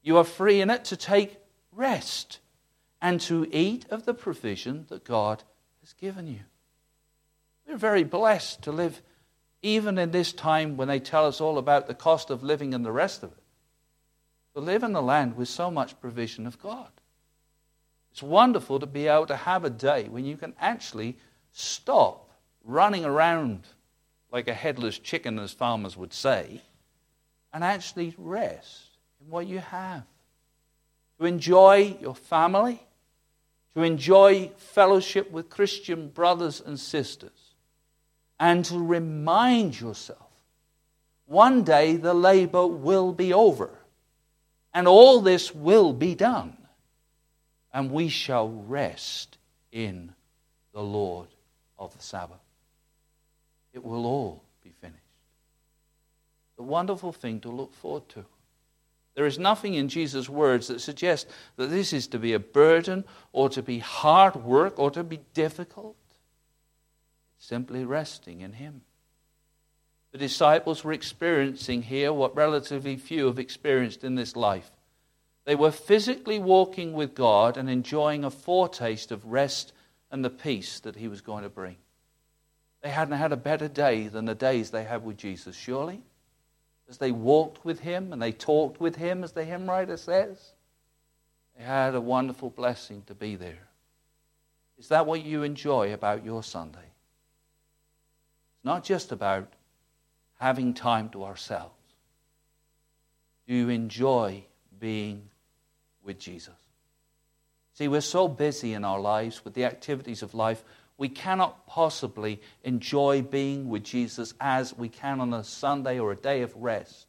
You 0.03 0.19
are 0.19 0.25
free 0.25 0.61
in 0.61 0.69
it 0.69 0.85
to 0.87 0.97
take 0.97 1.39
rest 1.71 2.41
and 3.01 3.21
to 3.21 3.47
eat 3.53 3.87
of 3.89 4.05
the 4.05 4.13
provision 4.13 4.87
that 4.89 5.05
God 5.05 5.45
has 5.81 5.93
given 5.93 6.27
you. 6.27 6.41
We're 7.69 7.77
very 7.77 8.03
blessed 8.03 8.63
to 8.63 8.73
live 8.73 9.01
even 9.63 9.97
in 9.97 10.11
this 10.11 10.33
time 10.33 10.77
when 10.77 10.89
they 10.89 10.99
tell 10.99 11.25
us 11.25 11.41
all 11.41 11.57
about 11.57 11.87
the 11.87 11.95
cost 11.95 12.31
of 12.31 12.43
living 12.43 12.75
and 12.75 12.85
the 12.85 12.91
rest 12.91 13.23
of 13.23 13.31
it. 13.31 13.42
To 14.55 14.61
live 14.61 14.83
in 14.83 14.93
the 14.93 15.03
land 15.03 15.37
with 15.37 15.49
so 15.49 15.71
much 15.71 16.01
provision 16.01 16.47
of 16.47 16.61
God. 16.61 16.91
It's 18.11 18.23
wonderful 18.23 18.79
to 18.81 18.87
be 18.87 19.07
able 19.07 19.27
to 19.27 19.37
have 19.37 19.65
a 19.65 19.71
day 19.71 20.09
when 20.09 20.27
you 20.27 20.37
can 20.37 20.55
actually 20.61 21.17
stop 21.53 22.29
running 22.63 23.05
around 23.05 23.67
like 24.31 24.49
a 24.49 24.55
headless 24.55 24.99
chicken, 24.99 25.39
as 25.39 25.53
farmers 25.53 25.97
would 25.97 26.13
say, 26.13 26.61
and 27.53 27.65
actually 27.65 28.15
rest 28.19 28.99
in 29.21 29.31
what 29.31 29.47
you 29.47 29.59
have. 29.59 30.05
To 31.19 31.27
enjoy 31.27 31.97
your 32.01 32.15
family, 32.15 32.83
to 33.75 33.83
enjoy 33.83 34.51
fellowship 34.57 35.31
with 35.31 35.49
Christian 35.49 36.09
brothers 36.09 36.61
and 36.65 36.79
sisters, 36.79 37.55
and 38.39 38.65
to 38.67 38.79
remind 38.79 39.81
yourself 39.81 40.19
one 41.27 41.63
day 41.63 41.97
the 41.97 42.15
labor 42.15 42.67
will 42.67 43.13
be 43.13 43.33
over, 43.33 43.71
and 44.75 44.89
all 44.89 45.21
this 45.21 45.55
will 45.55 45.93
be 45.93 46.15
done, 46.15 46.57
and 47.73 47.91
we 47.91 48.09
shall 48.09 48.49
rest 48.49 49.39
in 49.71 50.13
the 50.73 50.83
Lord 50.83 51.29
of 51.79 51.97
the 51.97 52.03
Sabbath. 52.03 52.41
It 53.73 53.85
will 53.85 54.07
all 54.07 54.43
be 54.63 54.73
finished. 54.81 54.99
The 56.57 56.63
wonderful 56.63 57.13
thing 57.13 57.41
to 57.41 57.49
look 57.49 57.75
forward 57.75 58.09
to. 58.11 58.25
There 59.15 59.27
is 59.27 59.39
nothing 59.39 59.75
in 59.75 59.89
Jesus' 59.89 60.29
words 60.29 60.69
that 60.69 60.81
suggests 60.81 61.31
that 61.57 61.69
this 61.69 61.93
is 61.93 62.07
to 62.09 62.19
be 62.19 62.33
a 62.33 62.39
burden 62.39 63.05
or 63.33 63.49
to 63.51 63.63
be 63.63 63.79
hard 63.79 64.37
work 64.37 64.79
or 64.79 64.91
to 64.91 65.05
be 65.05 65.21
difficult. 65.35 65.97
It's 67.37 67.47
simply 67.47 67.85
resting 67.85 68.41
in 68.41 68.55
Him. 68.55 68.83
The 70.13 70.19
disciples 70.19 70.85
were 70.85 70.93
experiencing 70.93 71.83
here 71.83 72.13
what 72.13 72.37
relatively 72.37 72.97
few 72.97 73.27
have 73.27 73.39
experienced 73.39 74.05
in 74.05 74.15
this 74.15 74.37
life. 74.37 74.71
They 75.45 75.55
were 75.55 75.73
physically 75.73 76.39
walking 76.39 76.93
with 76.93 77.15
God 77.15 77.57
and 77.57 77.69
enjoying 77.69 78.25
a 78.25 78.31
foretaste 78.31 79.11
of 79.11 79.25
rest 79.27 79.73
and 80.11 80.25
the 80.25 80.31
peace 80.31 80.81
that 80.81 80.97
He 80.97 81.09
was 81.09 81.21
going 81.21 81.43
to 81.43 81.49
bring. 81.49 81.77
They 82.83 82.91
hadn't 82.91 83.19
had 83.19 83.33
a 83.33 83.37
better 83.37 83.69
day 83.69 84.09
than 84.09 84.27
the 84.27 84.35
days 84.35 84.71
they 84.71 84.85
had 84.85 85.05
with 85.05 85.17
Jesus, 85.17 85.57
surely 85.57 86.03
as 86.93 86.99
they 86.99 87.11
walked 87.11 87.65
with 87.65 87.81
him 87.81 88.13
and 88.13 88.21
they 88.21 88.33
talked 88.33 88.79
with 88.79 88.97
him, 88.97 89.25
as 89.25 89.33
the 89.33 89.45
hymn 89.45 89.67
writer 89.67 89.97
says. 89.97 90.53
They 91.57 91.65
had 91.65 91.95
a 91.95 92.01
wonderful 92.03 92.51
blessing 92.51 93.03
to 93.07 93.15
be 93.15 93.35
there. 93.35 93.69
Is 94.79 94.89
that 94.89 95.07
what 95.07 95.25
you 95.25 95.43
enjoy 95.43 95.95
about 95.95 96.23
your 96.23 96.43
Sunday? 96.43 96.79
It's 96.79 98.65
not 98.65 98.85
just 98.85 99.11
about 99.11 99.51
having 100.43 100.75
time 100.75 101.09
to 101.09 101.23
ourselves. 101.23 101.73
Do 103.47 103.55
you 103.55 103.69
enjoy 103.69 104.45
being 104.81 105.31
with 106.03 106.19
Jesus? 106.19 106.57
See, 107.75 107.87
we're 107.87 108.01
so 108.01 108.27
busy 108.27 108.75
in 108.75 108.85
our 108.85 108.99
lives 108.99 109.45
with 109.45 109.55
the 109.55 109.65
activities 109.65 110.21
of 110.21 110.35
life, 110.35 110.65
we 110.99 111.09
cannot 111.09 111.65
possibly 111.69 112.41
enjoy 112.65 113.23
being 113.23 113.69
with 113.69 113.85
Jesus 113.85 114.35
as 114.41 114.77
we 114.77 114.89
can 114.89 115.21
on 115.21 115.33
a 115.33 115.45
Sunday 115.45 116.01
or 116.01 116.11
a 116.11 116.17
day 116.17 116.43
of 116.43 116.53
rest 116.57 117.07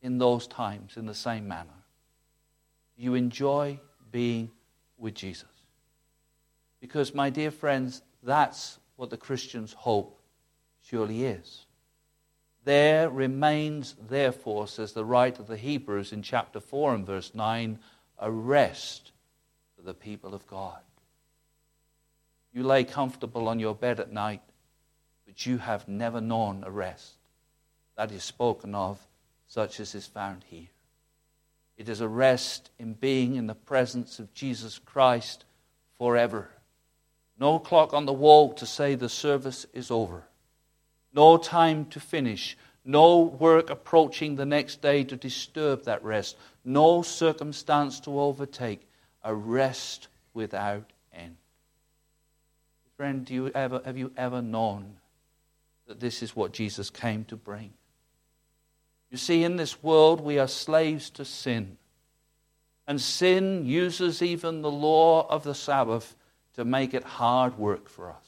in 0.00 0.16
those 0.16 0.46
times 0.46 0.96
in 0.96 1.04
the 1.04 1.14
same 1.14 1.46
manner. 1.46 1.84
You 2.96 3.14
enjoy 3.14 3.78
being 4.10 4.50
with 4.96 5.12
Jesus. 5.12 5.50
Because, 6.80 7.14
my 7.14 7.28
dear 7.28 7.50
friends, 7.50 8.00
that's 8.22 8.78
what 8.96 9.10
the 9.10 9.18
Christian's 9.18 9.74
hope 9.74 10.18
surely 10.80 11.24
is. 11.26 11.66
There 12.64 13.10
remains, 13.10 13.96
therefore, 14.08 14.68
says 14.68 14.92
the 14.92 15.04
writer 15.04 15.42
of 15.42 15.48
the 15.48 15.56
Hebrews 15.56 16.12
in 16.12 16.22
chapter 16.22 16.60
4 16.60 16.94
and 16.94 17.06
verse 17.06 17.34
9, 17.34 17.78
a 18.18 18.30
rest 18.30 19.10
for 19.76 19.82
the 19.82 19.94
people 19.94 20.32
of 20.34 20.46
God. 20.46 20.78
You 22.52 22.62
lay 22.62 22.84
comfortable 22.84 23.48
on 23.48 23.58
your 23.58 23.74
bed 23.74 23.98
at 23.98 24.12
night, 24.12 24.42
but 25.26 25.44
you 25.46 25.58
have 25.58 25.88
never 25.88 26.20
known 26.20 26.62
a 26.64 26.70
rest. 26.70 27.14
That 27.96 28.12
is 28.12 28.22
spoken 28.22 28.74
of, 28.74 29.00
such 29.48 29.80
as 29.80 29.94
is 29.94 30.06
found 30.06 30.44
here. 30.48 30.68
It 31.76 31.88
is 31.88 32.00
a 32.00 32.08
rest 32.08 32.70
in 32.78 32.92
being 32.92 33.34
in 33.34 33.48
the 33.48 33.54
presence 33.54 34.18
of 34.18 34.32
Jesus 34.34 34.78
Christ 34.78 35.44
forever. 35.98 36.48
No 37.38 37.58
clock 37.58 37.92
on 37.92 38.06
the 38.06 38.12
wall 38.12 38.52
to 38.54 38.66
say 38.66 38.94
the 38.94 39.08
service 39.08 39.66
is 39.72 39.90
over. 39.90 40.24
No 41.12 41.36
time 41.36 41.86
to 41.86 42.00
finish. 42.00 42.56
No 42.84 43.20
work 43.20 43.70
approaching 43.70 44.36
the 44.36 44.46
next 44.46 44.82
day 44.82 45.04
to 45.04 45.16
disturb 45.16 45.84
that 45.84 46.02
rest. 46.02 46.36
No 46.64 47.02
circumstance 47.02 48.00
to 48.00 48.18
overtake. 48.18 48.88
A 49.22 49.34
rest 49.34 50.08
without 50.34 50.90
end. 51.12 51.36
Friend, 52.96 53.24
do 53.24 53.34
you 53.34 53.48
ever, 53.54 53.80
have 53.84 53.96
you 53.96 54.12
ever 54.16 54.42
known 54.42 54.96
that 55.86 56.00
this 56.00 56.22
is 56.22 56.34
what 56.34 56.52
Jesus 56.52 56.90
came 56.90 57.24
to 57.26 57.36
bring? 57.36 57.72
You 59.10 59.18
see, 59.18 59.44
in 59.44 59.56
this 59.56 59.82
world, 59.82 60.20
we 60.20 60.38
are 60.38 60.48
slaves 60.48 61.10
to 61.10 61.24
sin. 61.24 61.76
And 62.86 63.00
sin 63.00 63.64
uses 63.64 64.22
even 64.22 64.62
the 64.62 64.70
law 64.70 65.26
of 65.28 65.44
the 65.44 65.54
Sabbath 65.54 66.16
to 66.54 66.64
make 66.64 66.94
it 66.94 67.04
hard 67.04 67.58
work 67.58 67.88
for 67.88 68.10
us, 68.10 68.26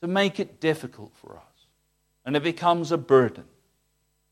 to 0.00 0.06
make 0.06 0.38
it 0.38 0.60
difficult 0.60 1.12
for 1.14 1.36
us. 1.36 1.55
And 2.26 2.36
it 2.36 2.42
becomes 2.42 2.92
a 2.92 2.98
burden 2.98 3.44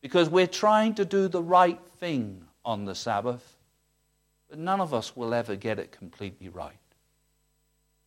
because 0.02 0.28
we're 0.28 0.46
trying 0.46 0.94
to 0.96 1.06
do 1.06 1.28
the 1.28 1.42
right 1.42 1.80
thing 1.98 2.44
on 2.62 2.84
the 2.84 2.94
Sabbath, 2.94 3.56
but 4.50 4.58
none 4.58 4.82
of 4.82 4.92
us 4.92 5.16
will 5.16 5.32
ever 5.32 5.56
get 5.56 5.78
it 5.78 5.92
completely 5.92 6.50
right. 6.50 6.76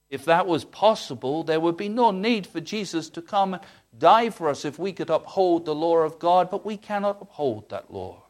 If 0.10 0.26
that 0.26 0.46
was 0.46 0.64
possible, 0.64 1.44
there 1.44 1.60
would 1.60 1.76
be 1.76 1.90
no 1.90 2.12
need 2.12 2.46
for 2.46 2.62
Jesus 2.62 3.10
to 3.10 3.22
come 3.22 3.56
and 3.56 3.64
die 3.98 4.30
for 4.30 4.48
us 4.48 4.64
if 4.64 4.78
we 4.78 4.94
could 4.94 5.10
uphold 5.10 5.66
the 5.66 5.76
law 5.76 5.98
of 5.98 6.20
God, 6.20 6.50
but 6.50 6.66
we 6.66 6.78
cannot 6.78 7.18
uphold 7.22 7.70
that 7.70 7.92
law. 7.92 8.24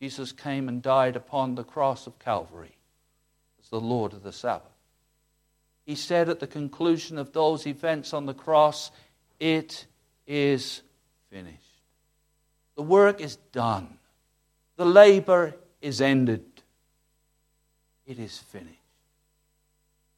Jesus 0.00 0.32
came 0.32 0.68
and 0.68 0.82
died 0.82 1.16
upon 1.16 1.54
the 1.54 1.64
cross 1.64 2.06
of 2.06 2.18
Calvary 2.18 2.76
as 3.62 3.68
the 3.68 3.80
Lord 3.80 4.12
of 4.12 4.22
the 4.22 4.32
Sabbath. 4.32 4.66
He 5.86 5.94
said 5.94 6.28
at 6.28 6.40
the 6.40 6.46
conclusion 6.46 7.18
of 7.18 7.32
those 7.32 7.66
events 7.66 8.12
on 8.12 8.26
the 8.26 8.34
cross, 8.34 8.90
It 9.38 9.86
is 10.30 10.82
finished. 11.28 11.56
The 12.76 12.82
work 12.82 13.20
is 13.20 13.36
done, 13.52 13.98
the 14.76 14.86
labor 14.86 15.56
is 15.82 16.00
ended. 16.00 16.44
It 18.06 18.18
is 18.18 18.38
finished. 18.38 18.76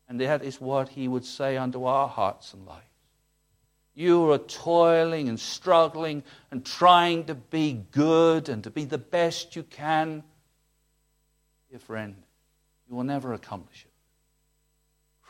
And 0.09 0.21
that 0.21 0.43
is 0.43 0.61
what 0.61 0.91
he 0.91 1.09
would 1.09 1.27
say 1.27 1.59
unto 1.59 1.85
our 1.85 2.09
hearts 2.09 2.55
and 2.55 2.67
lives. 2.67 2.87
You 3.95 4.33
are 4.33 4.39
toiling 4.39 5.29
and 5.29 5.39
struggling 5.39 6.23
and 6.51 6.65
trying 6.65 7.25
to 7.25 7.35
be 7.35 7.85
good 7.91 8.49
and 8.49 8.65
to 8.65 8.71
be 8.71 8.87
the 8.87 8.97
best 8.97 9.57
you 9.57 9.63
can. 9.63 10.23
Dear 11.69 11.81
friend, 11.81 12.17
you 12.89 12.97
will 12.97 13.05
never 13.05 13.35
accomplish 13.35 13.85
it. 13.85 13.92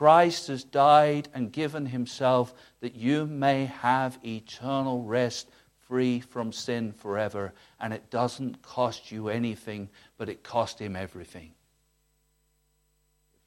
Christ 0.02 0.48
has 0.48 0.64
died 0.64 1.28
and 1.32 1.52
given 1.52 1.86
himself 1.86 2.52
that 2.80 2.96
you 2.96 3.24
may 3.24 3.66
have 3.66 4.18
eternal 4.24 5.04
rest 5.04 5.48
free 5.86 6.18
from 6.18 6.50
sin 6.50 6.92
forever. 6.92 7.52
And 7.78 7.92
it 7.94 8.10
doesn't 8.10 8.62
cost 8.62 9.12
you 9.12 9.28
anything, 9.28 9.90
but 10.18 10.28
it 10.28 10.42
cost 10.42 10.80
him 10.80 10.96
everything. 10.96 11.52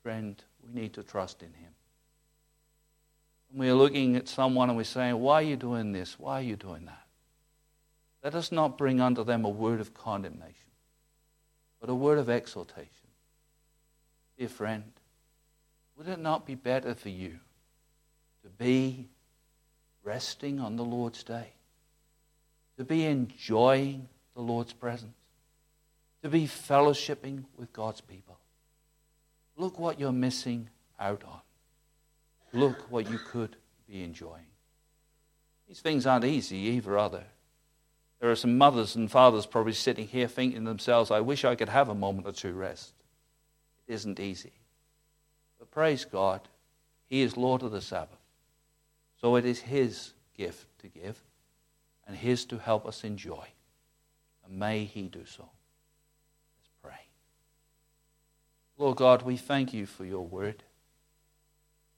Friend, 0.01 0.41
we 0.65 0.79
need 0.79 0.93
to 0.93 1.03
trust 1.03 1.43
in 1.43 1.51
Him. 1.51 1.73
When 3.49 3.67
we're 3.67 3.75
looking 3.75 4.15
at 4.15 4.29
someone 4.29 4.69
and 4.69 4.77
we're 4.77 4.85
saying, 4.85 5.19
Why 5.19 5.41
are 5.41 5.45
you 5.45 5.57
doing 5.57 5.91
this? 5.91 6.17
Why 6.17 6.39
are 6.39 6.41
you 6.41 6.55
doing 6.55 6.85
that? 6.85 7.05
Let 8.23 8.33
us 8.33 8.49
not 8.49 8.77
bring 8.77 9.01
unto 9.01 9.25
them 9.25 9.43
a 9.43 9.49
word 9.49 9.81
of 9.81 9.93
condemnation, 9.93 10.71
but 11.81 11.89
a 11.89 11.95
word 11.95 12.17
of 12.17 12.29
exhortation. 12.29 13.09
Dear 14.37 14.47
friend, 14.47 14.93
would 15.97 16.07
it 16.07 16.19
not 16.19 16.45
be 16.45 16.55
better 16.55 16.93
for 16.93 17.09
you 17.09 17.39
to 18.43 18.49
be 18.49 19.07
resting 20.03 20.59
on 20.59 20.75
the 20.75 20.83
Lord's 20.83 21.23
day, 21.23 21.53
to 22.77 22.83
be 22.83 23.05
enjoying 23.05 24.07
the 24.35 24.41
Lord's 24.41 24.73
presence, 24.73 25.15
to 26.21 26.29
be 26.29 26.45
fellowshipping 26.45 27.45
with 27.57 27.71
God's 27.73 28.01
people? 28.01 28.37
Look 29.57 29.79
what 29.79 29.99
you're 29.99 30.11
missing 30.11 30.69
out 30.99 31.23
on. 31.23 31.39
Look 32.51 32.91
what 32.91 33.09
you 33.09 33.17
could 33.17 33.55
be 33.87 34.03
enjoying. 34.03 34.47
These 35.67 35.81
things 35.81 36.05
aren't 36.05 36.25
easy 36.25 36.57
either, 36.57 36.97
are 36.97 37.09
they? 37.09 37.23
There 38.19 38.31
are 38.31 38.35
some 38.35 38.57
mothers 38.57 38.95
and 38.95 39.09
fathers 39.09 39.45
probably 39.45 39.73
sitting 39.73 40.07
here 40.07 40.27
thinking 40.27 40.59
to 40.59 40.65
themselves, 40.65 41.11
I 41.11 41.21
wish 41.21 41.43
I 41.43 41.55
could 41.55 41.69
have 41.69 41.89
a 41.89 41.95
moment 41.95 42.27
or 42.27 42.31
two 42.31 42.53
rest. 42.53 42.93
It 43.87 43.93
isn't 43.93 44.19
easy. 44.19 44.53
Praise 45.75 46.05
God, 46.05 46.39
He 47.05 47.21
is 47.21 47.35
Lord 47.35 47.61
of 47.61 47.73
the 47.73 47.81
Sabbath. 47.81 48.17
So 49.19 49.35
it 49.35 49.43
is 49.43 49.59
His 49.59 50.13
gift 50.37 50.67
to 50.79 50.87
give 50.87 51.21
and 52.07 52.15
His 52.15 52.45
to 52.45 52.57
help 52.57 52.85
us 52.85 53.03
enjoy. 53.03 53.45
And 54.45 54.57
may 54.57 54.85
He 54.85 55.09
do 55.09 55.25
so. 55.25 55.43
Let's 55.43 56.69
pray. 56.81 57.07
Lord 58.77 58.95
God, 58.95 59.23
we 59.23 59.35
thank 59.35 59.73
you 59.73 59.85
for 59.85 60.05
your 60.05 60.25
word. 60.25 60.63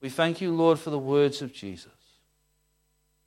We 0.02 0.10
thank 0.10 0.42
you, 0.42 0.52
Lord, 0.56 0.80
for 0.80 0.90
the 0.90 0.98
words 0.98 1.44
of 1.44 1.54
Jesus. 1.54 1.92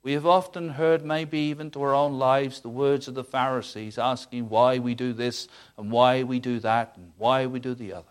We 0.02 0.14
have 0.14 0.26
often 0.26 0.70
heard, 0.70 1.04
maybe 1.04 1.38
even 1.38 1.70
to 1.72 1.82
our 1.82 1.94
own 1.94 2.18
lives, 2.18 2.60
the 2.60 2.68
words 2.68 3.06
of 3.06 3.14
the 3.14 3.22
Pharisees 3.22 3.98
asking 3.98 4.48
why 4.48 4.80
we 4.80 4.96
do 4.96 5.12
this 5.12 5.46
and 5.78 5.92
why 5.92 6.24
we 6.24 6.40
do 6.40 6.58
that 6.58 6.94
and 6.96 7.12
why 7.18 7.46
we 7.46 7.60
do 7.60 7.72
the 7.72 7.92
other. 7.92 8.08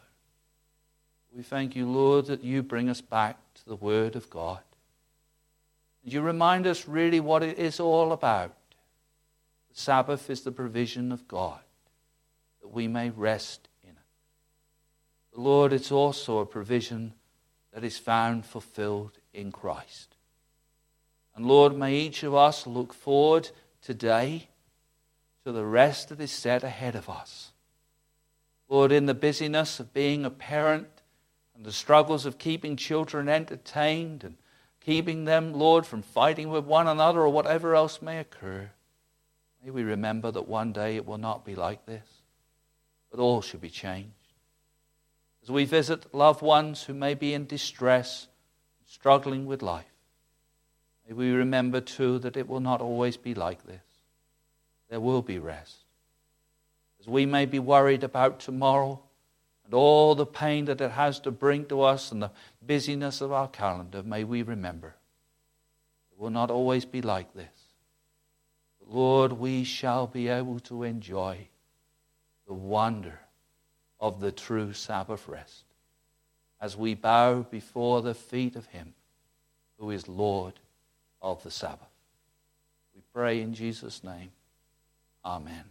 We 1.39 1.43
thank 1.43 1.73
you, 1.73 1.89
Lord, 1.89 2.25
that 2.25 2.43
you 2.43 2.61
bring 2.61 2.89
us 2.89 2.99
back 2.99 3.37
to 3.53 3.65
the 3.65 3.77
Word 3.77 4.17
of 4.17 4.29
God. 4.29 4.59
And 6.03 6.11
you 6.11 6.19
remind 6.19 6.67
us 6.67 6.85
really 6.85 7.21
what 7.21 7.43
it 7.43 7.57
is 7.57 7.79
all 7.79 8.11
about. 8.11 8.53
The 9.69 9.79
Sabbath 9.79 10.29
is 10.29 10.41
the 10.41 10.51
provision 10.51 11.13
of 11.13 11.29
God, 11.29 11.61
that 12.59 12.73
we 12.73 12.89
may 12.89 13.09
rest 13.09 13.69
in 13.83 13.91
it. 13.91 15.39
Lord, 15.39 15.71
it's 15.71 15.93
also 15.93 16.39
a 16.39 16.45
provision 16.45 17.13
that 17.71 17.85
is 17.85 17.97
found 17.97 18.45
fulfilled 18.45 19.17
in 19.33 19.53
Christ. 19.53 20.17
And 21.37 21.45
Lord, 21.45 21.73
may 21.73 21.95
each 21.95 22.21
of 22.23 22.35
us 22.35 22.67
look 22.67 22.93
forward 22.93 23.49
today 23.81 24.49
to 25.45 25.53
the 25.53 25.63
rest 25.63 26.09
that 26.09 26.19
is 26.19 26.33
set 26.33 26.65
ahead 26.65 26.95
of 26.95 27.09
us. 27.09 27.53
Lord, 28.67 28.91
in 28.91 29.05
the 29.05 29.13
busyness 29.13 29.79
of 29.79 29.93
being 29.93 30.25
a 30.25 30.29
parent 30.29 30.98
and 31.59 31.65
the 31.65 31.73
struggles 31.73 32.25
of 32.25 32.37
keeping 32.37 32.77
children 32.77 33.27
entertained 33.27 34.23
and 34.23 34.37
keeping 34.79 35.25
them, 35.25 35.53
Lord, 35.53 35.85
from 35.85 36.01
fighting 36.01 36.49
with 36.49 36.63
one 36.63 36.87
another 36.87 37.19
or 37.19 37.27
whatever 37.27 37.75
else 37.75 38.01
may 38.01 38.17
occur, 38.17 38.71
may 39.61 39.69
we 39.69 39.83
remember 39.83 40.31
that 40.31 40.47
one 40.47 40.71
day 40.71 40.95
it 40.95 41.05
will 41.05 41.17
not 41.17 41.43
be 41.43 41.55
like 41.55 41.85
this, 41.85 42.07
but 43.11 43.19
all 43.19 43.41
should 43.41 43.59
be 43.59 43.69
changed. 43.69 44.13
As 45.43 45.51
we 45.51 45.65
visit 45.65 46.15
loved 46.15 46.41
ones 46.41 46.83
who 46.83 46.93
may 46.93 47.13
be 47.13 47.33
in 47.33 47.45
distress, 47.45 48.29
struggling 48.85 49.45
with 49.45 49.61
life, 49.61 49.83
may 51.05 51.13
we 51.13 51.31
remember 51.31 51.81
too 51.81 52.19
that 52.19 52.37
it 52.37 52.47
will 52.47 52.61
not 52.61 52.79
always 52.79 53.17
be 53.17 53.35
like 53.35 53.65
this. 53.65 53.83
There 54.89 55.01
will 55.01 55.21
be 55.21 55.39
rest. 55.39 55.79
As 57.01 57.07
we 57.09 57.25
may 57.25 57.45
be 57.45 57.59
worried 57.59 58.05
about 58.05 58.39
tomorrow 58.39 59.01
and 59.69 59.75
all 59.75 60.15
the 60.15 60.25
pain 60.25 60.65
that 60.65 60.81
it 60.81 60.89
has 60.89 61.19
to 61.19 61.29
bring 61.29 61.63
to 61.65 61.83
us 61.83 62.11
and 62.11 62.23
the 62.23 62.31
busyness 62.59 63.21
of 63.21 63.31
our 63.31 63.47
calendar, 63.47 64.01
may 64.01 64.23
we 64.23 64.41
remember 64.41 64.95
it 66.11 66.19
will 66.19 66.31
not 66.31 66.49
always 66.49 66.85
be 66.85 67.03
like 67.03 67.35
this. 67.35 67.53
But 68.79 68.91
Lord, 68.91 69.33
we 69.33 69.63
shall 69.63 70.07
be 70.07 70.27
able 70.27 70.59
to 70.61 70.81
enjoy 70.81 71.49
the 72.47 72.53
wonder 72.55 73.19
of 73.99 74.19
the 74.19 74.31
true 74.31 74.73
Sabbath 74.73 75.27
rest 75.27 75.65
as 76.59 76.75
we 76.75 76.95
bow 76.95 77.43
before 77.43 78.01
the 78.01 78.15
feet 78.15 78.55
of 78.55 78.65
Him 78.65 78.95
who 79.77 79.91
is 79.91 80.07
Lord 80.07 80.53
of 81.21 81.43
the 81.43 81.51
Sabbath. 81.51 81.93
We 82.95 83.03
pray 83.13 83.39
in 83.39 83.53
Jesus' 83.53 84.03
name. 84.03 84.31
Amen. 85.23 85.65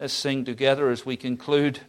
Let's 0.00 0.14
sing 0.14 0.46
together 0.46 0.88
as 0.88 1.04
we 1.04 1.18
conclude 1.18 1.80